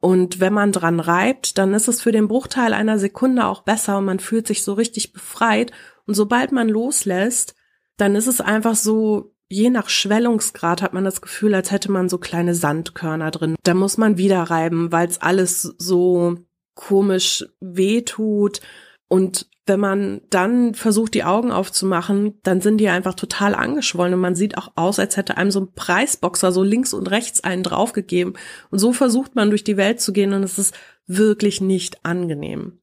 Und 0.00 0.40
wenn 0.40 0.52
man 0.52 0.72
dran 0.72 1.00
reibt, 1.00 1.58
dann 1.58 1.74
ist 1.74 1.88
es 1.88 2.00
für 2.00 2.12
den 2.12 2.28
Bruchteil 2.28 2.72
einer 2.72 2.98
Sekunde 2.98 3.46
auch 3.46 3.62
besser 3.62 3.98
und 3.98 4.04
man 4.04 4.20
fühlt 4.20 4.46
sich 4.46 4.64
so 4.64 4.72
richtig 4.72 5.12
befreit. 5.12 5.72
Und 6.06 6.14
sobald 6.14 6.50
man 6.50 6.68
loslässt, 6.68 7.54
dann 7.96 8.14
ist 8.14 8.26
es 8.26 8.40
einfach 8.40 8.74
so, 8.74 9.34
je 9.48 9.70
nach 9.70 9.88
Schwellungsgrad 9.88 10.82
hat 10.82 10.92
man 10.92 11.04
das 11.04 11.20
Gefühl, 11.20 11.54
als 11.54 11.70
hätte 11.70 11.90
man 11.90 12.08
so 12.08 12.18
kleine 12.18 12.54
Sandkörner 12.54 13.30
drin. 13.30 13.56
Da 13.64 13.74
muss 13.74 13.98
man 13.98 14.18
wieder 14.18 14.42
reiben, 14.42 14.92
weil 14.92 15.08
es 15.08 15.20
alles 15.20 15.62
so 15.78 16.36
komisch 16.74 17.44
weh 17.60 18.02
tut. 18.02 18.60
Und 19.08 19.48
wenn 19.68 19.80
man 19.80 20.20
dann 20.30 20.74
versucht, 20.74 21.14
die 21.14 21.24
Augen 21.24 21.52
aufzumachen, 21.52 22.38
dann 22.42 22.60
sind 22.60 22.78
die 22.78 22.88
einfach 22.88 23.14
total 23.14 23.54
angeschwollen 23.54 24.14
und 24.14 24.20
man 24.20 24.34
sieht 24.34 24.58
auch 24.58 24.72
aus, 24.74 24.98
als 24.98 25.16
hätte 25.16 25.36
einem 25.36 25.50
so 25.50 25.60
ein 25.60 25.72
Preisboxer 25.74 26.52
so 26.52 26.62
links 26.62 26.92
und 26.94 27.10
rechts 27.10 27.44
einen 27.44 27.62
draufgegeben. 27.62 28.34
Und 28.70 28.78
so 28.78 28.92
versucht 28.92 29.34
man 29.34 29.50
durch 29.50 29.64
die 29.64 29.76
Welt 29.76 30.00
zu 30.00 30.12
gehen 30.12 30.32
und 30.32 30.42
es 30.42 30.58
ist 30.58 30.74
wirklich 31.06 31.60
nicht 31.60 32.04
angenehm. 32.04 32.80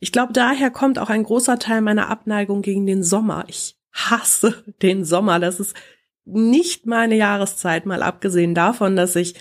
Ich 0.00 0.12
glaube, 0.12 0.32
daher 0.32 0.70
kommt 0.70 0.98
auch 0.98 1.10
ein 1.10 1.24
großer 1.24 1.58
Teil 1.58 1.80
meiner 1.80 2.08
Abneigung 2.08 2.62
gegen 2.62 2.86
den 2.86 3.02
Sommer. 3.02 3.44
Ich 3.48 3.78
hasse 3.92 4.64
den 4.82 5.04
Sommer. 5.04 5.38
Das 5.40 5.60
ist 5.60 5.76
nicht 6.24 6.86
meine 6.86 7.16
Jahreszeit, 7.16 7.86
mal 7.86 8.02
abgesehen 8.02 8.54
davon, 8.54 8.96
dass 8.96 9.16
ich 9.16 9.34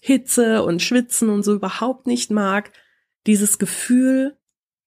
Hitze 0.00 0.62
und 0.62 0.82
Schwitzen 0.82 1.30
und 1.30 1.44
so 1.44 1.54
überhaupt 1.54 2.06
nicht 2.06 2.30
mag. 2.30 2.72
Dieses 3.26 3.58
Gefühl, 3.58 4.36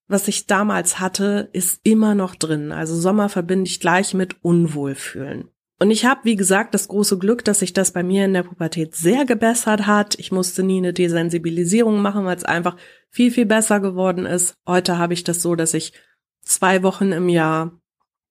was 0.07 0.27
ich 0.27 0.47
damals 0.47 0.99
hatte, 0.99 1.49
ist 1.53 1.81
immer 1.83 2.15
noch 2.15 2.35
drin. 2.35 2.71
Also 2.71 2.95
Sommer 2.95 3.29
verbinde 3.29 3.69
ich 3.69 3.79
gleich 3.79 4.13
mit 4.13 4.43
Unwohlfühlen. 4.43 5.49
Und 5.79 5.91
ich 5.91 6.05
habe, 6.05 6.21
wie 6.23 6.35
gesagt, 6.35 6.73
das 6.73 6.87
große 6.87 7.19
Glück, 7.19 7.45
dass 7.45 7.59
sich 7.59 7.71
das 7.71 7.91
bei 7.91 8.01
mir 8.01 8.25
in 8.25 8.33
der 8.33 8.43
Pubertät 8.43 8.95
sehr 8.95 9.25
gebessert 9.25 9.85
hat. 9.85 10.17
Ich 10.17 10.31
musste 10.31 10.63
nie 10.63 10.77
eine 10.77 10.93
Desensibilisierung 10.93 12.01
machen, 12.01 12.25
weil 12.25 12.35
es 12.35 12.43
einfach 12.43 12.77
viel, 13.11 13.31
viel 13.31 13.45
besser 13.45 13.79
geworden 13.79 14.25
ist. 14.25 14.55
Heute 14.65 14.97
habe 14.97 15.13
ich 15.13 15.23
das 15.23 15.41
so, 15.41 15.55
dass 15.55 15.75
ich 15.75 15.93
zwei 16.41 16.81
Wochen 16.81 17.11
im 17.11 17.29
Jahr, 17.29 17.79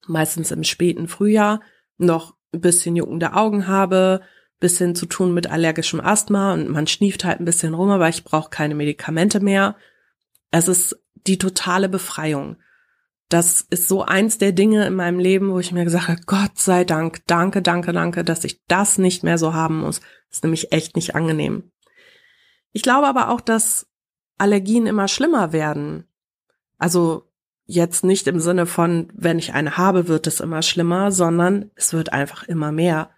meistens 0.06 0.50
im 0.50 0.64
späten 0.64 1.06
Frühjahr, 1.06 1.60
noch 1.98 2.34
ein 2.52 2.60
bisschen 2.60 2.96
juckende 2.96 3.34
Augen 3.34 3.68
habe, 3.68 4.22
bisschen 4.58 4.94
zu 4.94 5.06
tun 5.06 5.34
mit 5.34 5.50
allergischem 5.50 6.00
Asthma 6.00 6.54
und 6.54 6.70
man 6.70 6.86
schnieft 6.86 7.24
halt 7.24 7.40
ein 7.40 7.44
bisschen 7.44 7.74
rum, 7.74 7.90
aber 7.90 8.08
ich 8.08 8.24
brauche 8.24 8.50
keine 8.50 8.74
Medikamente 8.74 9.40
mehr. 9.40 9.76
Es 10.50 10.66
ist 10.66 10.98
die 11.26 11.38
totale 11.38 11.88
Befreiung. 11.88 12.56
Das 13.28 13.60
ist 13.70 13.88
so 13.88 14.02
eins 14.02 14.38
der 14.38 14.52
Dinge 14.52 14.86
in 14.86 14.94
meinem 14.94 15.18
Leben, 15.18 15.50
wo 15.50 15.58
ich 15.58 15.72
mir 15.72 15.84
gesagt 15.84 16.08
habe, 16.08 16.20
Gott 16.26 16.58
sei 16.58 16.84
Dank, 16.84 17.26
danke, 17.26 17.60
danke, 17.60 17.92
danke, 17.92 18.22
dass 18.22 18.44
ich 18.44 18.62
das 18.68 18.98
nicht 18.98 19.24
mehr 19.24 19.36
so 19.36 19.52
haben 19.52 19.80
muss. 19.80 20.00
Das 20.00 20.38
ist 20.38 20.44
nämlich 20.44 20.72
echt 20.72 20.94
nicht 20.94 21.16
angenehm. 21.16 21.70
Ich 22.72 22.82
glaube 22.82 23.06
aber 23.08 23.30
auch, 23.30 23.40
dass 23.40 23.88
Allergien 24.38 24.86
immer 24.86 25.08
schlimmer 25.08 25.52
werden. 25.52 26.04
Also 26.78 27.24
jetzt 27.64 28.04
nicht 28.04 28.26
im 28.28 28.38
Sinne 28.38 28.66
von, 28.66 29.10
wenn 29.14 29.38
ich 29.38 29.54
eine 29.54 29.76
habe, 29.76 30.08
wird 30.08 30.26
es 30.26 30.40
immer 30.40 30.62
schlimmer, 30.62 31.10
sondern 31.10 31.70
es 31.74 31.92
wird 31.92 32.12
einfach 32.12 32.44
immer 32.44 32.70
mehr. 32.70 33.10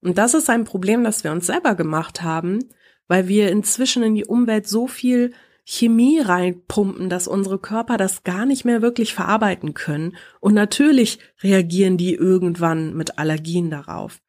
Und 0.00 0.18
das 0.18 0.34
ist 0.34 0.48
ein 0.48 0.64
Problem, 0.64 1.04
das 1.04 1.24
wir 1.24 1.32
uns 1.32 1.46
selber 1.46 1.74
gemacht 1.74 2.22
haben, 2.22 2.60
weil 3.08 3.28
wir 3.28 3.50
inzwischen 3.50 4.02
in 4.02 4.14
die 4.14 4.24
Umwelt 4.24 4.66
so 4.66 4.86
viel 4.86 5.34
Chemie 5.68 6.20
reinpumpen, 6.20 7.10
dass 7.10 7.26
unsere 7.26 7.58
Körper 7.58 7.96
das 7.96 8.22
gar 8.22 8.46
nicht 8.46 8.64
mehr 8.64 8.82
wirklich 8.82 9.14
verarbeiten 9.14 9.74
können. 9.74 10.16
Und 10.38 10.54
natürlich 10.54 11.18
reagieren 11.42 11.96
die 11.96 12.14
irgendwann 12.14 12.94
mit 12.94 13.18
Allergien 13.18 13.68
darauf. 13.68 14.20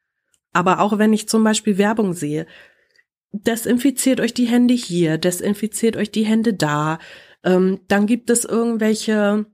Aber 0.52 0.80
auch 0.80 0.98
wenn 0.98 1.12
ich 1.12 1.28
zum 1.28 1.44
Beispiel 1.44 1.78
Werbung 1.78 2.12
sehe, 2.12 2.46
desinfiziert 3.30 4.20
euch 4.20 4.34
die 4.34 4.46
Hände 4.46 4.74
hier, 4.74 5.16
desinfiziert 5.16 5.96
euch 5.96 6.10
die 6.10 6.26
Hände 6.26 6.54
da, 6.54 6.98
ähm, 7.44 7.80
dann 7.86 8.06
gibt 8.06 8.30
es 8.30 8.44
irgendwelche 8.44 9.46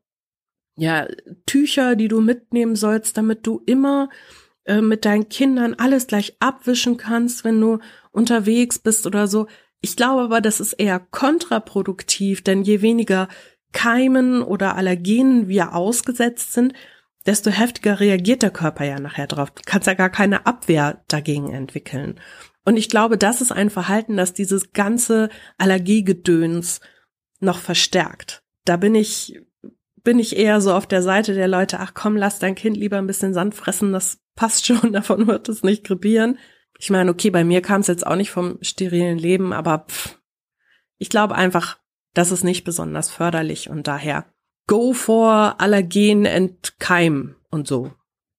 ja, 0.76 1.06
Tücher, 1.44 1.96
die 1.96 2.08
du 2.08 2.22
mitnehmen 2.22 2.76
sollst, 2.76 3.18
damit 3.18 3.46
du 3.46 3.62
immer 3.66 4.08
äh, 4.64 4.80
mit 4.80 5.04
deinen 5.04 5.28
Kindern 5.28 5.74
alles 5.74 6.06
gleich 6.06 6.34
abwischen 6.40 6.96
kannst, 6.96 7.44
wenn 7.44 7.60
du 7.60 7.78
unterwegs 8.10 8.78
bist 8.78 9.06
oder 9.06 9.26
so. 9.26 9.48
Ich 9.84 9.96
glaube 9.96 10.22
aber, 10.22 10.40
das 10.40 10.60
ist 10.60 10.72
eher 10.72 10.98
kontraproduktiv, 10.98 12.42
denn 12.42 12.62
je 12.62 12.80
weniger 12.80 13.28
Keimen 13.72 14.40
oder 14.40 14.76
Allergenen 14.76 15.46
wir 15.46 15.74
ausgesetzt 15.74 16.54
sind, 16.54 16.72
desto 17.26 17.50
heftiger 17.50 18.00
reagiert 18.00 18.40
der 18.40 18.50
Körper 18.50 18.86
ja 18.86 18.98
nachher 18.98 19.26
drauf. 19.26 19.50
Du 19.50 19.60
kannst 19.66 19.86
ja 19.86 19.92
gar 19.92 20.08
keine 20.08 20.46
Abwehr 20.46 21.04
dagegen 21.08 21.52
entwickeln. 21.52 22.18
Und 22.64 22.78
ich 22.78 22.88
glaube, 22.88 23.18
das 23.18 23.42
ist 23.42 23.52
ein 23.52 23.68
Verhalten, 23.68 24.16
das 24.16 24.32
dieses 24.32 24.72
ganze 24.72 25.28
Allergiegedöns 25.58 26.80
noch 27.40 27.58
verstärkt. 27.58 28.42
Da 28.64 28.78
bin 28.78 28.94
ich, 28.94 29.38
bin 30.02 30.18
ich 30.18 30.38
eher 30.38 30.62
so 30.62 30.72
auf 30.72 30.86
der 30.86 31.02
Seite 31.02 31.34
der 31.34 31.46
Leute, 31.46 31.78
ach 31.78 31.92
komm, 31.92 32.16
lass 32.16 32.38
dein 32.38 32.54
Kind 32.54 32.78
lieber 32.78 32.96
ein 32.96 33.06
bisschen 33.06 33.34
Sand 33.34 33.54
fressen, 33.54 33.92
das 33.92 34.18
passt 34.34 34.64
schon, 34.64 34.92
davon 34.94 35.26
wird 35.26 35.50
es 35.50 35.62
nicht 35.62 35.84
krepieren. 35.84 36.38
Ich 36.84 36.90
meine, 36.90 37.10
okay, 37.10 37.30
bei 37.30 37.44
mir 37.44 37.62
kam 37.62 37.80
es 37.80 37.86
jetzt 37.86 38.06
auch 38.06 38.14
nicht 38.14 38.30
vom 38.30 38.58
sterilen 38.60 39.16
Leben, 39.16 39.54
aber 39.54 39.86
pff, 39.88 40.18
ich 40.98 41.08
glaube 41.08 41.34
einfach, 41.34 41.78
das 42.12 42.30
ist 42.30 42.44
nicht 42.44 42.62
besonders 42.64 43.08
förderlich 43.08 43.70
und 43.70 43.86
daher 43.86 44.26
go 44.66 44.92
for 44.92 45.58
Allergen 45.62 46.26
entkeim 46.26 47.36
und 47.50 47.66
so. 47.66 47.92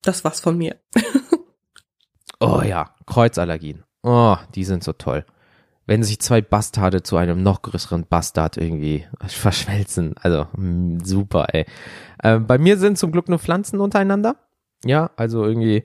Das 0.04 0.24
war's 0.24 0.42
von 0.42 0.60
mir. 0.60 0.80
oh 2.40 2.62
ja, 2.62 2.94
Kreuzallergien. 3.08 3.84
Oh, 4.04 4.38
die 4.54 4.64
sind 4.64 4.84
so 4.84 4.94
toll. 4.94 5.26
Wenn 5.88 6.04
sich 6.04 6.22
zwei 6.22 6.42
Bastarde 6.42 7.02
zu 7.02 7.18
einem 7.18 7.42
noch 7.42 7.64
größeren 7.64 8.06
Bastard 8.06 8.58
irgendwie 8.58 9.08
verschmelzen. 9.26 10.14
Also, 10.22 10.46
mh, 10.56 11.04
super, 11.04 11.48
ey. 11.52 11.66
Äh, 12.20 12.38
bei 12.38 12.60
mir 12.60 12.78
sind 12.78 13.00
zum 13.00 13.12
Glück 13.12 13.28
nur 13.28 13.40
Pflanzen 13.40 13.82
untereinander. 13.82 14.36
Ja, 14.84 15.10
also 15.16 15.44
irgendwie 15.44 15.84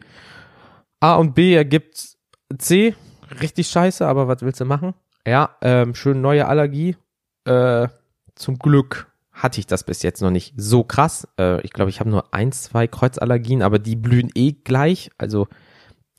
A 1.00 1.14
und 1.14 1.34
B 1.34 1.54
ergibt 1.54 2.09
C, 2.58 2.94
richtig 3.40 3.68
scheiße, 3.68 4.06
aber 4.06 4.28
was 4.28 4.42
willst 4.42 4.60
du 4.60 4.64
machen? 4.64 4.94
Ja, 5.26 5.56
ähm, 5.60 5.94
schön 5.94 6.20
neue 6.20 6.46
Allergie. 6.46 6.96
Äh, 7.44 7.88
zum 8.34 8.58
Glück 8.58 9.10
hatte 9.32 9.60
ich 9.60 9.66
das 9.66 9.84
bis 9.84 10.02
jetzt 10.02 10.20
noch 10.20 10.30
nicht 10.30 10.54
so 10.56 10.84
krass. 10.84 11.28
Äh, 11.38 11.60
ich 11.62 11.72
glaube, 11.72 11.90
ich 11.90 12.00
habe 12.00 12.10
nur 12.10 12.34
ein, 12.34 12.52
zwei 12.52 12.86
Kreuzallergien, 12.86 13.62
aber 13.62 13.78
die 13.78 13.96
blühen 13.96 14.30
eh 14.34 14.52
gleich. 14.52 15.10
Also, 15.18 15.48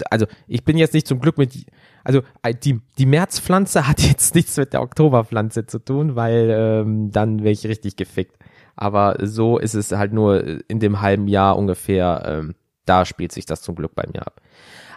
also 0.09 0.25
ich 0.47 0.63
bin 0.63 0.77
jetzt 0.77 0.93
nicht 0.93 1.07
zum 1.07 1.19
Glück 1.19 1.37
mit, 1.37 1.65
also 2.03 2.21
äh, 2.41 2.53
die, 2.53 2.81
die 2.97 3.05
Märzpflanze 3.05 3.87
hat 3.87 4.01
jetzt 4.01 4.35
nichts 4.35 4.57
mit 4.57 4.73
der 4.73 4.81
Oktoberpflanze 4.81 5.65
zu 5.65 5.79
tun, 5.79 6.15
weil 6.15 6.49
ähm, 6.51 7.11
dann 7.11 7.39
wäre 7.39 7.51
ich 7.51 7.65
richtig 7.65 7.95
gefickt. 7.95 8.37
Aber 8.75 9.17
so 9.21 9.57
ist 9.59 9.75
es 9.75 9.91
halt 9.91 10.13
nur 10.13 10.61
in 10.69 10.79
dem 10.79 11.01
halben 11.01 11.27
Jahr 11.27 11.57
ungefähr, 11.57 12.23
ähm, 12.25 12.55
da 12.85 13.05
spielt 13.05 13.31
sich 13.31 13.45
das 13.45 13.61
zum 13.61 13.75
Glück 13.75 13.93
bei 13.93 14.05
mir 14.11 14.25
ab. 14.25 14.41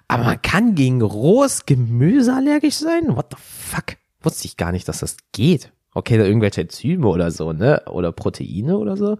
Aber 0.09 0.25
man 0.25 0.43
kann 0.43 0.75
gegen 0.75 1.03
rohes 1.03 1.67
Gemüse 1.67 2.35
allergisch 2.35 2.77
sein? 2.77 3.17
What 3.17 3.27
the 3.31 3.37
fuck? 3.41 3.97
Wusste 4.21 4.47
ich 4.47 4.57
gar 4.57 4.73
nicht, 4.73 4.89
dass 4.89 5.01
das 5.01 5.17
geht. 5.33 5.73
Okay, 5.95 6.19
da 6.19 6.25
irgendwelche 6.25 6.63
Enzyme 6.63 7.07
oder 7.07 7.31
so, 7.31 7.53
ne? 7.53 7.83
Oder 7.87 8.13
Proteine 8.13 8.79
oder 8.79 8.97
so. 8.97 9.19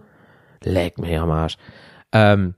Leck 0.63 0.97
mir 0.97 1.21
am 1.21 1.31
Arsch. 1.31 1.57
Ähm, 2.11 2.55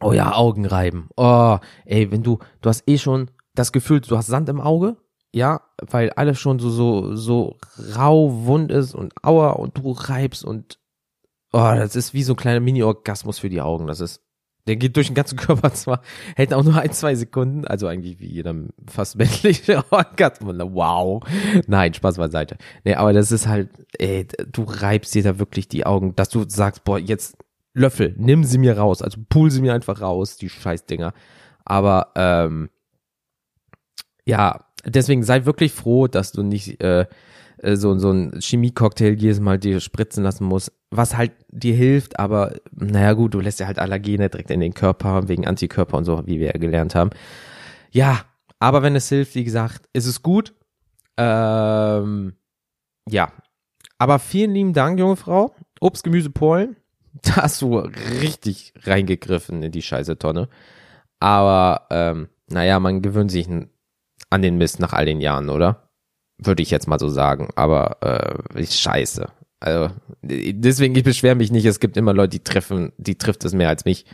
oh 0.00 0.12
ja, 0.12 0.34
Augen 0.34 0.66
reiben. 0.66 1.08
Oh, 1.16 1.58
ey, 1.84 2.10
wenn 2.10 2.22
du, 2.22 2.38
du 2.60 2.68
hast 2.68 2.88
eh 2.88 2.98
schon 2.98 3.30
das 3.54 3.72
Gefühl, 3.72 4.00
du 4.00 4.16
hast 4.16 4.26
Sand 4.26 4.48
im 4.48 4.60
Auge, 4.60 4.96
ja, 5.32 5.60
weil 5.78 6.10
alles 6.10 6.38
schon 6.38 6.58
so, 6.58 6.70
so, 6.70 7.14
so 7.14 7.56
rau, 7.96 8.46
wund 8.46 8.70
ist 8.72 8.94
und 8.94 9.12
aua 9.22 9.50
und 9.50 9.78
du 9.78 9.92
reibst 9.92 10.44
und, 10.44 10.78
oh, 11.52 11.72
das 11.74 11.96
ist 11.96 12.14
wie 12.14 12.22
so 12.22 12.34
ein 12.34 12.36
kleiner 12.36 12.60
Mini-Orgasmus 12.60 13.38
für 13.38 13.48
die 13.48 13.60
Augen. 13.60 13.86
Das 13.86 14.00
ist 14.00 14.22
der 14.70 14.76
geht 14.76 14.94
durch 14.94 15.08
den 15.08 15.16
ganzen 15.16 15.36
Körper 15.36 15.74
zwar, 15.74 16.00
hält 16.36 16.54
auch 16.54 16.62
nur 16.62 16.76
ein, 16.76 16.92
zwei 16.92 17.16
Sekunden, 17.16 17.66
also 17.66 17.88
eigentlich 17.88 18.20
wie 18.20 18.28
jeder 18.28 18.54
fast 18.86 19.16
männliche 19.18 19.82
Orgasmus. 19.90 20.54
Wow. 20.60 21.24
Nein, 21.66 21.92
Spaß 21.92 22.18
beiseite. 22.18 22.56
Nee, 22.84 22.94
aber 22.94 23.12
das 23.12 23.32
ist 23.32 23.48
halt, 23.48 23.68
ey, 23.98 24.28
du 24.52 24.62
reibst 24.62 25.12
dir 25.12 25.24
da 25.24 25.40
wirklich 25.40 25.66
die 25.66 25.86
Augen, 25.86 26.14
dass 26.14 26.28
du 26.28 26.44
sagst, 26.48 26.84
boah, 26.84 27.00
jetzt 27.00 27.36
Löffel, 27.74 28.14
nimm 28.16 28.44
sie 28.44 28.58
mir 28.58 28.78
raus, 28.78 29.02
also 29.02 29.18
pull 29.28 29.50
sie 29.50 29.60
mir 29.60 29.74
einfach 29.74 30.00
raus, 30.00 30.36
die 30.36 30.48
Scheißdinger. 30.48 31.14
Aber, 31.64 32.12
ähm, 32.14 32.70
ja, 34.24 34.66
deswegen 34.84 35.24
sei 35.24 35.46
wirklich 35.46 35.72
froh, 35.72 36.06
dass 36.06 36.30
du 36.30 36.44
nicht, 36.44 36.80
äh, 36.80 37.06
äh, 37.62 37.76
so, 37.76 37.98
so 37.98 38.10
ein 38.10 38.40
Chemie-Cocktail 38.40 39.14
jedes 39.14 39.40
Mal 39.40 39.58
dir 39.58 39.80
spritzen 39.80 40.24
lassen 40.24 40.44
muss, 40.44 40.72
was 40.90 41.16
halt 41.16 41.32
dir 41.48 41.74
hilft, 41.74 42.18
aber 42.18 42.54
naja 42.72 43.12
gut, 43.12 43.34
du 43.34 43.40
lässt 43.40 43.60
ja 43.60 43.66
halt 43.66 43.78
Allergene 43.78 44.28
direkt 44.28 44.50
in 44.50 44.60
den 44.60 44.74
Körper 44.74 45.28
wegen 45.28 45.46
Antikörper 45.46 45.96
und 45.96 46.04
so, 46.04 46.26
wie 46.26 46.40
wir 46.40 46.48
ja 46.48 46.58
gelernt 46.58 46.94
haben. 46.94 47.10
Ja, 47.90 48.20
aber 48.58 48.82
wenn 48.82 48.96
es 48.96 49.08
hilft, 49.08 49.34
wie 49.34 49.44
gesagt, 49.44 49.88
ist 49.92 50.06
es 50.06 50.22
gut. 50.22 50.54
Ähm, 51.16 52.34
ja, 53.08 53.32
aber 53.98 54.18
vielen 54.18 54.54
lieben 54.54 54.72
Dank, 54.72 54.98
junge 54.98 55.16
Frau. 55.16 55.54
Obst, 55.80 56.04
Gemüse, 56.04 56.30
Pollen. 56.30 56.76
Da 57.22 57.42
hast 57.42 57.60
du 57.60 57.76
richtig 57.76 58.72
reingegriffen 58.84 59.64
in 59.64 59.72
die 59.72 59.82
scheiße 59.82 60.16
Tonne. 60.16 60.48
Aber 61.18 61.88
ähm, 61.90 62.28
naja, 62.46 62.78
man 62.78 63.02
gewöhnt 63.02 63.32
sich 63.32 63.48
an 63.48 64.42
den 64.42 64.58
Mist 64.58 64.78
nach 64.78 64.92
all 64.92 65.06
den 65.06 65.20
Jahren, 65.20 65.50
oder? 65.50 65.89
Würde 66.42 66.62
ich 66.62 66.70
jetzt 66.70 66.88
mal 66.88 66.98
so 66.98 67.08
sagen. 67.08 67.48
Aber 67.56 67.98
äh, 68.02 68.64
scheiße. 68.64 69.28
Also 69.60 69.94
deswegen, 70.22 70.96
ich 70.96 71.04
beschwere 71.04 71.34
mich 71.34 71.52
nicht. 71.52 71.66
Es 71.66 71.80
gibt 71.80 71.96
immer 71.96 72.14
Leute, 72.14 72.30
die 72.30 72.44
treffen, 72.44 72.92
die 72.96 73.16
trifft 73.16 73.44
es 73.44 73.52
mehr 73.52 73.68
als 73.68 73.84
mich. 73.84 74.06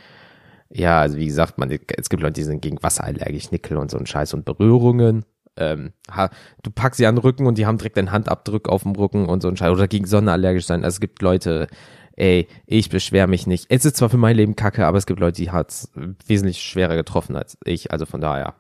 Ja, 0.69 1.01
also 1.01 1.17
wie 1.17 1.27
gesagt, 1.27 1.59
man, 1.59 1.71
es 1.71 2.09
gibt 2.09 2.23
Leute, 2.23 2.35
die 2.35 2.43
sind 2.43 2.61
gegen 2.61 2.83
Wasser 2.83 3.05
allergisch, 3.05 3.53
Nickel 3.53 3.77
und 3.77 3.91
so 3.91 3.99
ein 3.99 4.07
Scheiß 4.07 4.35
und 4.35 4.45
Berührungen. 4.45 5.25
Ähm, 5.57 5.93
ha, 6.11 6.31
du 6.63 6.71
packst 6.71 6.99
sie 6.99 7.07
an 7.07 7.15
den 7.15 7.23
Rücken 7.23 7.47
und 7.47 7.57
die 7.57 7.67
haben 7.67 7.79
direkt 7.79 7.97
einen 7.97 8.11
Handabdruck 8.11 8.69
auf 8.69 8.83
dem 8.83 8.93
Rücken 8.93 9.27
und 9.27 9.41
so 9.41 9.49
ein 9.49 9.57
Scheiß. 9.57 9.71
Oder 9.71 9.87
gegen 9.87 10.07
Sonne 10.07 10.33
allergisch 10.33 10.67
sein. 10.67 10.85
Also 10.85 10.97
es 10.97 11.01
gibt 11.01 11.23
Leute, 11.23 11.69
ey, 12.17 12.49
ich 12.67 12.91
beschwere 12.91 13.29
mich 13.29 13.47
nicht. 13.47 13.67
Es 13.69 13.85
ist 13.85 13.97
zwar 13.97 14.11
für 14.11 14.17
mein 14.17 14.37
Leben 14.37 14.57
kacke, 14.57 14.85
aber 14.87 14.99
es 14.99 15.07
gibt 15.07 15.21
Leute, 15.21 15.41
die 15.41 15.53
hat's 15.53 15.93
wesentlich 16.27 16.61
schwerer 16.61 16.97
getroffen 16.97 17.37
als 17.37 17.57
ich. 17.65 17.93
Also 17.93 18.05
von 18.05 18.21
daher. 18.21 18.55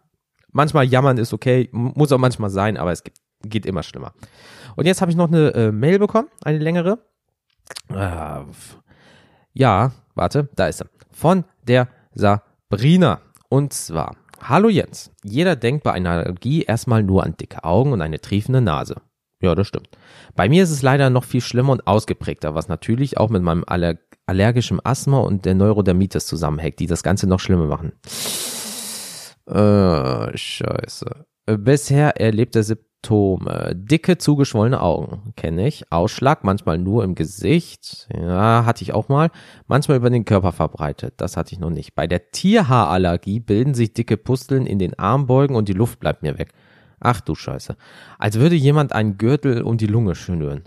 Manchmal 0.52 0.86
jammern 0.86 1.18
ist 1.18 1.34
okay, 1.34 1.68
muss 1.72 2.12
auch 2.12 2.18
manchmal 2.18 2.48
sein, 2.48 2.76
aber 2.76 2.92
es 2.92 3.02
gibt 3.02 3.18
geht 3.46 3.66
immer 3.66 3.82
schlimmer. 3.82 4.12
Und 4.76 4.86
jetzt 4.86 5.00
habe 5.00 5.10
ich 5.10 5.16
noch 5.16 5.28
eine 5.28 5.54
äh, 5.54 5.72
Mail 5.72 5.98
bekommen, 5.98 6.28
eine 6.44 6.58
längere. 6.58 6.98
Äh, 7.88 8.40
ja, 9.52 9.92
warte, 10.14 10.48
da 10.54 10.66
ist 10.66 10.82
er. 10.82 10.88
Von 11.10 11.44
der 11.66 11.88
Sabrina. 12.14 13.20
Und 13.48 13.72
zwar, 13.72 14.16
hallo 14.42 14.68
Jens. 14.68 15.10
Jeder 15.24 15.56
denkt 15.56 15.84
bei 15.84 15.92
einer 15.92 16.10
Allergie 16.10 16.62
erstmal 16.62 17.02
nur 17.02 17.24
an 17.24 17.36
dicke 17.36 17.64
Augen 17.64 17.92
und 17.92 18.02
eine 18.02 18.20
triefende 18.20 18.60
Nase. 18.60 18.96
Ja, 19.40 19.54
das 19.54 19.66
stimmt. 19.66 19.88
Bei 20.34 20.48
mir 20.48 20.62
ist 20.62 20.70
es 20.70 20.82
leider 20.82 21.10
noch 21.10 21.24
viel 21.24 21.40
schlimmer 21.40 21.72
und 21.72 21.86
ausgeprägter, 21.86 22.54
was 22.54 22.68
natürlich 22.68 23.18
auch 23.18 23.30
mit 23.30 23.42
meinem 23.42 23.64
aller 23.66 23.98
allergischem 24.26 24.80
Asthma 24.82 25.20
und 25.20 25.44
der 25.44 25.54
Neurodermitis 25.54 26.26
zusammenhängt, 26.26 26.80
die 26.80 26.86
das 26.86 27.02
Ganze 27.02 27.28
noch 27.28 27.38
schlimmer 27.38 27.66
machen. 27.66 27.92
Äh, 29.46 30.36
scheiße. 30.36 31.26
Bisher 31.58 32.20
erlebt 32.20 32.56
er 32.56 32.64
Symptome. 33.06 33.72
Dicke, 33.74 34.18
zugeschwollene 34.18 34.80
Augen, 34.80 35.32
kenne 35.36 35.68
ich. 35.68 35.90
Ausschlag, 35.92 36.42
manchmal 36.42 36.78
nur 36.78 37.04
im 37.04 37.14
Gesicht. 37.14 38.08
Ja, 38.12 38.64
hatte 38.66 38.82
ich 38.82 38.92
auch 38.92 39.08
mal. 39.08 39.30
Manchmal 39.68 39.98
über 39.98 40.10
den 40.10 40.24
Körper 40.24 40.50
verbreitet. 40.50 41.14
Das 41.18 41.36
hatte 41.36 41.52
ich 41.52 41.60
noch 41.60 41.70
nicht. 41.70 41.94
Bei 41.94 42.08
der 42.08 42.32
Tierhaarallergie 42.32 43.38
bilden 43.38 43.74
sich 43.74 43.94
dicke 43.94 44.16
Pusteln 44.16 44.66
in 44.66 44.80
den 44.80 44.98
Armbeugen 44.98 45.54
und 45.54 45.68
die 45.68 45.72
Luft 45.72 46.00
bleibt 46.00 46.22
mir 46.22 46.36
weg. 46.36 46.52
Ach 46.98 47.20
du 47.20 47.34
Scheiße. 47.34 47.76
Als 48.18 48.40
würde 48.40 48.56
jemand 48.56 48.92
einen 48.92 49.18
Gürtel 49.18 49.62
um 49.62 49.76
die 49.76 49.86
Lunge 49.86 50.14
schnüren. 50.14 50.64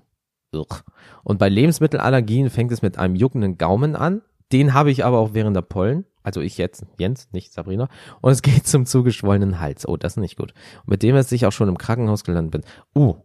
Und 1.24 1.40
bei 1.40 1.50
Lebensmittelallergien 1.50 2.50
fängt 2.50 2.72
es 2.72 2.82
mit 2.82 2.98
einem 2.98 3.16
juckenden 3.16 3.58
Gaumen 3.58 3.96
an. 3.96 4.22
Den 4.52 4.74
habe 4.74 4.92
ich 4.92 5.06
aber 5.06 5.20
auch 5.20 5.34
während 5.34 5.56
der 5.56 5.62
Pollen. 5.62 6.06
Also 6.24 6.42
ich 6.42 6.58
jetzt, 6.58 6.86
Jens, 6.98 7.30
nicht 7.32 7.54
Sabrina. 7.54 7.88
Und 8.22 8.32
es 8.32 8.42
geht 8.44 8.68
zum 8.68 8.86
zugeschwollenen 8.86 9.60
Hals. 9.60 9.88
Oh, 9.88 9.98
das 9.98 10.14
ist 10.14 10.18
nicht 10.18 10.38
gut. 10.38 10.54
Und 10.86 10.90
mit 10.90 11.04
dem 11.04 11.16
es 11.16 11.32
ich 11.32 11.46
auch 11.46 11.52
schon 11.52 11.70
im 11.70 11.78
Krankenhaus 11.78 12.24
gelandet 12.24 12.52
bin. 12.52 12.62
Uh, 12.96 13.16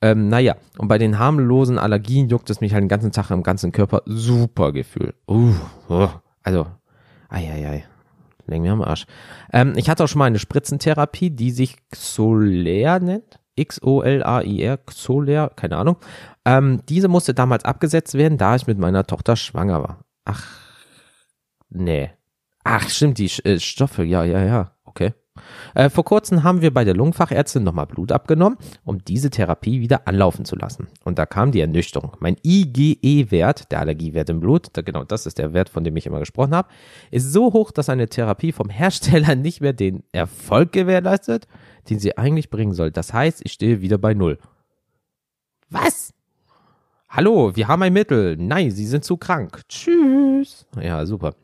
ähm, 0.00 0.28
naja, 0.28 0.56
und 0.78 0.88
bei 0.88 0.98
den 0.98 1.18
harmlosen 1.18 1.78
Allergien 1.78 2.28
juckt 2.28 2.50
es 2.50 2.60
mich 2.60 2.74
halt 2.74 2.82
den 2.82 2.88
ganzen 2.88 3.12
Tag 3.12 3.30
im 3.30 3.42
ganzen 3.42 3.72
Körper. 3.72 4.02
Super 4.06 4.72
Gefühl. 4.72 5.14
Uh, 5.28 5.54
uh 5.88 6.08
also, 6.42 6.66
ei, 7.30 7.50
ei, 7.50 7.68
ei. 7.68 7.84
Legen 8.46 8.64
wir 8.64 8.72
am 8.72 8.82
Arsch. 8.82 9.06
Ähm, 9.52 9.72
ich 9.76 9.88
hatte 9.88 10.04
auch 10.04 10.08
schon 10.08 10.18
mal 10.18 10.26
eine 10.26 10.38
Spritzentherapie, 10.38 11.30
die 11.30 11.50
sich 11.50 11.76
Xolair 11.90 13.00
nennt. 13.00 13.40
X-O-L-A-I-R, 13.56 14.76
Xolair, 14.78 15.50
keine 15.56 15.76
Ahnung. 15.76 15.96
Ähm, 16.44 16.82
diese 16.88 17.08
musste 17.08 17.34
damals 17.34 17.64
abgesetzt 17.64 18.14
werden, 18.14 18.36
da 18.36 18.56
ich 18.56 18.66
mit 18.66 18.78
meiner 18.78 19.06
Tochter 19.06 19.36
schwanger 19.36 19.82
war. 19.82 19.98
Ach, 20.24 20.44
nee. 21.70 22.10
Ach, 22.64 22.88
stimmt, 22.88 23.18
die 23.18 23.30
äh, 23.44 23.60
Stoffe, 23.60 24.04
ja, 24.04 24.24
ja, 24.24 24.44
ja, 24.44 24.72
okay. 24.84 25.12
Äh, 25.74 25.90
vor 25.90 26.04
kurzem 26.04 26.44
haben 26.44 26.62
wir 26.62 26.72
bei 26.72 26.84
der 26.84 26.94
Lungenfachärztin 26.94 27.64
nochmal 27.64 27.86
Blut 27.86 28.12
abgenommen, 28.12 28.56
um 28.84 29.04
diese 29.04 29.30
Therapie 29.30 29.80
wieder 29.80 30.06
anlaufen 30.06 30.44
zu 30.44 30.54
lassen. 30.54 30.86
Und 31.02 31.18
da 31.18 31.26
kam 31.26 31.50
die 31.50 31.60
Ernüchterung. 31.60 32.16
Mein 32.20 32.36
IgE-Wert, 32.44 33.72
der 33.72 33.80
Allergiewert 33.80 34.30
im 34.30 34.40
Blut, 34.40 34.68
da, 34.72 34.82
genau 34.82 35.02
das 35.02 35.26
ist 35.26 35.38
der 35.38 35.52
Wert, 35.52 35.68
von 35.68 35.82
dem 35.82 35.96
ich 35.96 36.06
immer 36.06 36.20
gesprochen 36.20 36.54
habe, 36.54 36.68
ist 37.10 37.32
so 37.32 37.52
hoch, 37.52 37.72
dass 37.72 37.88
eine 37.88 38.08
Therapie 38.08 38.52
vom 38.52 38.68
Hersteller 38.68 39.34
nicht 39.36 39.60
mehr 39.60 39.72
den 39.72 40.04
Erfolg 40.12 40.72
gewährleistet, 40.72 41.48
den 41.90 41.98
sie 41.98 42.16
eigentlich 42.16 42.50
bringen 42.50 42.72
soll. 42.72 42.92
Das 42.92 43.12
heißt, 43.12 43.42
ich 43.44 43.52
stehe 43.52 43.80
wieder 43.80 43.98
bei 43.98 44.14
Null. 44.14 44.38
Was? 45.68 46.14
Hallo, 47.08 47.54
wir 47.56 47.68
haben 47.68 47.82
ein 47.82 47.92
Mittel. 47.92 48.36
Nein, 48.36 48.70
Sie 48.70 48.86
sind 48.86 49.04
zu 49.04 49.16
krank. 49.16 49.62
Tschüss. 49.68 50.66
Ja, 50.80 51.04
super. 51.06 51.34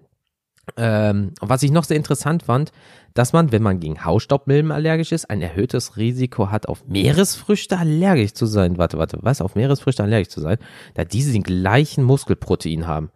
Ähm, 0.76 1.32
was 1.40 1.62
ich 1.62 1.70
noch 1.70 1.84
sehr 1.84 1.96
interessant 1.96 2.44
fand, 2.44 2.72
dass 3.14 3.32
man, 3.32 3.50
wenn 3.50 3.62
man 3.62 3.80
gegen 3.80 4.04
Hausstaubmilben 4.04 4.70
allergisch 4.70 5.12
ist, 5.12 5.28
ein 5.28 5.42
erhöhtes 5.42 5.96
Risiko 5.96 6.50
hat, 6.50 6.68
auf 6.68 6.86
Meeresfrüchte 6.86 7.78
allergisch 7.78 8.34
zu 8.34 8.46
sein. 8.46 8.78
Warte, 8.78 8.98
warte, 8.98 9.18
was? 9.20 9.40
Auf 9.40 9.56
Meeresfrüchte 9.56 10.02
allergisch 10.02 10.28
zu 10.28 10.40
sein? 10.40 10.58
Da 10.94 11.04
diese 11.04 11.32
den 11.32 11.42
gleichen 11.42 12.04
Muskelprotein 12.04 12.86
haben. 12.86 13.10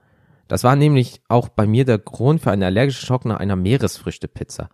Das 0.48 0.64
war 0.64 0.76
nämlich 0.76 1.22
auch 1.28 1.48
bei 1.48 1.66
mir 1.66 1.84
der 1.84 1.98
Grund 1.98 2.40
für 2.40 2.50
einen 2.50 2.64
allergischen 2.64 3.06
Schock 3.06 3.24
nach 3.24 3.38
einer 3.38 3.56
Meeresfrüchtepizza. 3.56 4.68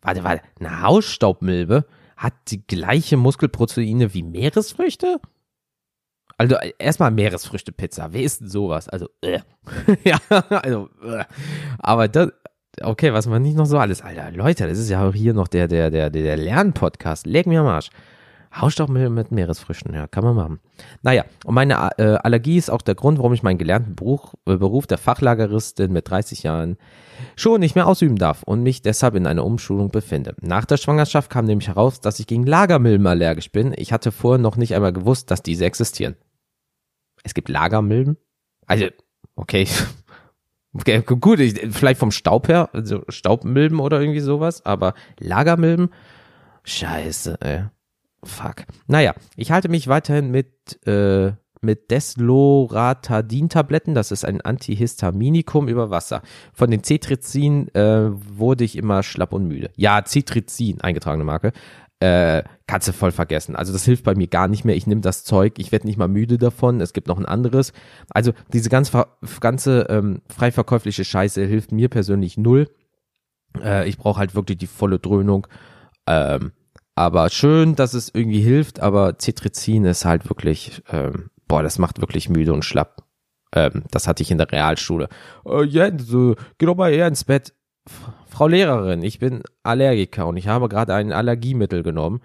Warte, 0.00 0.24
warte, 0.24 0.42
eine 0.58 0.82
Hausstaubmilbe 0.82 1.84
hat 2.16 2.34
die 2.48 2.66
gleiche 2.66 3.16
Muskelproteine 3.16 4.14
wie 4.14 4.22
Meeresfrüchte? 4.22 5.20
Also 6.40 6.56
erstmal 6.78 7.10
Meeresfrüchtepizza. 7.10 8.14
Wer 8.14 8.22
isst 8.22 8.40
denn 8.40 8.48
sowas? 8.48 8.88
Also, 8.88 9.08
äh. 9.20 9.40
ja, 10.04 10.16
also, 10.48 10.88
äh. 11.04 11.24
aber 11.78 12.08
das, 12.08 12.32
okay, 12.80 13.12
was 13.12 13.26
man 13.26 13.42
nicht 13.42 13.58
noch 13.58 13.66
so 13.66 13.76
alles, 13.76 14.00
Alter, 14.00 14.30
Leute, 14.30 14.66
das 14.66 14.78
ist 14.78 14.88
ja 14.88 15.06
auch 15.06 15.12
hier 15.12 15.34
noch 15.34 15.48
der, 15.48 15.68
der, 15.68 15.90
der, 15.90 16.08
der 16.08 16.38
Lernpodcast. 16.38 17.26
Leg 17.26 17.46
mir 17.46 17.60
am 17.60 17.66
Arsch. 17.66 17.90
Hausstaubmilch 18.58 19.10
mit 19.10 19.30
Meeresfrüchten, 19.30 19.94
ja, 19.94 20.06
kann 20.06 20.24
man 20.24 20.34
machen. 20.34 20.60
Naja, 21.02 21.26
und 21.44 21.54
meine 21.54 21.90
äh, 21.98 22.16
Allergie 22.22 22.56
ist 22.56 22.70
auch 22.70 22.80
der 22.80 22.94
Grund, 22.94 23.18
warum 23.18 23.34
ich 23.34 23.42
meinen 23.42 23.58
gelernten 23.58 23.94
Beruf, 23.94 24.34
äh, 24.46 24.56
Beruf 24.56 24.86
der 24.86 24.96
Fachlageristin 24.96 25.92
mit 25.92 26.08
30 26.08 26.42
Jahren 26.42 26.78
schon 27.36 27.60
nicht 27.60 27.74
mehr 27.74 27.86
ausüben 27.86 28.16
darf 28.16 28.44
und 28.44 28.62
mich 28.62 28.80
deshalb 28.80 29.14
in 29.14 29.26
einer 29.26 29.44
Umschulung 29.44 29.90
befinde. 29.90 30.34
Nach 30.40 30.64
der 30.64 30.78
Schwangerschaft 30.78 31.30
kam 31.30 31.44
nämlich 31.44 31.68
heraus, 31.68 32.00
dass 32.00 32.18
ich 32.18 32.26
gegen 32.26 32.46
Lagermilben 32.46 33.06
allergisch 33.06 33.52
bin. 33.52 33.74
Ich 33.76 33.92
hatte 33.92 34.10
vorher 34.10 34.38
noch 34.38 34.56
nicht 34.56 34.74
einmal 34.74 34.94
gewusst, 34.94 35.30
dass 35.30 35.42
diese 35.42 35.66
existieren. 35.66 36.16
Es 37.22 37.34
gibt 37.34 37.48
Lagermilben? 37.48 38.16
Also, 38.66 38.86
okay. 39.36 39.66
okay 40.72 41.02
gut, 41.02 41.40
ich, 41.40 41.60
vielleicht 41.72 42.00
vom 42.00 42.10
Staub 42.10 42.48
her, 42.48 42.70
also 42.72 43.02
Staubmilben 43.08 43.80
oder 43.80 44.00
irgendwie 44.00 44.20
sowas, 44.20 44.64
aber 44.64 44.94
Lagermilben? 45.18 45.90
Scheiße, 46.64 47.38
ey. 47.40 47.64
Fuck. 48.22 48.64
Naja, 48.86 49.14
ich 49.36 49.50
halte 49.50 49.70
mich 49.70 49.88
weiterhin 49.88 50.30
mit, 50.30 50.86
äh, 50.86 51.32
mit 51.62 51.90
Desloratadin-Tabletten, 51.90 53.94
das 53.94 54.12
ist 54.12 54.24
ein 54.24 54.40
Antihistaminikum 54.42 55.68
über 55.68 55.90
Wasser. 55.90 56.22
Von 56.52 56.70
den 56.70 56.84
Cetrizin 56.84 57.74
äh, 57.74 58.10
wurde 58.12 58.64
ich 58.64 58.76
immer 58.76 59.02
schlapp 59.02 59.32
und 59.32 59.48
müde. 59.48 59.70
Ja, 59.76 60.04
Cetrizin, 60.04 60.80
eingetragene 60.80 61.24
Marke 61.24 61.52
äh, 62.00 62.42
kannst 62.66 62.90
voll 62.94 63.12
vergessen. 63.12 63.56
Also 63.56 63.72
das 63.72 63.84
hilft 63.84 64.04
bei 64.04 64.14
mir 64.14 64.26
gar 64.26 64.48
nicht 64.48 64.64
mehr. 64.64 64.74
Ich 64.74 64.86
nehme 64.86 65.02
das 65.02 65.22
Zeug, 65.24 65.58
ich 65.58 65.70
werde 65.70 65.86
nicht 65.86 65.98
mal 65.98 66.08
müde 66.08 66.38
davon. 66.38 66.80
Es 66.80 66.92
gibt 66.92 67.08
noch 67.08 67.18
ein 67.18 67.26
anderes. 67.26 67.72
Also 68.08 68.32
diese 68.52 68.70
ganz, 68.70 68.90
ganze 69.40 69.86
ähm, 69.90 70.22
frei 70.28 70.50
verkäufliche 70.50 71.04
Scheiße 71.04 71.44
hilft 71.44 71.72
mir 71.72 71.88
persönlich 71.88 72.38
null. 72.38 72.68
Äh, 73.62 73.88
ich 73.88 73.98
brauche 73.98 74.18
halt 74.18 74.34
wirklich 74.34 74.58
die 74.58 74.66
volle 74.66 74.98
Dröhnung. 74.98 75.46
Ähm, 76.06 76.52
aber 76.94 77.28
schön, 77.28 77.76
dass 77.76 77.94
es 77.94 78.10
irgendwie 78.14 78.40
hilft, 78.40 78.80
aber 78.80 79.18
Cetrizin 79.18 79.84
ist 79.84 80.04
halt 80.04 80.28
wirklich, 80.28 80.82
ähm, 80.90 81.30
boah, 81.48 81.62
das 81.62 81.78
macht 81.78 82.00
wirklich 82.00 82.28
müde 82.28 82.52
und 82.52 82.64
schlapp. 82.64 83.04
Ähm, 83.54 83.84
das 83.90 84.06
hatte 84.06 84.22
ich 84.22 84.30
in 84.30 84.38
der 84.38 84.50
Realschule. 84.50 85.08
Äh, 85.44 85.64
Jens, 85.64 86.12
äh, 86.12 86.34
geh 86.58 86.66
doch 86.66 86.76
mal 86.76 86.92
eher 86.92 87.08
ins 87.08 87.24
Bett. 87.24 87.52
Frau 88.40 88.48
Lehrerin, 88.48 89.02
ich 89.02 89.18
bin 89.18 89.42
Allergiker 89.64 90.26
und 90.26 90.38
ich 90.38 90.48
habe 90.48 90.70
gerade 90.70 90.94
ein 90.94 91.12
Allergiemittel 91.12 91.82
genommen. 91.82 92.22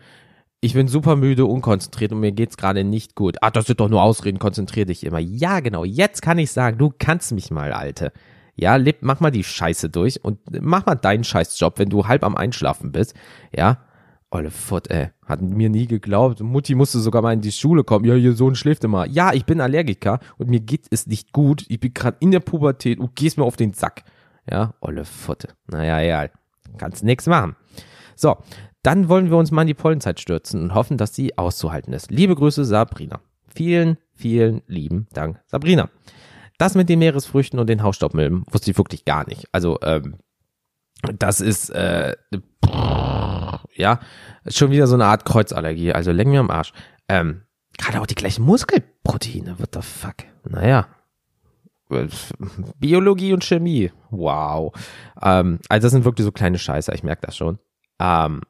Ich 0.62 0.74
bin 0.74 0.88
super 0.88 1.18
müde, 1.18 1.46
unkonzentriert 1.46 2.14
und 2.14 2.22
mir 2.22 2.32
geht's 2.32 2.56
gerade 2.56 2.86
nicht 2.86 3.16
gut. 3.16 3.36
Ah, 3.42 3.52
das 3.52 3.66
sind 3.66 3.82
doch 3.82 3.90
nur 3.90 4.02
Ausreden, 4.02 4.40
konzentrier 4.40 4.86
dich 4.86 5.06
immer. 5.06 5.20
Ja, 5.20 5.60
genau, 5.60 5.84
jetzt 5.84 6.22
kann 6.22 6.38
ich 6.38 6.54
sagen, 6.54 6.78
du 6.78 6.94
kannst 6.98 7.34
mich 7.34 7.52
mal, 7.52 7.74
Alte. 7.74 8.14
Ja, 8.56 8.78
leb, 8.78 9.00
mach 9.02 9.20
mal 9.20 9.30
die 9.30 9.44
Scheiße 9.44 9.90
durch 9.90 10.24
und 10.24 10.40
mach 10.62 10.86
mal 10.86 10.96
deinen 10.96 11.26
Scheißjob, 11.26 11.80
wenn 11.80 11.90
du 11.90 12.08
halb 12.08 12.24
am 12.24 12.38
Einschlafen 12.38 12.94
bist. 12.94 13.14
Ja, 13.54 13.80
Olle 14.32 14.52
Fott, 14.52 14.90
ey. 14.90 15.10
Hat 15.26 15.42
mir 15.42 15.70
nie 15.70 15.86
geglaubt. 15.86 16.40
Mutti 16.40 16.76
musste 16.76 17.00
sogar 17.00 17.24
mal 17.24 17.34
in 17.34 17.42
die 17.42 17.52
Schule 17.52 17.84
kommen. 17.84 18.06
Ja, 18.06 18.16
ihr 18.16 18.34
Sohn 18.34 18.56
schläft 18.56 18.86
immer. 18.86 19.06
Ja, 19.06 19.34
ich 19.34 19.46
bin 19.46 19.60
Allergiker 19.60 20.20
und 20.38 20.50
mir 20.50 20.62
geht 20.62 20.88
es 20.92 21.08
nicht 21.08 21.34
gut. 21.34 21.66
Ich 21.68 21.82
bin 21.82 21.94
gerade 21.94 22.18
in 22.22 22.32
der 22.32 22.40
Pubertät 22.40 23.00
und 23.00 23.18
gehst 23.18 23.38
mir 23.38 23.44
auf 23.44 23.58
den 23.58 23.74
Sack. 23.74 24.04
Ja, 24.50 24.74
olle 24.82 25.06
Futte. 25.06 25.50
Naja, 25.68 26.00
ja, 26.02 26.30
kannst 26.78 27.04
nix 27.04 27.28
machen. 27.28 27.56
So, 28.16 28.38
dann 28.84 29.10
wollen 29.10 29.30
wir 29.30 29.38
uns 29.38 29.52
mal 29.52 29.64
in 29.64 29.68
die 29.68 29.74
Pollenzeit 29.74 30.20
stürzen 30.20 30.62
und 30.62 30.74
hoffen, 30.76 30.98
dass 30.98 31.16
sie 31.16 31.38
auszuhalten 31.38 31.94
ist. 31.94 32.12
Liebe 32.12 32.36
Grüße, 32.36 32.64
Sabrina. 32.66 33.20
Vielen, 33.48 33.98
vielen 34.14 34.62
lieben 34.68 35.08
Dank, 35.14 35.42
Sabrina. 35.48 35.90
Das 36.58 36.76
mit 36.76 36.88
den 36.88 37.00
Meeresfrüchten 37.00 37.60
und 37.60 37.68
den 37.68 37.84
Hausstaubmilben 37.84 38.44
wusste 38.52 38.72
ich 38.72 38.78
wirklich 38.78 39.04
gar 39.06 39.28
nicht. 39.28 39.48
Also, 39.52 39.80
ähm, 39.82 40.18
das 41.18 41.42
ist, 41.42 41.70
äh, 41.72 42.16
ja, 43.76 44.00
schon 44.48 44.72
wieder 44.72 44.88
so 44.88 44.96
eine 44.96 45.06
Art 45.06 45.26
Kreuzallergie. 45.26 45.92
Also, 45.92 46.12
leck 46.12 46.28
mir 46.28 46.40
am 46.40 46.50
Arsch. 46.50 46.72
Ähm, 47.10 47.42
gerade 47.78 48.02
auch 48.02 48.06
die 48.06 48.16
gleichen 48.16 48.44
Muskelproteine. 48.46 49.60
What 49.60 49.70
the 49.74 49.82
fuck? 49.82 50.16
Naja, 50.48 50.88
Biologie 52.80 53.34
und 53.34 53.44
Chemie. 53.44 53.92
Wow. 54.10 54.74
Ähm, 55.22 55.60
also 55.70 55.86
das 55.86 55.92
sind 55.92 56.06
wirklich 56.06 56.26
so 56.26 56.32
kleine 56.32 56.58
Scheiße, 56.58 56.94
ich 56.94 57.04
merke 57.04 57.26
das 57.26 57.38
schon. 57.38 57.60
Ähm, 58.00 58.42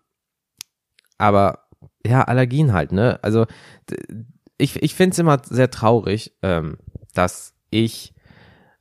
aber 1.17 1.65
ja, 2.05 2.23
Allergien 2.23 2.73
halt, 2.73 2.91
ne? 2.91 3.19
Also 3.21 3.45
ich, 4.57 4.81
ich 4.81 4.95
finde 4.95 5.13
es 5.13 5.19
immer 5.19 5.41
sehr 5.43 5.69
traurig, 5.69 6.33
ähm, 6.41 6.77
dass 7.13 7.53
ich, 7.71 8.13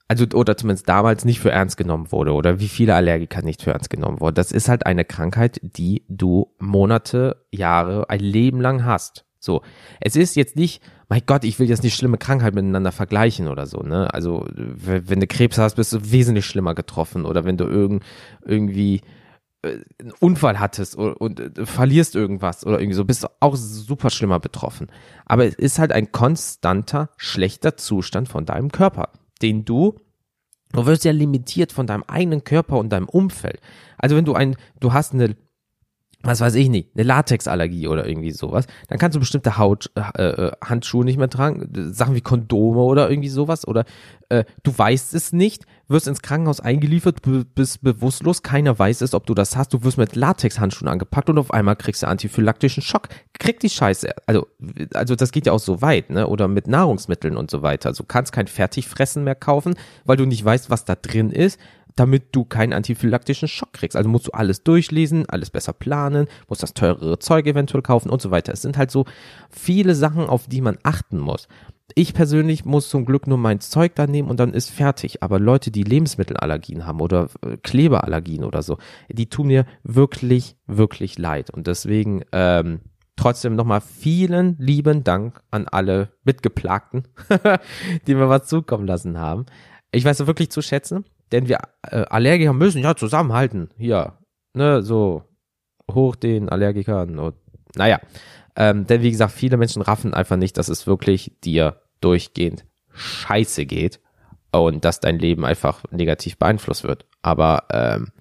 also 0.09 0.27
oder 0.35 0.57
zumindest 0.57 0.89
damals 0.89 1.25
nicht 1.25 1.41
für 1.41 1.51
ernst 1.51 1.77
genommen 1.77 2.13
wurde 2.13 2.33
oder 2.33 2.61
wie 2.61 2.69
viele 2.69 2.95
Allergiker 2.95 3.43
nicht 3.43 3.63
für 3.63 3.73
ernst 3.73 3.91
genommen 3.91 4.21
wurden. 4.21 4.35
Das 4.35 4.53
ist 4.53 4.69
halt 4.69 4.87
eine 4.87 5.05
Krankheit, 5.05 5.61
die 5.63 6.05
du 6.09 6.55
Monate, 6.59 7.47
Jahre, 7.51 8.09
ein 8.11 8.21
Leben 8.21 8.61
lang 8.61 8.85
hast. 8.85 9.25
So, 9.39 9.63
es 10.01 10.17
ist 10.17 10.37
jetzt 10.37 10.57
nicht, 10.57 10.83
mein 11.09 11.23
Gott, 11.27 11.45
ich 11.45 11.59
will 11.59 11.69
jetzt 11.69 11.83
nicht 11.83 11.97
schlimme 11.97 12.19
Krankheit 12.19 12.55
miteinander 12.55 12.93
vergleichen 12.93 13.49
oder 13.49 13.67
so, 13.67 13.81
ne? 13.81 14.13
Also, 14.13 14.47
wenn 14.55 15.21
du 15.21 15.27
Krebs 15.27 15.59
hast, 15.59 15.77
bist 15.77 15.93
du 15.93 16.11
wesentlich 16.11 16.47
schlimmer 16.47 16.75
getroffen 16.75 17.25
oder 17.25 17.45
wenn 17.45 17.57
du 17.57 17.65
irgend, 17.65 18.05
irgendwie 18.45 19.03
äh, 19.63 19.79
einen 20.01 20.13
Unfall 20.21 20.61
hattest 20.61 20.97
und, 20.97 21.15
und 21.15 21.59
äh, 21.59 21.67
verlierst 21.67 22.15
irgendwas 22.15 22.67
oder 22.67 22.81
irgendwie 22.81 22.97
so, 22.97 23.05
bist 23.05 23.25
du 23.25 23.29
auch 23.41 23.57
super 23.57 24.11
schlimmer 24.11 24.41
betroffen. 24.41 24.89
Aber 25.27 25.45
es 25.45 25.55
ist 25.55 25.79
halt 25.79 25.93
ein 25.93 26.13
konstanter, 26.13 27.11
schlechter 27.17 27.77
Zustand 27.77 28.29
von 28.29 28.47
deinem 28.47 28.73
Körper, 28.73 29.11
den 29.43 29.65
du 29.65 29.99
Du 30.75 30.87
wirst 30.87 31.05
ja 31.05 31.13
limitiert 31.13 31.71
von 31.71 31.87
deinem 31.87 32.03
eigenen 32.09 32.43
Körper 32.43 32.79
und 32.79 32.91
deinem 32.91 33.09
Umfeld. 33.09 33.61
Also 33.97 34.17
wenn 34.17 34.25
du 34.25 34.35
ein, 34.35 34.57
du 34.81 34.93
hast 34.93 35.15
eine 35.15 35.37
was 36.25 36.41
weiß 36.41 36.55
ich 36.55 36.69
nicht, 36.69 36.91
eine 36.95 37.05
Latexallergie 37.05 37.89
oder 37.89 38.07
irgendwie 38.07 38.33
sowas, 38.33 38.67
dann 38.89 38.99
kannst 38.99 39.15
du 39.15 39.21
bestimmte 39.21 39.59
Haut, 39.59 39.91
äh, 39.95 40.23
äh, 40.23 40.53
Handschuhe 40.63 41.05
nicht 41.05 41.19
mehr 41.19 41.29
tragen, 41.29 41.69
Sachen 41.93 42.15
wie 42.15 42.21
Kondome 42.21 42.81
oder 42.81 43.11
irgendwie 43.11 43.29
sowas 43.29 43.67
oder 43.67 43.85
äh, 44.31 44.45
du 44.63 44.77
weißt 44.77 45.15
es 45.15 45.33
nicht, 45.33 45.65
wirst 45.89 46.09
ins 46.09 46.23
Krankenhaus 46.23 46.61
eingeliefert, 46.61 47.21
bist 47.55 47.83
bewusstlos, 47.83 48.43
keiner 48.43 48.79
weiß 48.79 49.03
es, 49.03 49.15
ob 49.15 49.27
du 49.27 49.35
das 49.35 49.57
hast, 49.57 49.73
du 49.75 49.85
wirst 49.85 49.99
mit 49.99 50.17
Latexhandschuhen 50.17 50.89
angepackt 50.89 51.29
und 51.29 51.39
auf 51.39 51.53
einmal 51.53 51.77
kriegst 51.77 52.03
du 52.03 52.09
antiphylaktischen 52.09 52.83
Schock. 52.83 53.09
Krieg 53.39 53.61
die 53.61 53.69
Scheiße. 53.69 54.11
Also, 54.27 54.47
also 54.95 55.15
das 55.15 55.31
geht 55.31 55.47
ja 55.47 55.53
auch 55.53 55.59
so 55.59 55.83
weit, 55.83 56.11
ne? 56.11 56.27
Oder 56.27 56.49
mit 56.49 56.69
Nahrungsmitteln 56.69 57.37
und 57.37 57.51
so 57.51 57.63
weiter. 57.63 57.91
Also 57.91 58.05
du 58.05 58.07
kannst 58.09 58.33
kein 58.33 58.47
Fertigfressen 58.47 59.25
mehr 59.25 59.35
kaufen, 59.35 59.75
weil 60.05 60.17
du 60.17 60.25
nicht 60.25 60.45
weißt, 60.45 60.71
was 60.71 60.85
da 60.85 60.95
drin 60.95 61.31
ist 61.31 61.59
damit 61.97 62.35
du 62.35 62.45
keinen 62.45 62.73
antiphylaktischen 62.73 63.49
Schock 63.49 63.73
kriegst. 63.73 63.97
Also 63.97 64.09
musst 64.09 64.27
du 64.27 64.33
alles 64.33 64.63
durchlesen, 64.65 65.29
alles 65.29 65.51
besser 65.51 65.73
planen, 65.73 66.27
musst 66.49 66.63
das 66.63 66.75
teurere 66.75 67.19
Zeug 67.19 67.47
eventuell 67.47 67.83
kaufen 67.83 68.11
und 68.11 68.21
so 68.21 68.31
weiter. 68.31 68.53
Es 68.53 68.63
sind 68.63 68.77
halt 68.77 68.91
so 68.91 69.05
viele 69.51 69.95
Sachen, 69.95 70.27
auf 70.27 70.49
die 70.49 70.61
man 70.61 70.79
achten 70.83 71.19
muss. 71.19 71.49
Ich 71.95 72.15
persönlich 72.15 72.65
muss 72.65 72.89
zum 72.89 73.05
Glück 73.05 73.27
nur 73.27 73.39
mein 73.39 73.61
Zeug 73.61 73.95
da 73.95 74.07
nehmen 74.07 74.29
und 74.29 74.41
dann 74.41 74.55
ist 74.55 74.71
fertig. 74.71 75.23
Aber 75.23 75.39
Leute, 75.39 75.71
die 75.71 75.85
Lebensmittelallergien 75.85 76.87
haben 76.87 77.01
oder 77.01 77.29
äh, 77.43 77.57
Klebeallergien 77.59 78.43
oder 78.43 78.63
so, 78.63 78.79
die 79.09 79.29
tun 79.29 79.49
mir 79.49 79.67
wirklich, 79.83 80.57
wirklich 80.67 81.19
leid. 81.19 81.51
Und 81.51 81.67
deswegen 81.67 82.25
ähm, 82.33 82.81
trotzdem 83.17 83.55
nochmal 83.55 83.83
vielen 83.83 84.57
lieben 84.59 85.05
Dank 85.05 85.41
an 85.51 85.69
alle 85.69 86.09
Mitgeplagten, 86.25 87.07
die 88.07 88.15
mir 88.15 88.29
was 88.29 88.49
zukommen 88.49 88.87
lassen 88.87 89.21
haben. 89.21 89.47
Ich 89.93 90.05
weiß 90.05 90.19
es 90.19 90.27
wirklich 90.27 90.51
zu 90.51 90.63
schätzen 90.63 91.05
denn 91.33 91.49
wir 91.49 91.59
äh, 91.83 92.05
Allergiker 92.09 92.53
müssen 92.53 92.83
ja 92.83 92.95
zusammenhalten. 92.97 93.71
Hier, 93.77 94.19
ne, 94.55 94.83
so 94.83 95.25
hoch 95.91 96.17
den 96.17 96.49
Allergikern 96.49 97.19
und 97.19 97.35
naja. 97.77 98.01
Ähm, 98.57 98.87
denn 98.87 99.03
wie 99.03 99.11
gesagt, 99.11 99.33
viele 99.33 99.57
Menschen 99.57 99.83
raffen 99.83 100.15
einfach 100.15 100.37
nicht, 100.37 100.57
dass 100.59 100.69
es 100.69 100.87
wirklich 100.87 101.33
dir 101.43 101.81
durchgehend 102.01 102.65
scheiße 102.93 103.67
geht 103.67 104.01
und 104.53 104.85
dass 104.85 105.01
dein 105.01 105.19
Leben 105.19 105.45
einfach 105.45 105.83
negativ 105.91 106.39
beeinflusst 106.39 106.85
wird. 106.85 107.07
Aber 107.23 107.65
ähm, 107.73 108.13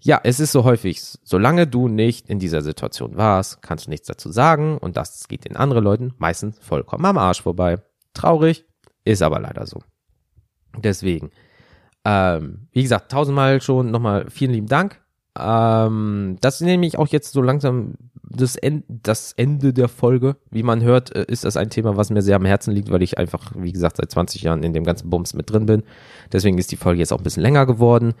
ja, 0.00 0.20
es 0.22 0.38
ist 0.40 0.52
so 0.52 0.64
häufig, 0.64 1.00
solange 1.24 1.66
du 1.66 1.88
nicht 1.88 2.28
in 2.28 2.38
dieser 2.38 2.62
Situation 2.62 3.16
warst, 3.16 3.62
kannst 3.62 3.86
du 3.86 3.90
nichts 3.90 4.06
dazu 4.06 4.30
sagen 4.30 4.78
und 4.78 4.96
das 4.96 5.26
geht 5.28 5.44
den 5.44 5.56
anderen 5.56 5.84
Leuten 5.84 6.14
meistens 6.18 6.58
vollkommen 6.60 7.04
am 7.04 7.18
Arsch 7.18 7.42
vorbei. 7.42 7.82
Traurig, 8.12 8.66
ist 9.04 9.22
aber 9.22 9.40
leider 9.40 9.66
so. 9.66 9.80
Deswegen, 10.76 11.30
ähm, 12.08 12.68
wie 12.72 12.82
gesagt, 12.82 13.12
tausendmal 13.12 13.60
schon 13.60 13.90
nochmal 13.90 14.30
vielen 14.30 14.52
lieben 14.52 14.66
Dank. 14.66 14.98
Ähm, 15.38 16.38
das 16.40 16.54
ist 16.62 16.66
nämlich 16.66 16.96
auch 16.98 17.08
jetzt 17.08 17.32
so 17.32 17.42
langsam 17.42 17.96
das, 18.22 18.56
End, 18.56 18.84
das 18.88 19.34
Ende 19.34 19.74
der 19.74 19.88
Folge. 19.88 20.36
Wie 20.50 20.62
man 20.62 20.82
hört, 20.82 21.14
äh, 21.14 21.26
ist 21.28 21.44
das 21.44 21.58
ein 21.58 21.68
Thema, 21.68 21.98
was 21.98 22.08
mir 22.08 22.22
sehr 22.22 22.36
am 22.36 22.46
Herzen 22.46 22.72
liegt, 22.72 22.90
weil 22.90 23.02
ich 23.02 23.18
einfach, 23.18 23.52
wie 23.56 23.72
gesagt, 23.72 23.98
seit 23.98 24.10
20 24.10 24.40
Jahren 24.40 24.62
in 24.62 24.72
dem 24.72 24.84
ganzen 24.84 25.10
Bums 25.10 25.34
mit 25.34 25.50
drin 25.50 25.66
bin. 25.66 25.82
Deswegen 26.32 26.56
ist 26.56 26.72
die 26.72 26.76
Folge 26.76 27.00
jetzt 27.00 27.12
auch 27.12 27.18
ein 27.18 27.24
bisschen 27.24 27.42
länger 27.42 27.66
geworden. 27.66 28.14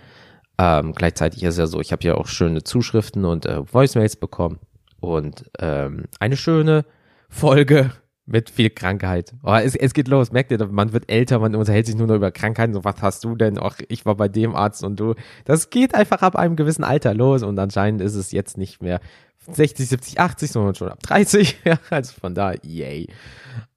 Ähm, 0.58 0.92
gleichzeitig 0.92 1.42
ist 1.42 1.54
es 1.54 1.58
ja 1.58 1.66
so, 1.66 1.80
ich 1.80 1.90
habe 1.90 2.06
ja 2.06 2.14
auch 2.16 2.26
schöne 2.26 2.64
Zuschriften 2.64 3.24
und 3.24 3.46
äh, 3.46 3.62
Voicemails 3.72 4.16
bekommen. 4.16 4.58
Und 5.00 5.50
ähm, 5.60 6.04
eine 6.20 6.36
schöne 6.36 6.84
Folge 7.30 7.92
mit 8.28 8.50
viel 8.50 8.70
Krankheit. 8.70 9.34
Oh, 9.42 9.54
es, 9.54 9.74
es 9.74 9.94
geht 9.94 10.06
los, 10.06 10.32
merkt 10.32 10.50
ihr, 10.50 10.64
man 10.66 10.92
wird 10.92 11.10
älter, 11.10 11.38
man 11.38 11.54
unterhält 11.54 11.86
sich 11.86 11.96
nur 11.96 12.06
noch 12.06 12.16
über 12.16 12.30
Krankheiten, 12.30 12.74
so 12.74 12.84
was 12.84 13.00
hast 13.00 13.24
du 13.24 13.34
denn? 13.34 13.58
Ach, 13.58 13.78
ich 13.88 14.04
war 14.04 14.16
bei 14.16 14.28
dem 14.28 14.54
Arzt 14.54 14.84
und 14.84 15.00
du. 15.00 15.14
Das 15.46 15.70
geht 15.70 15.94
einfach 15.94 16.20
ab 16.22 16.36
einem 16.36 16.54
gewissen 16.54 16.84
Alter 16.84 17.14
los 17.14 17.42
und 17.42 17.58
anscheinend 17.58 18.02
ist 18.02 18.14
es 18.14 18.30
jetzt 18.30 18.58
nicht 18.58 18.82
mehr 18.82 19.00
60, 19.50 19.88
70, 19.88 20.20
80, 20.20 20.50
sondern 20.50 20.74
schon 20.74 20.90
ab 20.90 21.02
30. 21.02 21.58
also 21.90 22.12
von 22.20 22.34
da, 22.34 22.52
yay. 22.62 23.08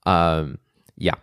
Ähm, 0.05 0.57
ja. 0.97 1.13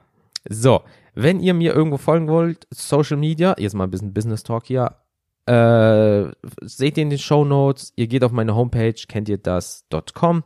So, 0.49 0.83
wenn 1.15 1.41
ihr 1.41 1.53
mir 1.53 1.75
irgendwo 1.75 1.99
folgen 1.99 2.29
wollt, 2.29 2.67
Social 2.71 3.19
Media, 3.19 3.55
jetzt 3.59 3.75
mal 3.75 3.85
ein 3.85 3.91
bisschen 3.91 4.15
Business 4.15 4.43
Talk 4.43 4.65
hier, 4.67 4.97
äh, 5.45 6.31
seht 6.63 6.97
ihr 6.97 7.03
in 7.03 7.11
den 7.11 7.19
Show 7.19 7.45
Notes, 7.45 7.93
ihr 7.97 8.07
geht 8.07 8.25
auf 8.25 8.33
meine 8.33 8.55
Homepage, 8.55 8.95
kennt 9.07 9.29
ihr 9.29 9.39
das.com. 9.39 10.45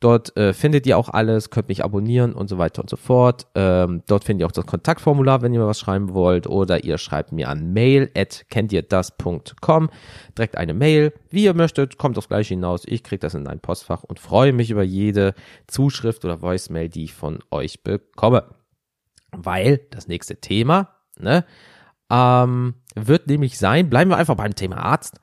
Dort 0.00 0.34
äh, 0.38 0.54
findet 0.54 0.86
ihr 0.86 0.96
auch 0.96 1.10
alles, 1.10 1.50
könnt 1.50 1.68
mich 1.68 1.84
abonnieren 1.84 2.32
und 2.32 2.48
so 2.48 2.56
weiter 2.56 2.80
und 2.80 2.88
so 2.88 2.96
fort. 2.96 3.46
Ähm, 3.54 4.02
dort 4.06 4.24
findet 4.24 4.42
ihr 4.42 4.46
auch 4.46 4.52
das 4.52 4.64
Kontaktformular, 4.64 5.42
wenn 5.42 5.52
ihr 5.52 5.60
mir 5.60 5.66
was 5.66 5.78
schreiben 5.78 6.14
wollt. 6.14 6.46
Oder 6.46 6.84
ihr 6.84 6.96
schreibt 6.96 7.32
mir 7.32 7.50
an 7.50 7.74
mail 7.74 8.10
at 8.16 8.46
kennt 8.48 8.72
ihr 8.72 8.80
das.com. 8.80 9.90
Direkt 10.38 10.56
eine 10.56 10.72
Mail. 10.72 11.12
Wie 11.28 11.44
ihr 11.44 11.52
möchtet, 11.52 11.98
kommt 11.98 12.16
aufs 12.16 12.28
gleiche 12.28 12.54
hinaus. 12.54 12.84
Ich 12.86 13.04
kriege 13.04 13.20
das 13.20 13.34
in 13.34 13.46
ein 13.46 13.60
Postfach 13.60 14.02
und 14.02 14.18
freue 14.18 14.54
mich 14.54 14.70
über 14.70 14.82
jede 14.82 15.34
Zuschrift 15.66 16.24
oder 16.24 16.40
Voicemail, 16.40 16.88
die 16.88 17.04
ich 17.04 17.12
von 17.12 17.40
euch 17.50 17.82
bekomme. 17.82 18.44
Weil 19.32 19.82
das 19.90 20.08
nächste 20.08 20.36
Thema, 20.40 20.88
ne, 21.18 21.44
ähm, 22.10 22.74
wird 22.94 23.26
nämlich 23.26 23.58
sein, 23.58 23.90
bleiben 23.90 24.10
wir 24.10 24.16
einfach 24.16 24.36
beim 24.36 24.54
Thema 24.54 24.78
Arzt, 24.78 25.20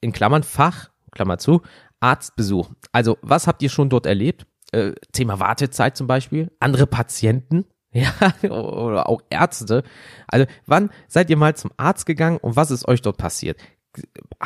in 0.00 0.12
Klammern 0.12 0.42
Fach, 0.42 0.88
Klammer 1.12 1.38
zu, 1.38 1.60
Arztbesuch. 2.00 2.70
Also, 2.92 3.18
was 3.22 3.46
habt 3.46 3.62
ihr 3.62 3.70
schon 3.70 3.88
dort 3.88 4.06
erlebt? 4.06 4.46
Äh, 4.72 4.92
Thema 5.12 5.40
Wartezeit 5.40 5.96
zum 5.96 6.06
Beispiel, 6.06 6.50
andere 6.60 6.86
Patienten, 6.86 7.64
ja, 7.92 8.12
oder 8.42 9.08
auch 9.08 9.20
Ärzte. 9.30 9.84
Also, 10.26 10.46
wann 10.66 10.90
seid 11.06 11.30
ihr 11.30 11.36
mal 11.36 11.54
zum 11.54 11.70
Arzt 11.76 12.06
gegangen 12.06 12.38
und 12.38 12.56
was 12.56 12.70
ist 12.70 12.88
euch 12.88 13.02
dort 13.02 13.18
passiert? 13.18 13.60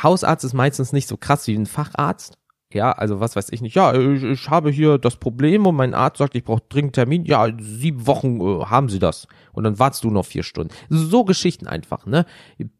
Hausarzt 0.00 0.44
ist 0.44 0.52
meistens 0.52 0.92
nicht 0.92 1.08
so 1.08 1.16
krass 1.16 1.46
wie 1.46 1.56
ein 1.56 1.64
Facharzt. 1.64 2.36
Ja, 2.72 2.92
also 2.92 3.18
was 3.18 3.34
weiß 3.34 3.48
ich 3.50 3.62
nicht. 3.62 3.74
Ja, 3.74 3.94
ich, 3.94 4.22
ich 4.22 4.50
habe 4.50 4.70
hier 4.70 4.98
das 4.98 5.16
Problem 5.16 5.66
und 5.66 5.74
mein 5.74 5.94
Arzt 5.94 6.18
sagt, 6.18 6.34
ich 6.34 6.44
brauche 6.44 6.62
dringend 6.68 6.94
Termin. 6.94 7.24
Ja, 7.24 7.48
sieben 7.58 8.06
Wochen 8.06 8.40
äh, 8.40 8.64
haben 8.66 8.90
Sie 8.90 8.98
das. 8.98 9.26
Und 9.52 9.64
dann 9.64 9.78
wartest 9.78 10.04
du 10.04 10.10
noch 10.10 10.26
vier 10.26 10.42
Stunden. 10.42 10.74
So 10.90 11.24
Geschichten 11.24 11.66
einfach, 11.66 12.04
ne? 12.04 12.26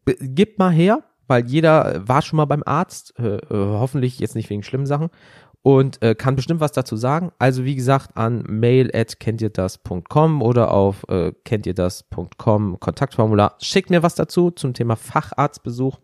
Gib 0.05 0.59
mal 0.59 0.71
her, 0.71 1.03
weil 1.29 1.47
jeder 1.47 2.03
war 2.07 2.23
schon 2.23 2.39
mal 2.39 2.47
beim 2.47 2.63
Arzt, 2.67 3.17
äh, 3.19 3.37
äh, 3.37 3.43
hoffentlich 3.51 4.19
jetzt 4.19 4.35
nicht 4.35 4.51
wegen 4.51 4.65
schlimmen 4.65 4.87
Sachen 4.87 5.11
und 5.63 6.03
äh, 6.03 6.15
kann 6.15 6.37
bestimmt 6.37 6.61
was 6.61 6.73
dazu 6.73 6.97
sagen. 6.97 7.31
Also 7.39 7.65
wie 7.65 7.77
gesagt 7.77 8.17
an 8.17 8.43
mail 8.49 8.91
at 8.95 9.21
kennt 9.21 9.41
ihr 9.43 9.51
das.com 9.51 10.43
oder 10.43 10.73
auf 10.73 11.05
äh, 11.09 11.33
kennt 11.45 11.67
ihr 11.67 11.75
das.com 11.75 12.81
Kontaktformular. 12.81 13.57
Schickt 13.61 13.91
mir 13.91 14.03
was 14.03 14.15
dazu 14.15 14.51
zum 14.51 14.75
Thema 14.75 14.97
Facharztbesuch 14.97 15.99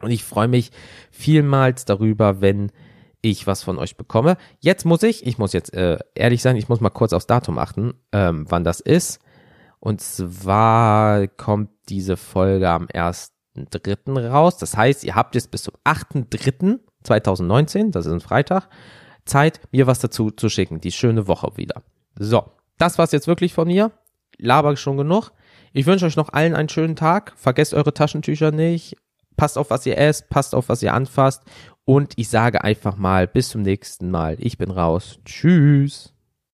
und 0.00 0.10
ich 0.10 0.24
freue 0.24 0.48
mich 0.48 0.70
vielmals 1.10 1.84
darüber, 1.84 2.40
wenn 2.40 2.70
ich 3.20 3.46
was 3.46 3.62
von 3.62 3.78
euch 3.78 3.96
bekomme. 3.96 4.36
Jetzt 4.60 4.84
muss 4.84 5.02
ich, 5.02 5.26
ich 5.26 5.38
muss 5.38 5.52
jetzt 5.52 5.74
äh, 5.74 5.98
ehrlich 6.14 6.40
sein, 6.42 6.56
ich 6.56 6.68
muss 6.68 6.80
mal 6.80 6.90
kurz 6.90 7.12
aufs 7.12 7.26
Datum 7.26 7.58
achten, 7.58 7.94
ähm, 8.12 8.46
wann 8.48 8.64
das 8.64 8.80
ist. 8.80 9.18
Und 9.80 10.00
zwar 10.00 11.26
kommt 11.28 11.70
diese 11.88 12.16
Folge 12.16 12.68
am 12.68 12.88
1. 12.92 13.32
8.3. 13.66 14.28
raus. 14.28 14.58
Das 14.58 14.76
heißt, 14.76 15.04
ihr 15.04 15.14
habt 15.14 15.34
jetzt 15.34 15.50
bis 15.50 15.64
zum 15.64 15.74
8.3.2019, 15.84 17.90
das 17.90 18.06
ist 18.06 18.12
ein 18.12 18.20
Freitag, 18.20 18.68
Zeit, 19.24 19.60
mir 19.72 19.86
was 19.86 19.98
dazu 19.98 20.30
zu 20.30 20.48
schicken. 20.48 20.80
Die 20.80 20.92
schöne 20.92 21.26
Woche 21.26 21.56
wieder. 21.56 21.82
So, 22.18 22.44
das 22.78 22.98
war's 22.98 23.12
jetzt 23.12 23.26
wirklich 23.26 23.52
von 23.52 23.68
mir. 23.68 23.92
Laber 24.38 24.76
schon 24.76 24.96
genug. 24.96 25.32
Ich 25.72 25.86
wünsche 25.86 26.06
euch 26.06 26.16
noch 26.16 26.32
allen 26.32 26.54
einen 26.54 26.68
schönen 26.68 26.96
Tag. 26.96 27.34
Vergesst 27.36 27.74
eure 27.74 27.92
Taschentücher 27.92 28.50
nicht. 28.50 28.96
Passt 29.36 29.58
auf, 29.58 29.70
was 29.70 29.86
ihr 29.86 29.98
esst. 29.98 30.28
Passt 30.30 30.54
auf, 30.54 30.68
was 30.68 30.82
ihr 30.82 30.94
anfasst. 30.94 31.42
Und 31.84 32.14
ich 32.16 32.28
sage 32.28 32.64
einfach 32.64 32.96
mal 32.96 33.26
bis 33.26 33.50
zum 33.50 33.62
nächsten 33.62 34.10
Mal. 34.10 34.36
Ich 34.40 34.58
bin 34.58 34.70
raus. 34.70 35.18
Tschüss. 35.24 36.17